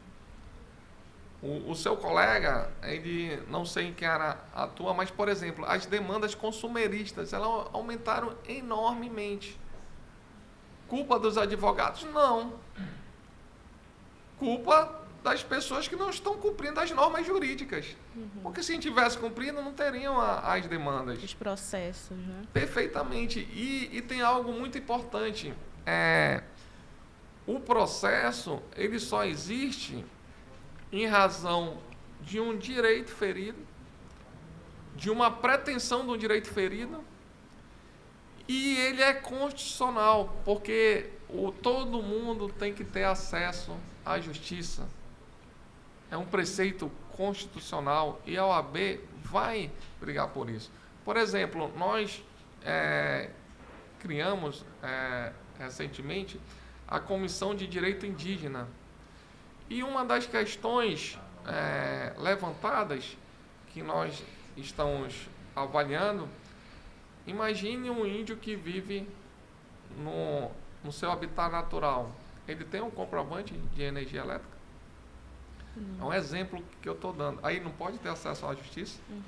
O, 1.44 1.72
o, 1.72 1.76
seu 1.76 1.98
colega, 1.98 2.72
ele 2.84 3.38
não 3.50 3.66
sei 3.66 3.88
em 3.88 3.94
que 3.94 4.06
área 4.06 4.38
atua, 4.56 4.94
mas, 4.94 5.12
por 5.12 5.28
exemplo, 5.28 5.66
as 5.66 5.86
demandas 5.86 6.34
consumeristas, 6.34 7.34
elas 7.34 7.68
aumentaram 7.74 8.34
enormemente. 8.48 9.60
Culpa 10.88 11.20
dos 11.20 11.38
advogados? 11.38 12.04
Não. 12.06 12.54
Culpa 14.40 15.04
das 15.22 15.44
pessoas 15.44 15.86
que 15.86 15.98
não 15.98 16.10
estão 16.10 16.38
cumprindo 16.38 16.80
as 16.80 16.92
normas 16.92 17.26
jurídicas. 17.26 17.96
Uhum. 18.16 18.30
Porque 18.44 18.64
se 18.64 18.78
tivesse 18.78 19.18
cumprindo, 19.18 19.62
não 19.62 19.74
teriam 19.74 20.20
a, 20.22 20.54
as 20.54 20.66
demandas. 20.68 21.22
Os 21.22 21.34
processos, 21.34 22.18
né? 22.18 22.44
Perfeitamente. 22.54 23.40
E, 23.40 23.90
e 23.92 24.02
tem 24.02 24.22
algo 24.22 24.54
muito 24.54 24.78
importante. 24.78 25.54
É, 25.86 26.42
o 27.46 27.60
processo, 27.60 28.62
ele 28.76 28.98
só 28.98 29.26
existe 29.26 30.06
em 30.94 31.08
razão 31.08 31.80
de 32.22 32.40
um 32.40 32.56
direito 32.56 33.10
ferido, 33.10 33.58
de 34.96 35.10
uma 35.10 35.32
pretensão 35.32 36.06
de 36.06 36.12
um 36.12 36.18
direito 36.18 36.48
ferido, 36.48 37.04
e 38.48 38.78
ele 38.78 39.02
é 39.02 39.12
constitucional, 39.12 40.38
porque 40.46 41.10
o, 41.28 41.52
todo 41.52 42.04
mundo 42.04 42.48
tem 42.48 42.74
que 42.74 42.84
ter 42.84 43.06
acesso 43.06 43.76
à 44.06 44.20
justiça. 44.20 44.88
É 46.12 46.18
um 46.18 46.26
preceito 46.26 46.92
constitucional 47.18 48.22
e 48.24 48.38
a 48.38 48.46
OAB 48.46 49.00
vai 49.24 49.72
brigar 50.00 50.28
por 50.30 50.48
isso. 50.48 50.72
Por 51.04 51.18
exemplo, 51.18 51.72
nós 51.76 52.24
é, 52.64 53.32
criamos 54.00 54.64
é, 54.84 55.34
recentemente 55.58 56.40
a 56.88 57.00
Comissão 57.00 57.56
de 57.56 57.66
Direito 57.66 58.06
Indígena 58.06 58.68
e 59.74 59.82
uma 59.82 60.06
das 60.06 60.28
questões 60.28 61.18
é, 61.48 62.14
levantadas 62.20 63.18
que 63.74 63.82
nós 63.82 64.24
estamos 64.56 65.28
avaliando, 65.56 66.30
imagine 67.26 67.90
um 67.90 68.06
índio 68.06 68.38
que 68.38 68.56
vive 68.56 69.08
no, 69.98 70.52
no 70.84 70.92
seu 70.92 71.12
habitat 71.12 71.52
natural. 71.52 72.12
Ele 72.48 72.64
tem 72.64 72.82
um 72.82 72.92
comprovante 72.92 73.56
de 73.74 73.82
energia 73.82 74.22
elétrica? 74.22 74.54
Uhum. 75.76 75.98
É 76.02 76.04
um 76.04 76.14
exemplo 76.14 76.64
que 76.80 76.88
eu 76.88 76.94
estou 76.94 77.12
dando. 77.12 77.40
Aí 77.42 77.60
não 77.60 77.72
pode 77.72 77.98
ter 77.98 78.10
acesso 78.10 78.46
à 78.46 78.54
justiça? 78.54 79.00
Uhum. 79.10 79.24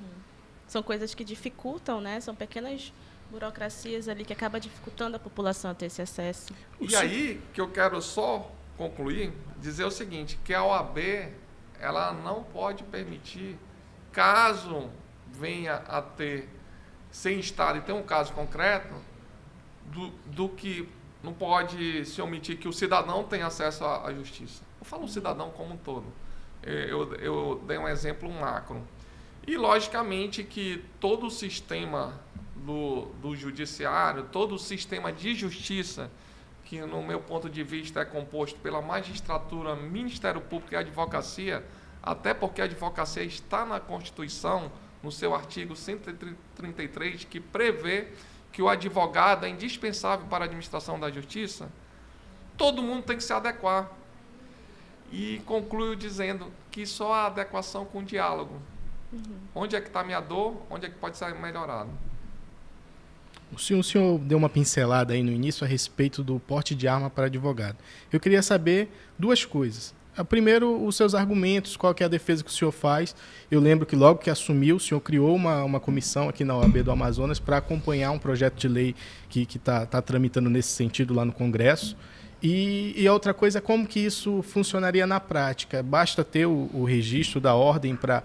São 0.68 0.84
coisas 0.84 1.16
que 1.16 1.24
dificultam, 1.24 2.00
né? 2.00 2.20
São 2.20 2.36
pequenas 2.36 2.94
burocracias 3.32 4.08
ali 4.08 4.24
que 4.24 4.34
acabam 4.34 4.62
dificultando 4.62 5.16
a 5.16 5.20
população 5.20 5.72
a 5.72 5.74
ter 5.74 5.88
esse 5.88 6.04
acesso. 6.04 6.54
E 6.80 6.96
aí 6.96 7.42
que 7.52 7.60
eu 7.60 7.72
quero 7.72 8.00
só 8.00 8.52
concluir, 8.78 9.34
dizer 9.58 9.86
o 9.86 9.92
seguinte, 9.92 10.40
que 10.44 10.54
a 10.54 10.64
OAB 10.64 10.98
ela 11.80 12.14
não 12.14 12.44
pode 12.44 12.84
permitir, 12.84 13.58
caso 14.12 14.90
venha 15.32 15.76
a 15.88 16.02
ter, 16.02 16.50
sem 17.12 17.40
estar 17.40 17.76
e 17.76 17.82
ter 17.82 17.92
um 17.92 18.04
caso 18.04 18.34
concreto, 18.34 18.94
do, 19.86 20.10
do 20.26 20.50
que 20.50 20.90
não 21.24 21.34
pode 21.34 22.06
se 22.06 22.22
omitir 22.22 22.58
que 22.58 22.68
o 22.68 22.74
cidadão 22.74 23.24
tem 23.24 23.42
acesso 23.42 23.84
à, 23.84 24.08
à 24.08 24.14
justiça. 24.14 24.64
Eu 24.80 24.86
falo 24.86 25.06
o 25.06 25.08
cidadão 25.08 25.50
como 25.50 25.74
um 25.74 25.78
todo. 25.78 26.06
É, 26.62 26.86
eu, 26.90 27.14
eu 27.16 27.64
dei 27.68 27.78
um 27.78 27.88
exemplo 27.88 28.30
macro. 28.32 28.82
E, 29.46 29.58
logicamente, 29.58 30.44
que 30.44 30.84
todo 31.00 31.28
o 31.28 31.32
sistema 31.32 32.20
do, 32.56 33.06
do 33.22 33.36
judiciário, 33.36 34.24
todo 34.32 34.56
o 34.56 34.60
sistema 34.60 35.12
de 35.12 35.36
justiça, 35.36 36.10
que 36.66 36.82
no 36.82 37.02
meu 37.02 37.22
ponto 37.22 37.50
de 37.50 37.64
vista 37.64 38.02
é 38.02 38.06
composto 38.06 38.60
pela 38.60 38.82
magistratura, 38.82 39.76
Ministério 39.76 40.42
Público 40.42 40.74
e 40.74 40.78
Advocacia, 40.78 41.64
até 42.02 42.34
porque 42.34 42.60
a 42.60 42.66
advocacia 42.66 43.24
está 43.24 43.66
na 43.66 43.80
Constituição, 43.80 44.72
no 45.02 45.12
seu 45.12 45.36
artigo 45.36 45.76
133, 45.76 47.24
que 47.26 47.40
prevê 47.40 48.08
que 48.52 48.62
o 48.62 48.68
advogado 48.68 49.46
é 49.46 49.50
indispensável 49.50 50.26
para 50.28 50.46
a 50.46 50.48
administração 50.48 51.00
da 51.00 51.12
justiça, 51.12 51.70
todo 52.58 52.82
mundo 52.82 53.04
tem 53.04 53.18
que 53.18 53.24
se 53.24 53.34
adequar. 53.34 53.92
E 55.12 55.42
concluo 55.46 55.96
dizendo 55.96 56.52
que 56.72 56.86
só 56.86 57.14
há 57.14 57.26
adequação 57.28 57.86
com 57.86 58.04
diálogo. 58.04 58.60
Uhum. 59.14 59.38
Onde 59.54 59.76
é 59.76 59.82
que 59.82 59.88
está 59.88 60.00
a 60.00 60.04
minha 60.04 60.20
dor? 60.20 60.62
Onde 60.70 60.88
é 60.88 60.90
que 60.90 60.96
pode 60.96 61.16
ser 61.16 61.34
melhorado? 61.36 61.92
O 63.56 63.60
senhor, 63.60 63.80
o 63.80 63.84
senhor 63.84 64.20
deu 64.20 64.38
uma 64.38 64.50
pincelada 64.50 65.14
aí 65.14 65.24
no 65.24 65.32
início 65.32 65.64
a 65.64 65.68
respeito 65.68 66.22
do 66.22 66.40
porte 66.42 66.76
de 66.76 66.90
arma 66.90 67.10
para 67.10 67.28
advogado. 67.28 67.78
Eu 68.12 68.20
queria 68.20 68.42
saber 68.42 68.90
duas 69.18 69.46
coisas. 69.46 69.94
Primeiro, 70.28 70.86
os 70.86 70.96
seus 70.96 71.16
argumentos, 71.16 71.78
qual 71.78 71.96
é 71.98 72.04
a 72.04 72.08
defesa 72.10 72.44
que 72.44 72.50
o 72.50 72.54
senhor 72.54 72.72
faz. 72.72 73.16
Eu 73.50 73.62
lembro 73.62 73.86
que 73.86 73.96
logo 73.96 74.20
que 74.20 74.30
assumiu, 74.30 74.76
o 74.76 74.80
senhor 74.80 75.00
criou 75.00 75.34
uma, 75.34 75.64
uma 75.64 75.80
comissão 75.80 76.28
aqui 76.28 76.44
na 76.44 76.58
OAB 76.58 76.84
do 76.84 76.92
Amazonas 76.92 77.40
para 77.40 77.58
acompanhar 77.58 78.12
um 78.12 78.20
projeto 78.20 78.56
de 78.56 78.68
lei 78.68 78.96
que 79.30 79.42
está 79.42 79.86
tá 79.86 80.02
tramitando 80.02 80.50
nesse 80.50 80.70
sentido 80.70 81.14
lá 81.14 81.24
no 81.24 81.32
Congresso. 81.32 81.96
E, 82.44 82.94
e, 82.96 83.10
outra 83.10 83.34
coisa 83.34 83.58
é 83.58 83.62
como 83.62 83.88
que 83.88 84.00
isso 84.00 84.42
funcionaria 84.44 85.08
na 85.08 85.20
prática. 85.20 85.82
Basta 85.82 86.24
ter 86.24 86.46
o, 86.46 86.70
o 86.74 86.84
registro 86.84 87.40
da 87.40 87.56
ordem 87.56 87.96
para 87.96 88.24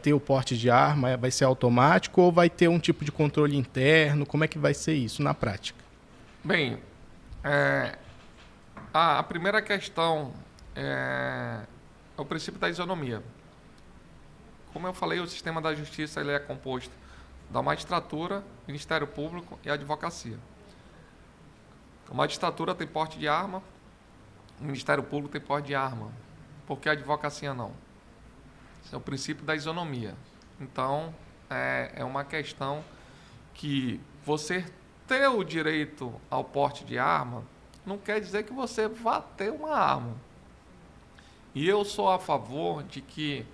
ter 0.00 0.12
o 0.12 0.20
porte 0.20 0.58
de 0.58 0.68
arma? 0.68 1.16
Vai 1.16 1.30
ser 1.30 1.44
automático 1.44 2.20
ou 2.20 2.32
vai 2.32 2.50
ter 2.50 2.68
um 2.68 2.78
tipo 2.78 3.04
de 3.04 3.12
controle 3.12 3.56
interno? 3.56 4.26
Como 4.26 4.44
é 4.44 4.48
que 4.48 4.58
vai 4.58 4.74
ser 4.74 4.94
isso 4.94 5.22
na 5.22 5.32
prática? 5.32 5.82
Bem, 6.44 6.78
é, 7.44 7.96
a, 8.92 9.20
a, 9.20 9.22
primeira 9.22 9.62
questão 9.62 10.32
é, 10.74 11.60
é, 12.16 12.20
o 12.20 12.24
princípio 12.24 12.60
da 12.60 12.68
isonomia. 12.68 13.22
Como 14.72 14.86
eu 14.86 14.92
falei, 14.92 15.20
o 15.20 15.26
sistema 15.26 15.60
da 15.60 15.74
justiça 15.74 16.20
ele 16.20 16.32
é 16.32 16.38
composto 16.38 16.92
da 17.50 17.62
magistratura, 17.62 18.42
Ministério 18.66 19.06
Público 19.06 19.58
e 19.64 19.70
advocacia. 19.70 20.38
A 22.12 22.14
magistratura 22.14 22.74
tem 22.74 22.86
porte 22.86 23.18
de 23.18 23.26
arma, 23.26 23.62
o 24.60 24.64
Ministério 24.64 25.02
Público 25.02 25.32
tem 25.32 25.40
porte 25.40 25.68
de 25.68 25.74
arma. 25.74 26.12
Por 26.66 26.78
que 26.78 26.86
a 26.90 26.92
advocacia 26.92 27.54
não? 27.54 27.72
Esse 28.84 28.94
é 28.94 28.98
o 28.98 29.00
princípio 29.00 29.46
da 29.46 29.56
isonomia. 29.56 30.14
Então, 30.60 31.14
é, 31.48 31.90
é 31.96 32.04
uma 32.04 32.22
questão 32.22 32.84
que 33.54 33.98
você 34.26 34.62
ter 35.08 35.26
o 35.26 35.42
direito 35.42 36.12
ao 36.28 36.44
porte 36.44 36.84
de 36.84 36.98
arma 36.98 37.44
não 37.86 37.96
quer 37.96 38.20
dizer 38.20 38.42
que 38.42 38.52
você 38.52 38.86
vá 38.86 39.18
ter 39.18 39.50
uma 39.50 39.74
arma. 39.74 40.14
E 41.54 41.66
eu 41.66 41.82
sou 41.82 42.10
a 42.10 42.18
favor 42.18 42.82
de 42.82 43.00
que, 43.00 43.46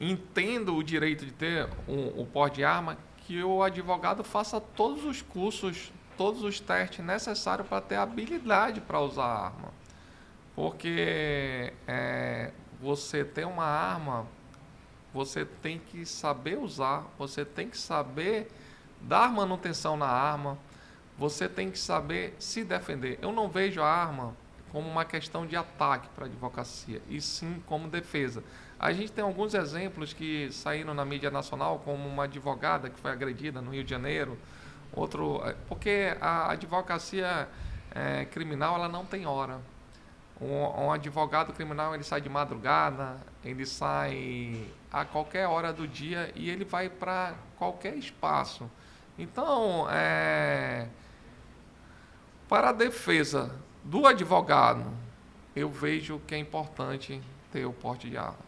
entendo 0.00 0.74
o 0.74 0.82
direito 0.82 1.24
de 1.24 1.30
ter 1.30 1.68
um, 1.86 2.22
o 2.22 2.26
porte 2.26 2.56
de 2.56 2.64
arma, 2.64 2.98
que 3.18 3.40
o 3.40 3.62
advogado 3.62 4.24
faça 4.24 4.60
todos 4.60 5.04
os 5.04 5.22
cursos, 5.22 5.92
todos 6.16 6.42
os 6.42 6.60
testes 6.60 7.04
necessários 7.04 7.66
para 7.66 7.80
ter 7.80 7.96
habilidade 7.96 8.80
para 8.80 9.00
usar 9.00 9.24
a 9.24 9.44
arma. 9.46 9.68
Porque 10.54 11.72
é, 11.86 12.50
você 12.80 13.24
ter 13.24 13.46
uma 13.46 13.64
arma, 13.64 14.26
você 15.12 15.44
tem 15.44 15.78
que 15.78 16.04
saber 16.04 16.58
usar, 16.58 17.06
você 17.18 17.44
tem 17.44 17.68
que 17.68 17.78
saber 17.78 18.50
dar 19.00 19.32
manutenção 19.32 19.96
na 19.96 20.06
arma, 20.06 20.58
você 21.18 21.48
tem 21.48 21.70
que 21.70 21.78
saber 21.78 22.34
se 22.38 22.64
defender. 22.64 23.18
Eu 23.22 23.32
não 23.32 23.48
vejo 23.48 23.80
a 23.80 23.86
arma 23.86 24.34
como 24.70 24.88
uma 24.88 25.04
questão 25.04 25.46
de 25.46 25.54
ataque 25.54 26.08
para 26.14 26.24
a 26.24 26.28
advocacia, 26.28 27.02
e 27.08 27.20
sim 27.20 27.62
como 27.66 27.88
defesa. 27.88 28.42
A 28.80 28.92
gente 28.92 29.12
tem 29.12 29.22
alguns 29.22 29.54
exemplos 29.54 30.12
que 30.12 30.50
saíram 30.50 30.94
na 30.94 31.04
mídia 31.04 31.30
nacional, 31.30 31.80
como 31.84 32.08
uma 32.08 32.24
advogada 32.24 32.88
que 32.88 32.98
foi 32.98 33.10
agredida 33.10 33.60
no 33.60 33.70
Rio 33.70 33.84
de 33.84 33.90
Janeiro, 33.90 34.36
outro, 34.94 35.40
porque 35.68 36.16
a 36.20 36.52
advocacia 36.52 37.48
é, 37.94 38.24
criminal 38.26 38.74
ela 38.76 38.88
não 38.88 39.04
tem 39.04 39.26
hora. 39.26 39.60
Um, 40.40 40.86
um, 40.86 40.90
advogado 40.90 41.52
criminal 41.52 41.94
ele 41.94 42.02
sai 42.02 42.20
de 42.20 42.28
madrugada, 42.28 43.16
ele 43.44 43.64
sai 43.64 44.66
a 44.90 45.04
qualquer 45.04 45.46
hora 45.46 45.72
do 45.72 45.86
dia 45.86 46.32
e 46.34 46.50
ele 46.50 46.64
vai 46.64 46.88
para 46.88 47.34
qualquer 47.56 47.94
espaço. 47.96 48.68
Então, 49.18 49.86
é, 49.90 50.88
para 52.48 52.70
a 52.70 52.72
defesa 52.72 53.54
do 53.84 54.06
advogado, 54.06 54.84
eu 55.54 55.68
vejo 55.68 56.20
que 56.26 56.34
é 56.34 56.38
importante 56.38 57.20
ter 57.52 57.64
o 57.66 57.72
porte 57.72 58.08
de 58.08 58.16
arma. 58.16 58.38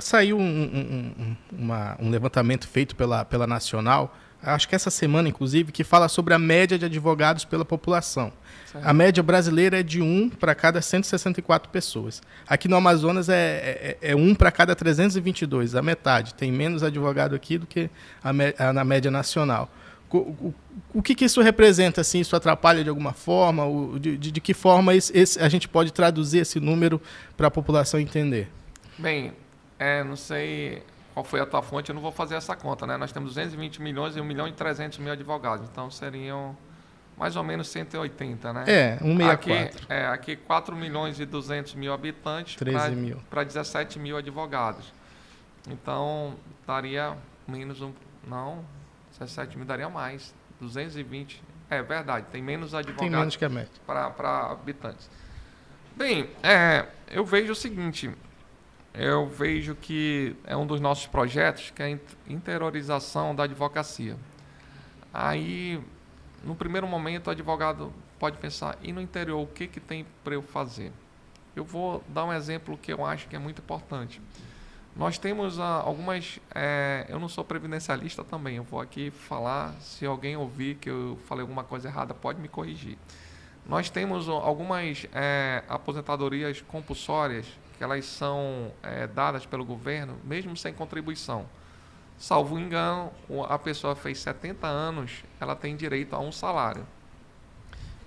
Saiu 0.00 0.38
um, 0.38 0.42
um, 0.42 1.36
uma, 1.50 1.96
um 1.98 2.10
levantamento 2.10 2.68
feito 2.68 2.94
pela, 2.94 3.24
pela 3.24 3.46
Nacional, 3.46 4.14
acho 4.42 4.68
que 4.68 4.74
essa 4.74 4.90
semana, 4.90 5.28
inclusive, 5.28 5.72
que 5.72 5.82
fala 5.82 6.08
sobre 6.08 6.34
a 6.34 6.38
média 6.38 6.78
de 6.78 6.84
advogados 6.84 7.44
pela 7.44 7.64
população. 7.64 8.32
Certo. 8.70 8.84
A 8.84 8.92
média 8.92 9.22
brasileira 9.22 9.80
é 9.80 9.82
de 9.82 10.00
um 10.00 10.28
para 10.28 10.54
cada 10.54 10.80
164 10.80 11.70
pessoas. 11.70 12.22
Aqui 12.46 12.68
no 12.68 12.76
Amazonas 12.76 13.28
é, 13.28 13.96
é, 14.00 14.10
é 14.10 14.16
um 14.16 14.34
para 14.34 14.50
cada 14.50 14.76
322, 14.76 15.74
a 15.74 15.82
metade. 15.82 16.34
Tem 16.34 16.52
menos 16.52 16.82
advogado 16.82 17.34
aqui 17.34 17.58
do 17.58 17.66
que 17.66 17.90
a, 18.22 18.30
a, 18.68 18.72
na 18.72 18.84
média 18.84 19.10
nacional. 19.10 19.70
O, 20.10 20.18
o, 20.18 20.54
o 20.94 21.02
que, 21.02 21.14
que, 21.14 21.24
isso 21.24 21.40
representa? 21.42 22.00
Assim, 22.00 22.20
isso 22.20 22.34
atrapalha 22.34 22.82
de 22.82 22.88
alguma 22.88 23.12
forma? 23.12 23.66
O, 23.66 23.98
de, 23.98 24.16
de, 24.16 24.30
de, 24.32 24.40
que 24.40 24.54
forma 24.54 24.94
esse, 24.94 25.16
esse, 25.16 25.40
a 25.40 25.48
gente 25.48 25.68
pode 25.68 25.92
traduzir 25.92 26.38
esse 26.38 26.60
número 26.60 27.00
para 27.36 27.48
a 27.48 27.50
população 27.50 28.00
entender? 28.00 28.48
Bem, 28.96 29.32
é, 29.78 30.02
não 30.02 30.16
sei 30.16 30.82
qual 31.18 31.24
foi 31.24 31.40
a 31.40 31.46
tua 31.46 31.62
fonte, 31.62 31.88
eu 31.88 31.94
não 31.94 32.02
vou 32.02 32.12
fazer 32.12 32.36
essa 32.36 32.54
conta, 32.54 32.86
né? 32.86 32.96
Nós 32.96 33.10
temos 33.10 33.30
220 33.30 33.82
milhões 33.82 34.16
e 34.16 34.20
1 34.20 34.24
milhão 34.24 34.46
e 34.46 34.52
300 34.52 34.98
mil 34.98 35.12
advogados, 35.12 35.68
então 35.68 35.90
seriam 35.90 36.56
mais 37.16 37.34
ou 37.34 37.42
menos 37.42 37.66
180, 37.68 38.52
né? 38.52 38.64
É, 38.68 38.98
164. 38.98 39.32
Aqui, 39.32 39.86
é, 39.88 40.06
aqui 40.06 40.36
4 40.36 40.76
milhões 40.76 41.18
e 41.18 41.26
200 41.26 41.74
mil 41.74 41.92
habitantes 41.92 42.56
para 43.28 43.42
17 43.42 43.98
mil 43.98 44.16
advogados. 44.16 44.92
Então, 45.68 46.34
daria 46.64 47.16
menos 47.48 47.82
um... 47.82 47.92
Não, 48.24 48.64
17 49.18 49.56
mil 49.56 49.66
daria 49.66 49.88
mais. 49.88 50.32
220. 50.60 51.42
É 51.68 51.82
verdade, 51.82 52.26
tem 52.30 52.40
menos 52.40 52.74
advogados 52.74 53.00
tem 53.00 53.10
menos 53.10 53.34
que 53.34 53.44
a 53.44 53.48
média. 53.48 53.72
para 53.84 54.52
habitantes. 54.52 55.10
Bem, 55.96 56.30
é, 56.44 56.86
eu 57.10 57.24
vejo 57.24 57.52
o 57.52 57.56
seguinte, 57.56 58.08
eu 58.98 59.28
vejo 59.28 59.76
que 59.76 60.34
é 60.44 60.56
um 60.56 60.66
dos 60.66 60.80
nossos 60.80 61.06
projetos, 61.06 61.70
que 61.70 61.80
é 61.80 61.86
a 61.86 61.98
interiorização 62.28 63.32
da 63.32 63.44
advocacia. 63.44 64.16
Aí, 65.14 65.80
no 66.42 66.56
primeiro 66.56 66.86
momento, 66.86 67.28
o 67.28 67.30
advogado 67.30 67.92
pode 68.18 68.38
pensar, 68.38 68.76
e 68.82 68.92
no 68.92 69.00
interior, 69.00 69.40
o 69.40 69.46
que, 69.46 69.68
que 69.68 69.78
tem 69.78 70.04
para 70.24 70.34
eu 70.34 70.42
fazer? 70.42 70.90
Eu 71.54 71.64
vou 71.64 72.02
dar 72.08 72.24
um 72.24 72.32
exemplo 72.32 72.76
que 72.76 72.92
eu 72.92 73.06
acho 73.06 73.28
que 73.28 73.36
é 73.36 73.38
muito 73.38 73.60
importante. 73.60 74.20
Nós 74.96 75.16
temos 75.16 75.60
ah, 75.60 75.80
algumas. 75.84 76.40
É, 76.52 77.06
eu 77.08 77.20
não 77.20 77.28
sou 77.28 77.44
previdencialista 77.44 78.24
também, 78.24 78.56
eu 78.56 78.64
vou 78.64 78.80
aqui 78.80 79.12
falar. 79.12 79.74
Se 79.80 80.04
alguém 80.04 80.36
ouvir 80.36 80.74
que 80.74 80.90
eu 80.90 81.16
falei 81.26 81.42
alguma 81.42 81.62
coisa 81.62 81.86
errada, 81.86 82.14
pode 82.14 82.40
me 82.40 82.48
corrigir. 82.48 82.98
Nós 83.64 83.88
temos 83.90 84.28
algumas 84.28 85.06
é, 85.12 85.62
aposentadorias 85.68 86.62
compulsórias 86.62 87.46
que 87.78 87.84
elas 87.84 88.04
são 88.04 88.72
é, 88.82 89.06
dadas 89.06 89.46
pelo 89.46 89.64
governo, 89.64 90.18
mesmo 90.24 90.56
sem 90.56 90.74
contribuição. 90.74 91.46
Salvo 92.18 92.58
engano, 92.58 93.12
a 93.48 93.56
pessoa 93.56 93.94
fez 93.94 94.18
70 94.18 94.66
anos, 94.66 95.22
ela 95.40 95.54
tem 95.54 95.76
direito 95.76 96.16
a 96.16 96.18
um 96.18 96.32
salário. 96.32 96.84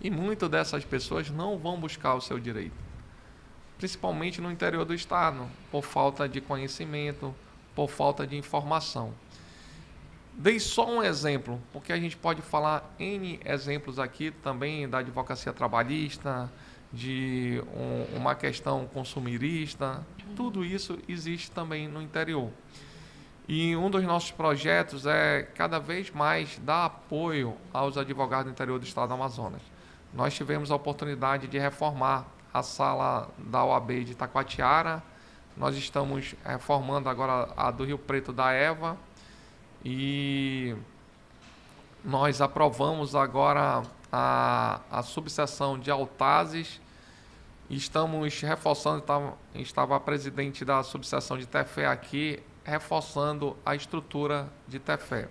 E 0.01 0.11
muitas 0.11 0.49
dessas 0.49 0.83
pessoas 0.83 1.29
não 1.29 1.57
vão 1.57 1.79
buscar 1.79 2.15
o 2.15 2.21
seu 2.21 2.37
direito, 2.37 2.75
principalmente 3.77 4.41
no 4.41 4.51
interior 4.51 4.83
do 4.83 4.93
estado, 4.93 5.47
por 5.71 5.83
falta 5.83 6.27
de 6.27 6.41
conhecimento, 6.41 7.33
por 7.73 7.89
falta 7.89 8.27
de 8.27 8.35
informação. 8.35 9.13
Dei 10.33 10.59
só 10.59 10.89
um 10.89 11.01
exemplo, 11.01 11.61
porque 11.71 11.93
a 11.93 11.97
gente 11.97 12.17
pode 12.17 12.41
falar 12.41 12.93
N 12.99 13.39
exemplos 13.45 13.99
aqui 13.99 14.31
também 14.31 14.89
da 14.89 14.97
advocacia 14.97 15.53
trabalhista, 15.53 16.51
de 16.91 17.63
um, 17.73 18.17
uma 18.17 18.35
questão 18.35 18.85
consumirista, 18.85 20.05
tudo 20.35 20.65
isso 20.65 20.97
existe 21.07 21.51
também 21.51 21.87
no 21.87 22.01
interior. 22.01 22.49
E 23.47 23.75
um 23.75 23.89
dos 23.89 24.03
nossos 24.03 24.31
projetos 24.31 25.05
é 25.05 25.43
cada 25.55 25.79
vez 25.79 26.11
mais 26.11 26.59
dar 26.59 26.85
apoio 26.85 27.55
aos 27.73 27.97
advogados 27.97 28.45
do 28.45 28.51
interior 28.51 28.79
do 28.79 28.85
estado 28.85 29.09
do 29.09 29.13
Amazonas. 29.13 29.61
Nós 30.13 30.33
tivemos 30.33 30.71
a 30.71 30.75
oportunidade 30.75 31.47
de 31.47 31.57
reformar 31.57 32.27
a 32.53 32.61
sala 32.61 33.29
da 33.37 33.63
OAB 33.63 34.03
de 34.03 34.15
Taquatiara, 34.15 35.01
nós 35.55 35.75
estamos 35.75 36.33
reformando 36.43 37.09
agora 37.09 37.49
a 37.55 37.71
do 37.71 37.83
Rio 37.83 37.97
Preto 37.97 38.31
da 38.31 38.51
Eva 38.51 38.97
e 39.83 40.75
nós 42.03 42.41
aprovamos 42.41 43.15
agora 43.15 43.83
a, 44.11 44.81
a 44.91 45.03
subseção 45.03 45.77
de 45.77 45.91
Altazes. 45.91 46.80
Estamos 47.71 48.41
reforçando, 48.41 48.99
estava, 48.99 49.37
estava 49.55 49.95
a 49.95 49.99
presidente 49.99 50.65
da 50.65 50.83
subseção 50.83 51.37
de 51.37 51.45
Tefé 51.45 51.87
aqui, 51.87 52.43
reforçando 52.65 53.55
a 53.65 53.73
estrutura 53.73 54.49
de 54.67 54.77
Tefé. 54.77 55.29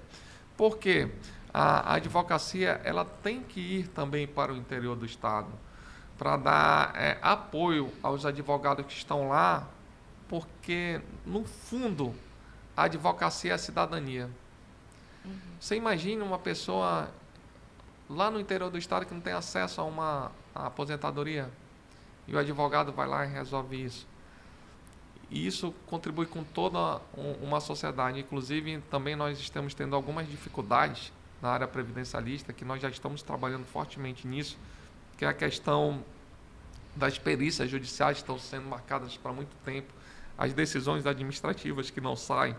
Por 0.56 0.78
quê? 0.78 1.10
A, 1.52 1.92
a 1.92 1.94
advocacia 1.96 2.80
ela 2.82 3.04
tem 3.04 3.42
que 3.42 3.60
ir 3.60 3.88
também 3.88 4.26
para 4.26 4.54
o 4.54 4.56
interior 4.56 4.96
do 4.96 5.04
Estado 5.04 5.48
para 6.16 6.38
dar 6.38 6.92
é, 6.96 7.18
apoio 7.20 7.92
aos 8.02 8.24
advogados 8.24 8.86
que 8.86 8.92
estão 8.94 9.28
lá, 9.28 9.68
porque, 10.26 11.00
no 11.26 11.44
fundo, 11.44 12.14
a 12.74 12.84
advocacia 12.84 13.52
é 13.52 13.54
a 13.54 13.58
cidadania. 13.58 14.30
Uhum. 15.26 15.38
Você 15.60 15.76
imagina 15.76 16.24
uma 16.24 16.38
pessoa 16.38 17.10
lá 18.08 18.30
no 18.30 18.40
interior 18.40 18.70
do 18.70 18.78
estado 18.78 19.04
que 19.04 19.12
não 19.12 19.20
tem 19.20 19.34
acesso 19.34 19.82
a 19.82 19.84
uma 19.84 20.32
a 20.54 20.66
aposentadoria 20.66 21.50
e 22.30 22.34
o 22.34 22.38
advogado 22.38 22.92
vai 22.92 23.08
lá 23.08 23.26
e 23.26 23.28
resolve 23.28 23.84
isso. 23.84 24.06
E 25.28 25.44
isso 25.46 25.74
contribui 25.86 26.26
com 26.26 26.44
toda 26.44 27.00
uma 27.42 27.60
sociedade. 27.60 28.20
Inclusive, 28.20 28.80
também 28.88 29.16
nós 29.16 29.38
estamos 29.38 29.74
tendo 29.74 29.96
algumas 29.96 30.28
dificuldades 30.28 31.12
na 31.42 31.50
área 31.50 31.66
previdencialista, 31.66 32.52
que 32.52 32.64
nós 32.64 32.80
já 32.80 32.88
estamos 32.88 33.20
trabalhando 33.20 33.64
fortemente 33.64 34.26
nisso, 34.28 34.56
que 35.18 35.24
é 35.24 35.28
a 35.28 35.34
questão 35.34 36.04
das 36.94 37.18
perícias 37.18 37.68
judiciais 37.68 38.18
que 38.18 38.22
estão 38.22 38.38
sendo 38.38 38.66
marcadas 38.66 39.16
para 39.16 39.32
muito 39.32 39.54
tempo, 39.64 39.92
as 40.38 40.52
decisões 40.52 41.06
administrativas 41.06 41.90
que 41.90 42.00
não 42.00 42.14
saem. 42.14 42.56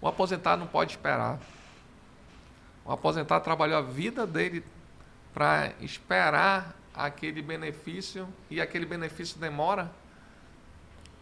O 0.00 0.08
aposentado 0.08 0.60
não 0.60 0.66
pode 0.66 0.92
esperar. 0.92 1.38
O 2.84 2.92
aposentado 2.92 3.44
trabalhou 3.44 3.78
a 3.78 3.82
vida 3.82 4.26
dele 4.26 4.64
para 5.32 5.72
esperar 5.80 6.74
aquele 6.94 7.42
benefício 7.42 8.28
e 8.48 8.60
aquele 8.60 8.86
benefício 8.86 9.38
demora. 9.38 9.90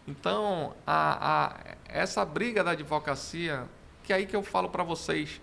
Então, 0.07 0.75
a, 0.85 1.45
a, 1.45 1.75
essa 1.87 2.23
briga 2.23 2.63
da 2.63 2.71
advocacia, 2.71 3.65
que 4.03 4.13
é 4.13 4.17
aí 4.17 4.25
que 4.25 4.35
eu 4.35 4.43
falo 4.43 4.69
para 4.69 4.83
vocês, 4.83 5.41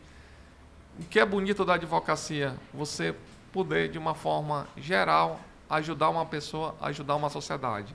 o 0.98 1.04
que 1.04 1.18
é 1.18 1.24
bonito 1.24 1.64
da 1.64 1.74
advocacia? 1.74 2.54
Você 2.72 3.14
poder, 3.52 3.90
de 3.90 3.98
uma 3.98 4.14
forma 4.14 4.68
geral, 4.76 5.40
ajudar 5.68 6.10
uma 6.10 6.26
pessoa, 6.26 6.76
ajudar 6.80 7.16
uma 7.16 7.30
sociedade. 7.30 7.94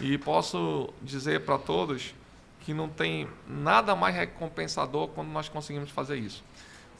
E 0.00 0.16
posso 0.16 0.88
dizer 1.02 1.44
para 1.44 1.58
todos 1.58 2.14
que 2.60 2.72
não 2.72 2.88
tem 2.88 3.28
nada 3.46 3.94
mais 3.94 4.14
recompensador 4.14 5.08
quando 5.08 5.28
nós 5.28 5.48
conseguimos 5.48 5.90
fazer 5.90 6.16
isso. 6.16 6.42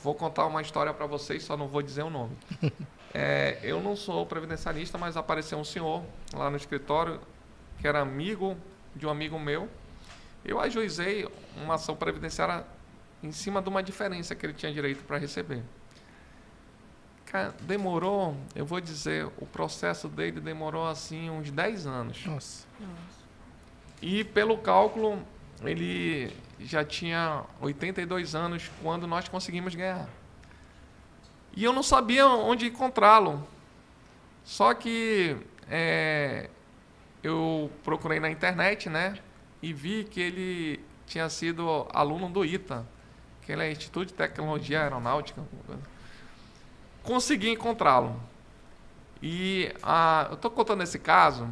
Vou 0.03 0.15
contar 0.15 0.47
uma 0.47 0.63
história 0.63 0.93
para 0.93 1.07
vocês, 1.07 1.43
só 1.43 1.57
não 1.57 1.69
vou 1.69 1.83
dizer 1.83 2.03
o 2.03 2.11
nome. 2.11 2.37
É, 3.13 3.59
eu 3.63 3.81
não 3.81 3.97
sou 3.97 4.25
previdencialista, 4.25 4.97
mas 4.97 5.17
apareceu 5.17 5.59
um 5.59 5.65
senhor 5.65 6.05
lá 6.33 6.49
no 6.49 6.57
escritório 6.57 7.21
que 7.79 7.89
era 7.89 8.01
amigo 8.01 8.57
de 8.95 9.07
um 9.07 9.11
amigo 9.11 9.39
meu 9.39 9.69
Eu 10.45 10.61
ajuizei 10.61 11.29
uma 11.57 11.75
ação 11.75 11.97
previdenciária 11.97 12.65
em 13.23 13.33
cima 13.33 13.61
de 13.61 13.69
uma 13.69 13.83
diferença 13.83 14.35
que 14.35 14.47
ele 14.47 14.55
tinha 14.55 14.73
direito 14.73 15.05
para 15.05 15.19
receber. 15.19 15.63
Demorou, 17.61 18.37
eu 18.57 18.67
vou 18.67 18.81
dizer, 18.81 19.27
o 19.39 19.47
processo 19.47 20.09
dele 20.09 20.41
demorou 20.41 20.87
assim 20.87 21.31
uns 21.31 21.51
10 21.51 21.87
anos. 21.87 22.25
Nossa. 22.27 22.67
E 24.03 24.25
pelo 24.25 24.59
cálculo, 24.59 25.23
ele 25.63 26.35
já 26.59 26.85
tinha 26.85 27.45
82 27.61 28.35
anos 28.35 28.71
quando 28.83 29.07
nós 29.07 29.29
conseguimos 29.29 29.75
ganhar. 29.75 30.09
E 31.55 31.65
eu 31.65 31.73
não 31.73 31.83
sabia 31.83 32.27
onde 32.27 32.67
encontrá-lo. 32.67 33.47
Só 34.45 34.73
que 34.75 35.37
é, 35.69 36.49
eu 37.23 37.71
procurei 37.85 38.21
na 38.21 38.31
internet, 38.31 38.89
né? 38.89 39.19
E 39.63 39.73
vi 39.73 40.05
que 40.05 40.21
ele 40.21 40.85
tinha 41.07 41.29
sido 41.29 41.87
aluno 41.93 42.31
do 42.31 42.45
ITA, 42.45 42.87
que 43.43 43.53
ele 43.53 43.63
é 43.63 43.71
Instituto 43.71 44.09
de 44.09 44.15
Tecnologia 44.15 44.83
Aeronáutica 44.83 45.43
consegui 47.03 47.51
encontrá-lo. 47.51 48.21
E 49.23 49.73
eu 50.29 50.35
estou 50.35 50.51
contando 50.51 50.83
esse 50.83 50.99
caso 50.99 51.49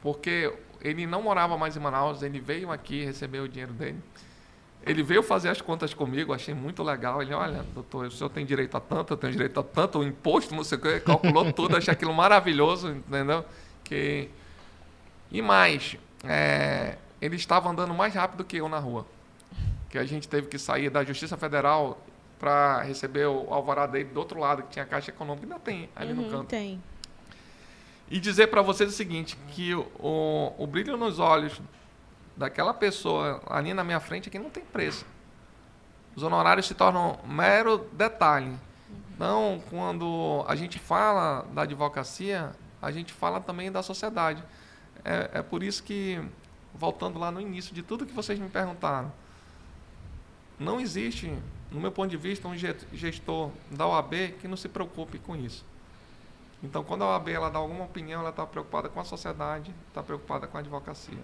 porque 0.00 0.52
ele 0.80 1.06
não 1.06 1.22
morava 1.22 1.56
mais 1.56 1.76
em 1.76 1.80
Manaus, 1.80 2.22
ele 2.22 2.40
veio 2.40 2.70
aqui 2.70 3.04
receber 3.04 3.40
o 3.40 3.48
dinheiro 3.48 3.72
dele. 3.72 4.00
Ele 4.84 5.02
veio 5.02 5.22
fazer 5.22 5.48
as 5.48 5.60
contas 5.60 5.94
comigo, 5.94 6.32
achei 6.32 6.54
muito 6.54 6.82
legal. 6.82 7.22
Ele, 7.22 7.32
olha, 7.32 7.64
doutor, 7.74 8.06
o 8.06 8.10
senhor 8.10 8.30
tem 8.30 8.44
direito 8.44 8.76
a 8.76 8.80
tanto, 8.80 9.12
eu 9.12 9.16
tenho 9.16 9.32
direito 9.32 9.58
a 9.60 9.62
tanto, 9.62 10.00
o 10.00 10.04
imposto, 10.04 10.54
não 10.54 10.64
sei 10.64 10.78
o 10.78 10.80
que, 10.80 11.00
calculou 11.00 11.50
tudo, 11.52 11.76
achei 11.76 11.92
aquilo 11.92 12.12
maravilhoso, 12.12 12.90
entendeu? 12.90 13.44
Que... 13.84 14.28
E 15.30 15.40
mais, 15.40 15.96
é, 16.24 16.96
ele 17.20 17.36
estava 17.36 17.70
andando 17.70 17.94
mais 17.94 18.14
rápido 18.14 18.44
que 18.44 18.56
eu 18.56 18.68
na 18.68 18.78
rua. 18.78 19.06
Que 19.88 19.98
a 19.98 20.04
gente 20.04 20.28
teve 20.28 20.48
que 20.48 20.58
sair 20.58 20.90
da 20.90 21.04
Justiça 21.04 21.36
Federal 21.36 21.98
para 22.38 22.82
receber 22.82 23.26
o 23.26 23.54
alvará 23.54 23.86
dele 23.86 24.10
do 24.12 24.18
outro 24.18 24.40
lado, 24.40 24.64
que 24.64 24.70
tinha 24.70 24.84
a 24.84 24.88
Caixa 24.88 25.10
Econômica, 25.12 25.46
ainda 25.46 25.60
tem 25.60 25.88
ali 25.94 26.12
uhum, 26.12 26.22
no 26.22 26.30
canto. 26.30 26.48
Tem. 26.48 26.82
E 28.10 28.18
dizer 28.18 28.48
para 28.48 28.60
vocês 28.62 28.90
o 28.90 28.92
seguinte, 28.92 29.38
que 29.52 29.74
o, 29.74 30.52
o 30.58 30.66
brilho 30.66 30.96
nos 30.96 31.20
olhos 31.20 31.60
daquela 32.42 32.74
pessoa 32.74 33.40
ali 33.46 33.72
na 33.72 33.84
minha 33.84 34.00
frente 34.00 34.28
aqui 34.28 34.38
não 34.38 34.50
tem 34.50 34.64
preço. 34.64 35.06
Os 36.16 36.22
honorários 36.24 36.66
se 36.66 36.74
tornam 36.74 37.18
mero 37.24 37.88
detalhe. 37.92 38.52
Então, 39.14 39.62
quando 39.70 40.44
a 40.48 40.56
gente 40.56 40.78
fala 40.78 41.46
da 41.52 41.62
advocacia, 41.62 42.50
a 42.80 42.90
gente 42.90 43.12
fala 43.12 43.40
também 43.40 43.70
da 43.70 43.80
sociedade. 43.82 44.42
É, 45.04 45.30
é 45.34 45.42
por 45.42 45.62
isso 45.62 45.84
que, 45.84 46.20
voltando 46.74 47.18
lá 47.18 47.30
no 47.30 47.40
início 47.40 47.72
de 47.72 47.82
tudo 47.82 48.04
que 48.04 48.12
vocês 48.12 48.38
me 48.38 48.48
perguntaram, 48.48 49.12
não 50.58 50.80
existe 50.80 51.32
no 51.70 51.80
meu 51.80 51.92
ponto 51.92 52.10
de 52.10 52.16
vista, 52.16 52.46
um 52.48 52.56
gestor 52.56 53.50
da 53.70 53.86
OAB 53.86 54.34
que 54.40 54.48
não 54.48 54.56
se 54.56 54.68
preocupe 54.68 55.18
com 55.18 55.34
isso. 55.36 55.64
Então, 56.62 56.84
quando 56.84 57.02
a 57.02 57.12
OAB 57.12 57.28
ela 57.28 57.50
dá 57.50 57.58
alguma 57.58 57.84
opinião, 57.84 58.20
ela 58.20 58.30
está 58.30 58.44
preocupada 58.44 58.88
com 58.88 59.00
a 59.00 59.04
sociedade, 59.04 59.74
está 59.88 60.02
preocupada 60.02 60.46
com 60.46 60.56
a 60.58 60.60
advocacia. 60.60 61.18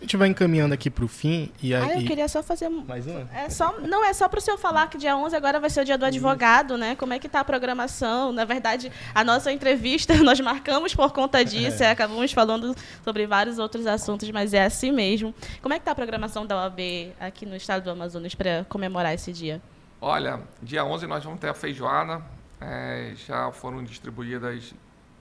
A 0.00 0.02
gente 0.02 0.16
vai 0.16 0.28
encaminhando 0.28 0.72
aqui 0.72 0.88
para 0.88 1.04
o 1.04 1.08
fim 1.08 1.52
e 1.62 1.74
aí. 1.74 1.90
Ah, 1.90 2.00
eu 2.00 2.06
queria 2.06 2.26
só 2.26 2.42
fazer 2.42 2.70
mais 2.70 3.06
uma. 3.06 3.28
É 3.34 3.50
só, 3.50 3.78
não 3.80 4.02
é 4.02 4.14
só 4.14 4.30
para 4.30 4.38
o 4.38 4.40
senhor 4.40 4.56
falar 4.56 4.88
que 4.88 4.96
dia 4.96 5.14
11 5.14 5.36
agora 5.36 5.60
vai 5.60 5.68
ser 5.68 5.82
o 5.82 5.84
dia 5.84 5.98
do 5.98 6.06
advogado, 6.06 6.78
né? 6.78 6.96
Como 6.96 7.12
é 7.12 7.18
que 7.18 7.28
tá 7.28 7.40
a 7.40 7.44
programação? 7.44 8.32
Na 8.32 8.46
verdade, 8.46 8.90
a 9.14 9.22
nossa 9.22 9.52
entrevista 9.52 10.14
nós 10.24 10.40
marcamos 10.40 10.94
por 10.94 11.12
conta 11.12 11.44
disso, 11.44 11.82
é. 11.82 11.88
e 11.88 11.90
acabamos 11.90 12.32
falando 12.32 12.74
sobre 13.04 13.26
vários 13.26 13.58
outros 13.58 13.86
assuntos, 13.86 14.30
mas 14.30 14.54
é 14.54 14.64
assim 14.64 14.90
mesmo. 14.90 15.34
Como 15.60 15.74
é 15.74 15.78
que 15.78 15.84
tá 15.84 15.90
a 15.90 15.94
programação 15.94 16.46
da 16.46 16.56
OAB 16.56 16.80
aqui 17.20 17.44
no 17.44 17.54
estado 17.54 17.84
do 17.84 17.90
Amazonas 17.90 18.34
para 18.34 18.64
comemorar 18.70 19.12
esse 19.12 19.34
dia? 19.34 19.60
Olha, 20.00 20.40
dia 20.62 20.82
11 20.82 21.06
nós 21.06 21.22
vamos 21.22 21.38
ter 21.38 21.50
a 21.50 21.54
feijoada. 21.54 22.22
É, 22.58 23.12
já 23.26 23.52
foram 23.52 23.84
distribuídas 23.84 24.74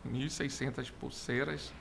1.600 0.09 0.89
pulseiras. 0.97 1.73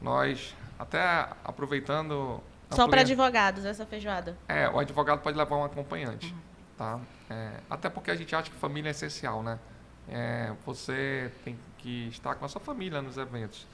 Nós 0.00 0.54
até 0.78 1.28
aproveitando. 1.44 2.40
Só 2.70 2.88
para 2.88 3.02
advogados 3.02 3.64
essa 3.64 3.86
feijoada? 3.86 4.36
É, 4.48 4.68
o 4.68 4.78
advogado 4.78 5.20
pode 5.20 5.36
levar 5.36 5.56
um 5.56 5.64
acompanhante. 5.64 6.32
Uhum. 6.32 6.40
Tá? 6.76 7.00
É, 7.30 7.60
até 7.70 7.88
porque 7.88 8.10
a 8.10 8.16
gente 8.16 8.34
acha 8.34 8.50
que 8.50 8.56
família 8.56 8.90
é 8.90 8.92
essencial, 8.92 9.42
né? 9.42 9.58
É, 10.08 10.52
você 10.66 11.30
tem 11.44 11.58
que 11.78 12.08
estar 12.08 12.34
com 12.34 12.44
a 12.44 12.48
sua 12.48 12.60
família 12.60 13.00
nos 13.00 13.16
eventos. 13.16 13.66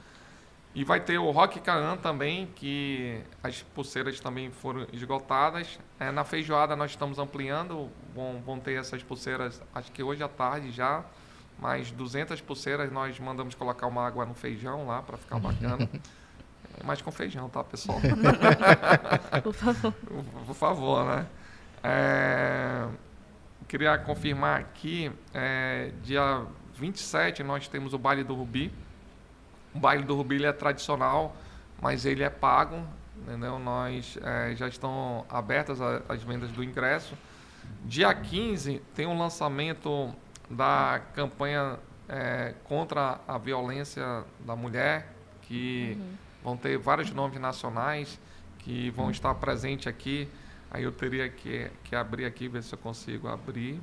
E 0.72 0.84
vai 0.84 1.00
ter 1.00 1.18
o 1.18 1.30
Rock 1.32 1.58
Kaan 1.60 1.96
também, 1.96 2.46
que 2.54 3.20
as 3.42 3.62
pulseiras 3.62 4.20
também 4.20 4.50
foram 4.50 4.86
esgotadas. 4.92 5.80
É, 5.98 6.12
na 6.12 6.22
feijoada 6.22 6.76
nós 6.76 6.92
estamos 6.92 7.18
ampliando, 7.18 7.90
vão, 8.14 8.40
vão 8.44 8.60
ter 8.60 8.78
essas 8.78 9.02
pulseiras, 9.02 9.60
acho 9.74 9.90
que 9.90 10.02
hoje 10.02 10.22
à 10.22 10.28
tarde 10.28 10.70
já. 10.70 11.04
Mais 11.60 11.90
200 11.90 12.40
pulseiras, 12.40 12.90
nós 12.90 13.18
mandamos 13.20 13.54
colocar 13.54 13.86
uma 13.86 14.06
água 14.06 14.24
no 14.24 14.34
feijão 14.34 14.86
lá 14.86 15.02
para 15.02 15.18
ficar 15.18 15.38
bacana. 15.38 15.88
Mas 16.84 17.02
com 17.02 17.10
feijão, 17.10 17.48
tá, 17.48 17.62
pessoal? 17.62 18.00
Por 19.42 19.52
favor. 19.52 19.92
Por 20.46 20.54
favor, 20.54 21.04
né? 21.04 21.26
É, 21.82 22.86
queria 23.68 23.98
confirmar 23.98 24.60
aqui, 24.60 25.12
é, 25.34 25.92
dia 26.02 26.44
27 26.74 27.42
nós 27.42 27.68
temos 27.68 27.92
o 27.92 27.98
baile 27.98 28.24
do 28.24 28.34
Rubi. 28.34 28.72
O 29.74 29.78
baile 29.78 30.02
do 30.02 30.16
Rubi 30.16 30.44
é 30.44 30.52
tradicional, 30.52 31.36
mas 31.80 32.06
ele 32.06 32.22
é 32.22 32.30
pago. 32.30 32.82
Entendeu? 33.16 33.58
Nós 33.58 34.18
é, 34.22 34.54
já 34.56 34.66
estão 34.66 35.26
abertas 35.28 35.78
as 36.08 36.22
vendas 36.22 36.50
do 36.50 36.64
ingresso. 36.64 37.14
Dia 37.84 38.14
15 38.14 38.80
tem 38.94 39.06
um 39.06 39.18
lançamento 39.18 40.14
da 40.50 41.00
campanha 41.14 41.78
é, 42.08 42.54
contra 42.64 43.20
a 43.26 43.38
violência 43.38 44.24
da 44.44 44.54
mulher, 44.54 45.14
que 45.42 45.96
uhum 45.98 46.30
Vão 46.42 46.56
ter 46.56 46.78
vários 46.78 47.10
nomes 47.10 47.38
nacionais 47.38 48.18
que 48.58 48.90
vão 48.90 49.10
estar 49.10 49.34
presentes 49.34 49.86
aqui. 49.86 50.28
Aí 50.70 50.82
eu 50.84 50.92
teria 50.92 51.28
que, 51.28 51.70
que 51.84 51.94
abrir 51.94 52.24
aqui, 52.24 52.48
ver 52.48 52.62
se 52.62 52.74
eu 52.74 52.78
consigo 52.78 53.28
abrir. 53.28 53.80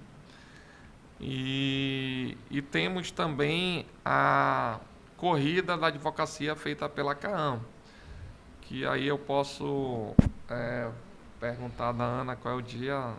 E, 1.19 2.37
e 2.49 2.61
temos 2.61 3.11
também 3.11 3.85
a 4.03 4.79
corrida 5.15 5.75
da 5.77 5.87
advocacia 5.87 6.55
feita 6.55 6.87
pela 6.87 7.15
CAAM, 7.15 7.59
que 8.61 8.85
aí 8.85 9.07
eu 9.07 9.17
posso 9.17 10.13
é, 10.47 10.89
perguntar 11.39 11.91
da 11.91 12.03
Ana 12.03 12.35
qual 12.35 12.53
é 12.53 12.57
o 12.57 12.61
dia 12.61 13.13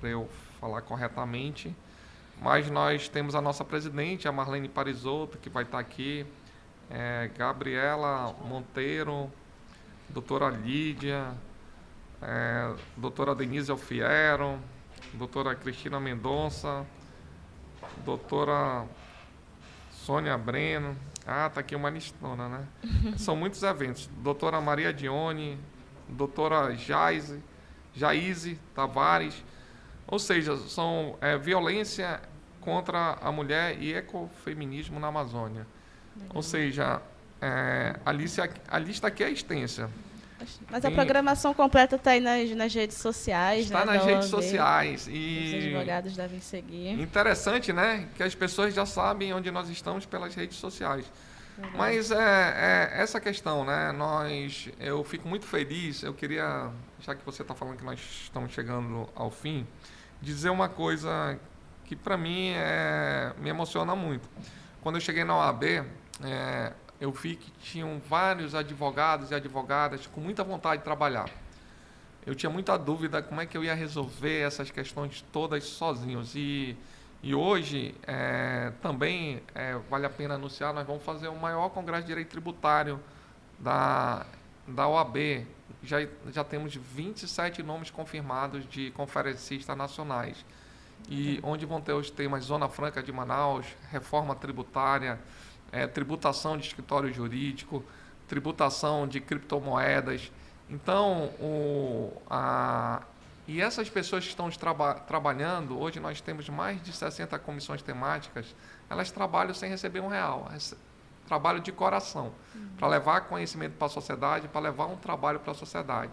para 0.00 0.08
eu 0.08 0.28
falar 0.58 0.80
corretamente. 0.82 1.74
Mas 2.42 2.68
nós 2.68 3.08
temos 3.08 3.36
a 3.36 3.40
nossa 3.40 3.64
presidente, 3.64 4.26
a 4.26 4.32
Marlene 4.32 4.68
Parisotto, 4.68 5.38
que 5.38 5.48
vai 5.48 5.62
estar 5.62 5.78
aqui 5.78 6.26
é, 6.90 7.30
Gabriela 7.38 8.34
Monteiro, 8.44 9.30
doutora 10.08 10.48
Lídia, 10.48 11.34
é, 12.20 12.74
doutora 12.96 13.32
Denise 13.32 13.70
Alfiero, 13.70 14.58
doutora 15.14 15.54
Cristina 15.54 16.00
Mendonça, 16.00 16.84
doutora 18.04 18.86
Sônia 19.92 20.36
Breno. 20.36 20.96
Ah, 21.24 21.48
tá 21.48 21.60
aqui 21.60 21.76
uma 21.76 21.90
listona, 21.90 22.48
né? 22.48 22.66
São 23.18 23.36
muitos 23.36 23.62
eventos. 23.62 24.10
Doutora 24.16 24.60
Maria 24.60 24.92
Dione, 24.92 25.60
doutora 26.08 26.74
Jaize, 26.74 27.40
Jaize 27.94 28.58
Tavares. 28.74 29.44
Ou 30.08 30.18
seja, 30.18 30.56
são 30.56 31.16
é, 31.20 31.38
violência 31.38 32.20
contra 32.64 33.18
a 33.20 33.30
mulher 33.30 33.76
e 33.80 33.94
ecofeminismo 33.94 34.98
na 34.98 35.08
Amazônia. 35.08 35.66
Ou 36.34 36.42
seja, 36.42 37.00
é, 37.40 37.96
a, 38.04 38.12
lista, 38.12 38.48
a 38.68 38.78
lista 38.78 39.06
aqui 39.08 39.24
é 39.24 39.30
extensa. 39.30 39.90
Mas 40.70 40.82
Tem, 40.82 40.90
a 40.90 40.94
programação 40.94 41.54
completa 41.54 41.96
está 41.96 42.12
aí 42.12 42.20
nas, 42.20 42.50
nas, 42.50 42.74
redes 42.74 42.96
sociais. 42.96 43.66
Está 43.66 43.84
né, 43.84 43.94
nas 43.94 44.04
redes 44.04 44.28
sociais. 44.28 45.08
E 45.08 45.46
Os 45.46 45.64
advogados 45.64 46.16
devem 46.16 46.40
seguir. 46.40 47.00
Interessante, 47.00 47.72
né? 47.72 48.08
Que 48.16 48.22
as 48.22 48.34
pessoas 48.34 48.74
já 48.74 48.84
sabem 48.84 49.32
onde 49.32 49.50
nós 49.50 49.68
estamos 49.68 50.04
pelas 50.04 50.34
redes 50.34 50.56
sociais. 50.56 51.04
Mas 51.76 52.10
é, 52.10 52.16
é, 52.16 53.02
essa 53.02 53.20
questão, 53.20 53.64
né? 53.64 53.92
Nós, 53.92 54.68
eu 54.80 55.04
fico 55.04 55.28
muito 55.28 55.46
feliz. 55.46 56.02
Eu 56.02 56.14
queria, 56.14 56.70
já 57.00 57.14
que 57.14 57.24
você 57.24 57.42
está 57.42 57.54
falando 57.54 57.76
que 57.76 57.84
nós 57.84 58.00
estamos 58.22 58.52
chegando 58.52 59.08
ao 59.14 59.30
fim, 59.30 59.66
dizer 60.20 60.50
uma 60.50 60.68
coisa 60.68 61.38
que 61.84 61.96
para 61.96 62.16
mim 62.16 62.50
é, 62.50 63.32
me 63.38 63.50
emociona 63.50 63.94
muito. 63.94 64.28
Quando 64.80 64.96
eu 64.96 65.00
cheguei 65.00 65.24
na 65.24 65.36
OAB, 65.36 65.64
é, 66.22 66.72
eu 67.00 67.10
vi 67.12 67.36
que 67.36 67.50
tinham 67.62 68.00
vários 68.08 68.54
advogados 68.54 69.30
e 69.30 69.34
advogadas 69.34 70.06
com 70.06 70.20
muita 70.20 70.42
vontade 70.42 70.78
de 70.78 70.84
trabalhar. 70.84 71.30
Eu 72.24 72.34
tinha 72.34 72.50
muita 72.50 72.76
dúvida 72.76 73.22
como 73.22 73.40
é 73.40 73.46
que 73.46 73.56
eu 73.56 73.64
ia 73.64 73.74
resolver 73.74 74.40
essas 74.40 74.70
questões 74.70 75.24
todas 75.32 75.64
sozinhos. 75.64 76.34
E, 76.34 76.76
e 77.22 77.34
hoje, 77.34 77.94
é, 78.06 78.72
também 78.80 79.42
é, 79.54 79.76
vale 79.90 80.06
a 80.06 80.10
pena 80.10 80.34
anunciar, 80.34 80.72
nós 80.72 80.86
vamos 80.86 81.04
fazer 81.04 81.28
o 81.28 81.36
maior 81.36 81.68
congresso 81.70 82.02
de 82.02 82.08
direito 82.08 82.28
tributário 82.28 83.00
da 83.58 84.24
da 84.66 84.86
OAB, 84.88 85.46
já, 85.82 85.96
já 86.30 86.44
temos 86.44 86.74
27 86.74 87.62
nomes 87.62 87.90
confirmados 87.90 88.68
de 88.68 88.90
conferencistas 88.92 89.76
nacionais. 89.76 90.44
E 91.08 91.40
onde 91.42 91.66
vão 91.66 91.80
ter 91.80 91.92
os 91.92 92.10
temas 92.10 92.44
Zona 92.44 92.68
Franca 92.68 93.02
de 93.02 93.12
Manaus, 93.12 93.66
reforma 93.90 94.34
tributária, 94.34 95.20
é, 95.70 95.86
tributação 95.86 96.56
de 96.56 96.66
escritório 96.66 97.12
jurídico, 97.12 97.84
tributação 98.28 99.06
de 99.06 99.20
criptomoedas. 99.20 100.30
Então, 100.70 101.24
o, 101.40 102.12
a, 102.30 103.02
e 103.46 103.60
essas 103.60 103.90
pessoas 103.90 104.24
que 104.24 104.30
estão 104.30 104.48
traba, 104.50 104.94
trabalhando, 104.94 105.78
hoje 105.78 106.00
nós 106.00 106.20
temos 106.20 106.48
mais 106.48 106.82
de 106.82 106.92
60 106.92 107.38
comissões 107.40 107.82
temáticas, 107.82 108.54
elas 108.88 109.10
trabalham 109.10 109.52
sem 109.52 109.68
receber 109.68 110.00
um 110.00 110.08
real 110.08 110.48
trabalho 111.26 111.60
de 111.60 111.72
coração, 111.72 112.32
uhum. 112.54 112.68
para 112.76 112.88
levar 112.88 113.22
conhecimento 113.22 113.74
para 113.78 113.86
a 113.86 113.90
sociedade, 113.90 114.48
para 114.48 114.60
levar 114.60 114.86
um 114.86 114.96
trabalho 114.96 115.40
para 115.40 115.52
a 115.52 115.54
sociedade. 115.54 116.12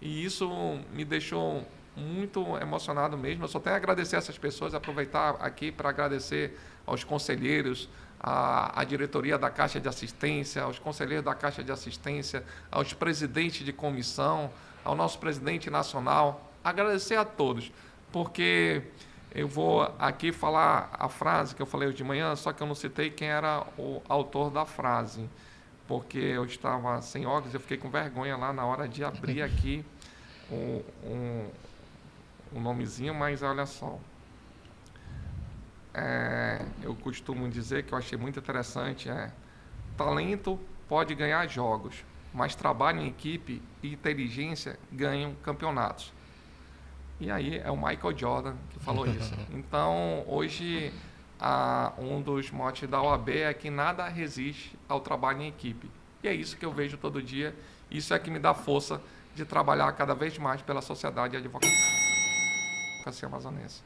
E 0.00 0.24
isso 0.24 0.48
me 0.92 1.04
deixou 1.04 1.64
muito 1.96 2.56
emocionado 2.58 3.16
mesmo. 3.16 3.44
Eu 3.44 3.48
só 3.48 3.58
tenho 3.58 3.74
a 3.74 3.78
agradecer 3.78 4.16
essas 4.16 4.36
pessoas, 4.36 4.74
aproveitar 4.74 5.36
aqui 5.40 5.72
para 5.72 5.88
agradecer 5.88 6.58
aos 6.86 7.02
conselheiros, 7.02 7.88
à, 8.20 8.80
à, 8.80 8.84
diretoria 8.84 9.38
da 9.38 9.50
Caixa 9.50 9.80
de 9.80 9.88
Assistência, 9.88 10.62
aos 10.62 10.78
conselheiros 10.78 11.24
da 11.24 11.34
Caixa 11.34 11.64
de 11.64 11.72
Assistência, 11.72 12.44
aos 12.70 12.92
presidentes 12.92 13.64
de 13.64 13.72
comissão, 13.72 14.50
ao 14.84 14.94
nosso 14.94 15.18
presidente 15.18 15.70
nacional. 15.70 16.52
Agradecer 16.62 17.16
a 17.16 17.24
todos, 17.24 17.72
porque 18.12 18.82
eu 19.34 19.48
vou 19.48 19.82
aqui 19.98 20.32
falar 20.32 20.90
a 20.92 21.08
frase 21.08 21.54
que 21.54 21.62
eu 21.62 21.66
falei 21.66 21.88
hoje 21.88 21.96
de 21.96 22.04
manhã, 22.04 22.34
só 22.36 22.52
que 22.52 22.62
eu 22.62 22.66
não 22.66 22.74
citei 22.74 23.10
quem 23.10 23.28
era 23.28 23.66
o 23.78 24.02
autor 24.08 24.50
da 24.50 24.64
frase, 24.64 25.28
porque 25.86 26.18
eu 26.18 26.44
estava 26.44 27.00
sem 27.02 27.26
óculos, 27.26 27.54
eu 27.54 27.60
fiquei 27.60 27.76
com 27.76 27.90
vergonha 27.90 28.36
lá 28.36 28.52
na 28.52 28.64
hora 28.64 28.88
de 28.88 29.04
abrir 29.04 29.42
aqui 29.42 29.84
o, 30.50 30.82
um, 31.04 31.48
um 32.52 32.60
nomezinho, 32.60 33.14
mas 33.14 33.42
olha 33.42 33.66
só. 33.66 33.98
É, 35.94 36.64
eu 36.82 36.94
costumo 36.96 37.48
dizer 37.48 37.84
que 37.84 37.92
eu 37.92 37.98
achei 37.98 38.18
muito 38.18 38.38
interessante 38.38 39.08
é 39.08 39.32
talento 39.96 40.60
pode 40.86 41.14
ganhar 41.14 41.46
jogos, 41.48 42.04
mas 42.32 42.54
trabalho 42.54 43.00
em 43.00 43.08
equipe 43.08 43.62
e 43.82 43.92
inteligência 43.94 44.78
ganham 44.92 45.34
campeonatos. 45.42 46.12
E 47.18 47.30
aí 47.30 47.58
é 47.58 47.70
o 47.70 47.76
Michael 47.76 48.16
Jordan 48.16 48.54
que 48.70 48.78
falou 48.80 49.06
isso. 49.06 49.34
Então, 49.50 50.22
hoje, 50.26 50.92
a, 51.40 51.92
um 51.98 52.20
dos 52.20 52.50
motes 52.50 52.88
da 52.88 53.00
OAB 53.00 53.30
é 53.30 53.54
que 53.54 53.70
nada 53.70 54.06
resiste 54.06 54.78
ao 54.88 55.00
trabalho 55.00 55.42
em 55.42 55.48
equipe. 55.48 55.90
E 56.22 56.28
é 56.28 56.34
isso 56.34 56.56
que 56.56 56.66
eu 56.66 56.72
vejo 56.72 56.98
todo 56.98 57.22
dia. 57.22 57.54
Isso 57.90 58.12
é 58.12 58.18
que 58.18 58.30
me 58.30 58.38
dá 58.38 58.52
força 58.52 59.00
de 59.34 59.44
trabalhar 59.44 59.90
cada 59.92 60.14
vez 60.14 60.36
mais 60.38 60.60
pela 60.60 60.82
sociedade 60.82 61.34
e 61.34 61.95
advocacia 63.06 63.28
amazonense. 63.28 63.80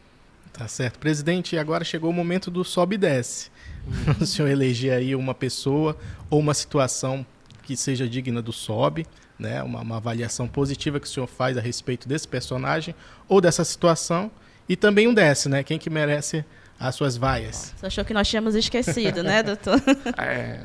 Tá 0.52 0.66
certo. 0.66 0.98
Presidente, 0.98 1.56
agora 1.58 1.84
chegou 1.84 2.10
o 2.10 2.12
momento 2.12 2.50
do 2.50 2.64
sobe 2.64 2.96
e 2.96 2.98
desce. 2.98 3.50
Uhum. 3.86 4.16
o 4.22 4.26
senhor 4.26 4.48
eleger 4.48 4.92
aí 4.92 5.14
uma 5.14 5.34
pessoa 5.34 5.96
ou 6.28 6.40
uma 6.40 6.54
situação 6.54 7.24
que 7.62 7.76
seja 7.76 8.08
digna 8.08 8.42
do 8.42 8.52
sobe 8.52 9.06
né, 9.38 9.62
uma, 9.62 9.80
uma, 9.80 9.96
avaliação 9.96 10.46
positiva 10.46 11.00
que 11.00 11.06
o 11.06 11.08
senhor 11.08 11.26
faz 11.26 11.56
a 11.56 11.62
respeito 11.62 12.06
desse 12.06 12.28
personagem 12.28 12.94
ou 13.26 13.40
dessa 13.40 13.64
situação 13.64 14.30
e 14.68 14.76
também 14.76 15.08
um 15.08 15.14
desce, 15.14 15.48
né? 15.48 15.64
Quem 15.64 15.78
que 15.78 15.88
merece 15.88 16.44
as 16.78 16.94
suas 16.94 17.16
vaias. 17.16 17.74
Você 17.76 17.86
achou 17.86 18.04
que 18.04 18.14
nós 18.14 18.28
tínhamos 18.28 18.54
esquecido, 18.54 19.22
né, 19.22 19.42
doutor? 19.42 19.80
É, 20.16 20.60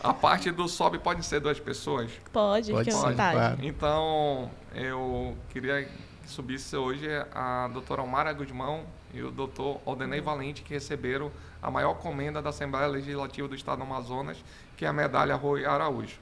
a 0.00 0.12
parte 0.12 0.50
do 0.50 0.68
sobe 0.68 0.98
pode 0.98 1.24
ser 1.24 1.40
duas 1.40 1.58
pessoas? 1.58 2.10
Pode, 2.32 2.70
pode 2.70 2.90
fique 2.90 2.96
à 2.96 3.08
vontade. 3.08 3.36
Claro. 3.36 3.58
Então, 3.62 4.50
eu 4.74 5.36
queria 5.50 5.88
que 6.26 6.32
subisse 6.32 6.76
hoje 6.76 7.06
a 7.32 7.68
doutora 7.68 8.02
Omara 8.02 8.32
Guzmão 8.32 8.84
e 9.14 9.22
o 9.22 9.30
doutor 9.30 9.80
Aldenei 9.86 10.20
Valente, 10.20 10.62
que 10.62 10.74
receberam 10.74 11.30
a 11.62 11.70
maior 11.70 11.94
comenda 11.94 12.42
da 12.42 12.50
Assembleia 12.50 12.88
Legislativa 12.88 13.46
do 13.46 13.54
Estado 13.54 13.78
do 13.78 13.84
Amazonas, 13.84 14.44
que 14.76 14.84
é 14.84 14.88
a 14.88 14.92
medalha 14.92 15.36
Rui 15.36 15.64
Araújo. 15.64 16.18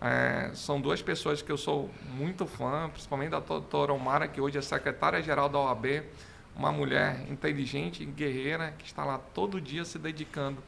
É, 0.00 0.50
são 0.54 0.80
duas 0.80 1.02
pessoas 1.02 1.42
que 1.42 1.52
eu 1.52 1.58
sou 1.58 1.90
muito 2.16 2.46
fã, 2.46 2.88
principalmente 2.88 3.30
da 3.30 3.40
doutora 3.40 3.92
Omara, 3.92 4.26
que 4.26 4.40
hoje 4.40 4.56
é 4.56 4.62
secretária-geral 4.62 5.48
da 5.48 5.58
OAB, 5.58 6.02
uma 6.56 6.72
mulher 6.72 7.30
inteligente, 7.30 8.04
guerreira, 8.04 8.72
que 8.78 8.86
está 8.86 9.04
lá 9.04 9.18
todo 9.18 9.60
dia 9.60 9.84
se 9.84 9.98
dedicando 9.98 10.62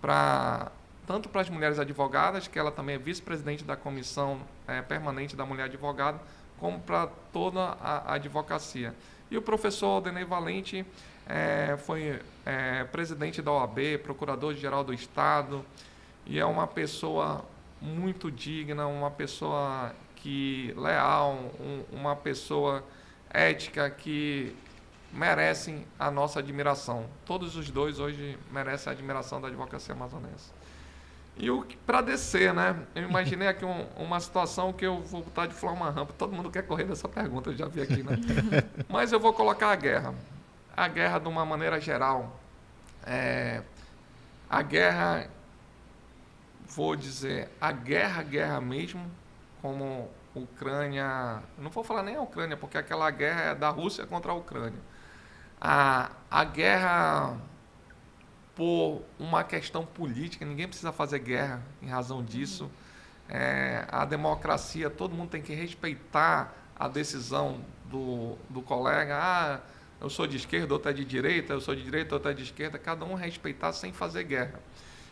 para 0.00 0.70
tanto 1.06 1.28
para 1.28 1.40
as 1.40 1.50
mulheres 1.50 1.80
advogadas, 1.80 2.46
que 2.46 2.56
ela 2.56 2.70
também 2.70 2.94
é 2.94 2.98
vice-presidente 2.98 3.64
da 3.64 3.74
comissão 3.74 4.40
é, 4.68 4.80
permanente 4.80 5.34
da 5.34 5.44
mulher 5.44 5.64
advogada, 5.64 6.20
como 6.60 6.78
para 6.78 7.08
toda 7.32 7.60
a, 7.60 8.14
advocacia. 8.14 8.94
E 9.30 9.36
o 9.36 9.42
professor 9.42 9.86
Aldenei 9.86 10.24
Valente 10.24 10.84
é, 11.26 11.76
foi 11.78 12.20
é, 12.44 12.84
presidente 12.84 13.40
da 13.40 13.50
OAB, 13.50 13.98
procurador-geral 14.02 14.84
do 14.84 14.92
Estado, 14.92 15.64
e 16.26 16.38
é 16.38 16.44
uma 16.44 16.66
pessoa 16.66 17.44
muito 17.80 18.30
digna, 18.30 18.86
uma 18.86 19.10
pessoa 19.10 19.92
que 20.16 20.74
leal, 20.76 21.32
um, 21.58 21.84
uma 21.92 22.14
pessoa 22.14 22.84
ética 23.30 23.88
que 23.88 24.54
merecem 25.12 25.86
a 25.98 26.10
nossa 26.10 26.40
admiração. 26.40 27.06
Todos 27.24 27.56
os 27.56 27.70
dois 27.70 27.98
hoje 27.98 28.38
merecem 28.50 28.90
a 28.90 28.92
admiração 28.92 29.40
da 29.40 29.48
advocacia 29.48 29.94
amazonense. 29.94 30.59
E 31.40 31.76
para 31.86 32.02
descer, 32.02 32.52
né? 32.52 32.76
Eu 32.94 33.04
imaginei 33.04 33.48
aqui 33.48 33.64
um, 33.64 33.86
uma 33.96 34.20
situação 34.20 34.72
que 34.72 34.86
eu 34.86 35.00
vou 35.00 35.22
botar 35.22 35.46
de 35.46 35.54
forma 35.54 35.90
rampa. 35.90 36.12
Todo 36.12 36.34
mundo 36.34 36.50
quer 36.50 36.62
correr 36.62 36.84
dessa 36.84 37.08
pergunta, 37.08 37.50
eu 37.50 37.56
já 37.56 37.66
vi 37.66 37.80
aqui, 37.80 38.02
né? 38.02 38.16
Mas 38.88 39.10
eu 39.10 39.18
vou 39.18 39.32
colocar 39.32 39.70
a 39.70 39.76
guerra. 39.76 40.14
A 40.76 40.86
guerra 40.86 41.18
de 41.18 41.28
uma 41.28 41.44
maneira 41.44 41.80
geral. 41.80 42.38
É, 43.06 43.62
a 44.50 44.60
guerra 44.60 45.30
vou 46.70 46.94
dizer, 46.94 47.48
a 47.60 47.72
guerra, 47.72 48.22
guerra 48.22 48.60
mesmo, 48.60 49.10
como 49.60 50.08
Ucrânia. 50.34 51.42
Não 51.58 51.70
vou 51.70 51.82
falar 51.82 52.02
nem 52.02 52.16
a 52.16 52.20
Ucrânia, 52.20 52.56
porque 52.56 52.78
aquela 52.78 53.10
guerra 53.10 53.40
é 53.42 53.54
da 53.54 53.70
Rússia 53.70 54.06
contra 54.06 54.32
a 54.32 54.34
Ucrânia. 54.34 54.78
A, 55.60 56.10
a 56.30 56.44
guerra 56.44 57.36
por 58.60 59.00
uma 59.18 59.42
questão 59.42 59.86
política, 59.86 60.44
ninguém 60.44 60.68
precisa 60.68 60.92
fazer 60.92 61.20
guerra 61.20 61.62
em 61.80 61.88
razão 61.88 62.22
disso. 62.22 62.70
É, 63.26 63.86
a 63.88 64.04
democracia, 64.04 64.90
todo 64.90 65.14
mundo 65.14 65.30
tem 65.30 65.40
que 65.40 65.54
respeitar 65.54 66.54
a 66.78 66.86
decisão 66.86 67.64
do, 67.86 68.36
do 68.50 68.60
colega. 68.60 69.18
Ah, 69.18 69.60
eu 69.98 70.10
sou 70.10 70.26
de 70.26 70.36
esquerda, 70.36 70.74
outro 70.74 70.90
é 70.90 70.92
de 70.92 71.06
direita, 71.06 71.54
eu 71.54 71.60
sou 71.62 71.74
de 71.74 71.82
direita, 71.82 72.14
outro 72.14 72.30
é 72.30 72.34
de 72.34 72.42
esquerda. 72.42 72.78
Cada 72.78 73.02
um 73.06 73.14
respeitar 73.14 73.72
sem 73.72 73.94
fazer 73.94 74.24
guerra 74.24 74.60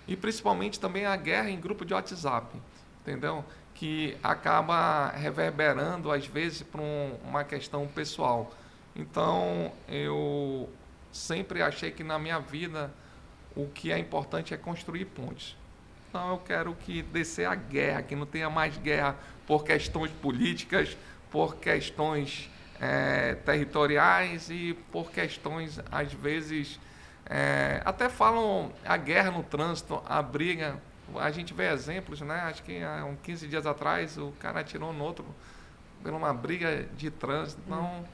e 0.07 0.14
principalmente 0.14 0.78
também 0.78 1.07
a 1.07 1.16
guerra 1.16 1.49
em 1.49 1.59
grupo 1.59 1.86
de 1.86 1.94
WhatsApp, 1.94 2.55
entendeu? 3.01 3.42
Que 3.74 4.14
acaba 4.22 5.09
reverberando 5.12 6.12
às 6.12 6.26
vezes 6.26 6.61
para 6.61 6.82
um, 6.82 7.18
uma 7.24 7.44
questão 7.44 7.86
pessoal. 7.86 8.53
Então 8.94 9.72
eu 9.88 10.68
sempre 11.11 11.62
achei 11.62 11.90
que 11.90 12.05
na 12.05 12.18
minha 12.18 12.40
vida 12.40 12.92
o 13.59 13.66
que 13.66 13.90
é 13.90 13.98
importante 13.98 14.54
é 14.54 14.56
construir 14.56 15.04
pontes. 15.06 15.56
Então 16.09 16.30
eu 16.30 16.38
quero 16.38 16.74
que 16.74 17.02
descer 17.02 17.46
a 17.46 17.56
guerra, 17.56 18.02
que 18.02 18.14
não 18.14 18.24
tenha 18.24 18.48
mais 18.48 18.78
guerra 18.78 19.16
por 19.46 19.64
questões 19.64 20.12
políticas, 20.12 20.96
por 21.28 21.56
questões 21.56 22.48
é, 22.80 23.34
territoriais 23.34 24.48
e 24.48 24.74
por 24.92 25.11
questões 25.11 25.80
às 25.90 26.12
vezes 26.12 26.78
é, 27.26 27.82
até 27.84 28.09
falam 28.09 28.72
a 28.84 28.96
guerra 28.96 29.32
no 29.32 29.42
trânsito, 29.42 30.00
a 30.06 30.22
briga. 30.22 30.76
A 31.16 31.30
gente 31.32 31.52
vê 31.52 31.70
exemplos, 31.72 32.20
né? 32.20 32.40
Acho 32.42 32.62
que 32.62 32.82
há 32.82 33.04
uns 33.04 33.18
15 33.22 33.48
dias 33.48 33.66
atrás 33.66 34.16
o 34.16 34.32
cara 34.38 34.61
atirou 34.61 34.92
no 34.92 35.02
outro 35.02 35.24
por 36.02 36.12
uma 36.12 36.32
briga 36.32 36.86
de 36.96 37.11
trânsito. 37.11 37.61
Então, 37.66 38.04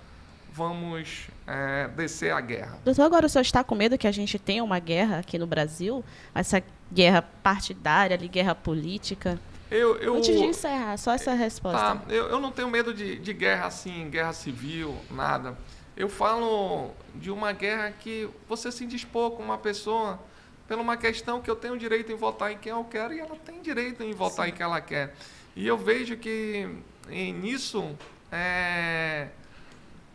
vamos 0.55 1.26
é, 1.48 1.88
descer 1.88 2.32
a 2.32 2.40
guerra. 2.40 2.78
Doutor, 2.84 3.02
agora 3.02 3.26
o 3.26 3.28
senhor 3.28 3.42
está 3.42 3.64
com 3.64 3.74
medo 3.74 3.98
que 3.98 4.07
a 4.07 4.12
gente 4.12 4.38
tenha 4.38 4.62
uma 4.62 4.78
guerra 4.78 5.18
aqui 5.18 5.36
no 5.36 5.48
Brasil? 5.48 6.05
Essa 6.32 6.62
guerra 6.92 7.22
partidária, 7.42 8.16
ali, 8.16 8.28
guerra 8.28 8.55
política? 8.55 9.38
Eu, 9.68 9.96
eu, 9.96 10.14
Antes 10.14 10.38
de 10.38 10.44
encerrar, 10.44 10.96
só 10.96 11.12
essa 11.12 11.34
resposta. 11.34 11.78
Tá, 11.78 12.02
eu, 12.09 12.28
eu 12.28 12.40
não 12.40 12.52
tenho 12.52 12.70
medo 12.70 12.94
de, 12.94 13.18
de 13.18 13.32
guerra 13.32 13.66
assim, 13.66 14.09
guerra 14.09 14.32
civil, 14.32 14.96
nada. 15.11 15.59
Eu 15.96 16.09
falo 16.09 16.92
de 17.16 17.30
uma 17.32 17.52
guerra 17.52 17.90
que 17.90 18.28
você 18.48 18.70
se 18.70 18.84
indispor 18.84 19.32
com 19.32 19.42
uma 19.42 19.59
pessoa 19.59 20.20
por 20.68 20.78
uma 20.78 20.96
questão 20.96 21.40
que 21.40 21.50
eu 21.50 21.57
tenho 21.57 21.76
direito 21.76 22.12
em 22.12 22.14
votar 22.14 22.52
em 22.52 22.59
quem 22.59 22.70
eu 22.70 22.84
quero 22.84 23.12
e 23.12 23.20
ela 23.20 23.36
tem 23.44 23.61
direito 23.61 24.02
em 24.02 24.12
votar 24.12 24.46
Sim. 24.46 24.52
em 24.52 24.55
quem 24.55 24.64
ela 24.64 24.80
quer. 24.80 25.14
E 25.57 25.66
eu 25.66 25.76
vejo 25.76 26.16
que 26.16 26.68
nisso, 27.09 27.96
é, 28.30 29.28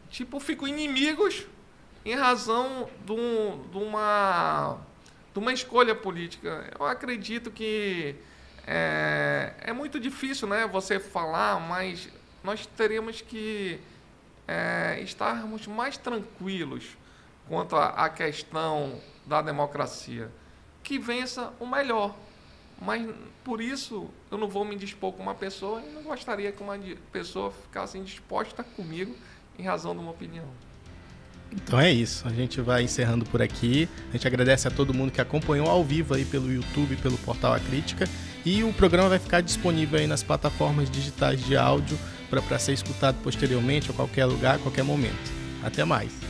tipo, 0.09 0.39
fico 0.39 0.67
inimigos 0.67 1.45
em 2.05 2.15
razão 2.15 2.89
de, 3.05 3.11
um, 3.11 3.63
de, 3.71 3.77
uma, 3.77 4.77
de 5.33 5.39
uma 5.39 5.53
escolha 5.53 5.95
política. 5.95 6.71
Eu 6.77 6.85
acredito 6.85 7.51
que 7.51 8.15
é, 8.65 9.53
é 9.59 9.73
muito 9.73 9.99
difícil, 9.99 10.47
né, 10.47 10.67
você 10.67 10.99
falar, 10.99 11.59
mas 11.59 12.09
nós 12.43 12.65
teríamos 12.65 13.21
que 13.21 13.79
é, 14.47 14.99
estarmos 15.01 15.67
mais 15.67 15.97
tranquilos 15.97 16.97
quanto 17.47 17.75
à 17.75 18.09
questão 18.09 18.99
da 19.25 19.41
democracia. 19.41 20.31
Que 20.83 20.97
vença 20.97 21.53
o 21.59 21.67
melhor. 21.67 22.15
Mas 22.81 23.07
por 23.43 23.59
isso 23.59 24.09
eu 24.31 24.37
não 24.37 24.47
vou 24.47 24.63
me 24.63 24.75
dispor 24.75 25.11
com 25.11 25.21
uma 25.21 25.35
pessoa 25.35 25.81
e 25.81 25.89
não 25.89 26.01
gostaria 26.01 26.51
que 26.51 26.63
uma 26.63 26.79
pessoa 27.11 27.51
ficasse 27.51 27.97
indisposta 27.97 28.63
comigo 28.63 29.15
em 29.59 29.63
razão 29.63 29.93
de 29.93 29.99
uma 29.99 30.11
opinião. 30.11 30.45
Então 31.51 31.79
é 31.79 31.91
isso, 31.91 32.27
a 32.27 32.31
gente 32.31 32.61
vai 32.61 32.83
encerrando 32.83 33.25
por 33.25 33.41
aqui. 33.41 33.89
A 34.09 34.13
gente 34.13 34.27
agradece 34.27 34.67
a 34.67 34.71
todo 34.71 34.93
mundo 34.93 35.11
que 35.11 35.19
acompanhou 35.19 35.67
ao 35.67 35.83
vivo 35.83 36.13
aí 36.13 36.23
pelo 36.23 36.51
YouTube, 36.51 36.95
pelo 36.97 37.17
portal 37.17 37.53
A 37.53 37.59
Crítica. 37.59 38.07
E 38.45 38.63
o 38.63 38.71
programa 38.71 39.09
vai 39.09 39.19
ficar 39.19 39.41
disponível 39.41 39.99
aí 39.99 40.07
nas 40.07 40.23
plataformas 40.23 40.89
digitais 40.89 41.43
de 41.43 41.57
áudio 41.57 41.97
para 42.29 42.59
ser 42.59 42.73
escutado 42.73 43.17
posteriormente 43.23 43.89
a 43.89 43.93
qualquer 43.93 44.25
lugar, 44.25 44.55
a 44.55 44.59
qualquer 44.59 44.83
momento. 44.83 45.31
Até 45.63 45.83
mais. 45.83 46.28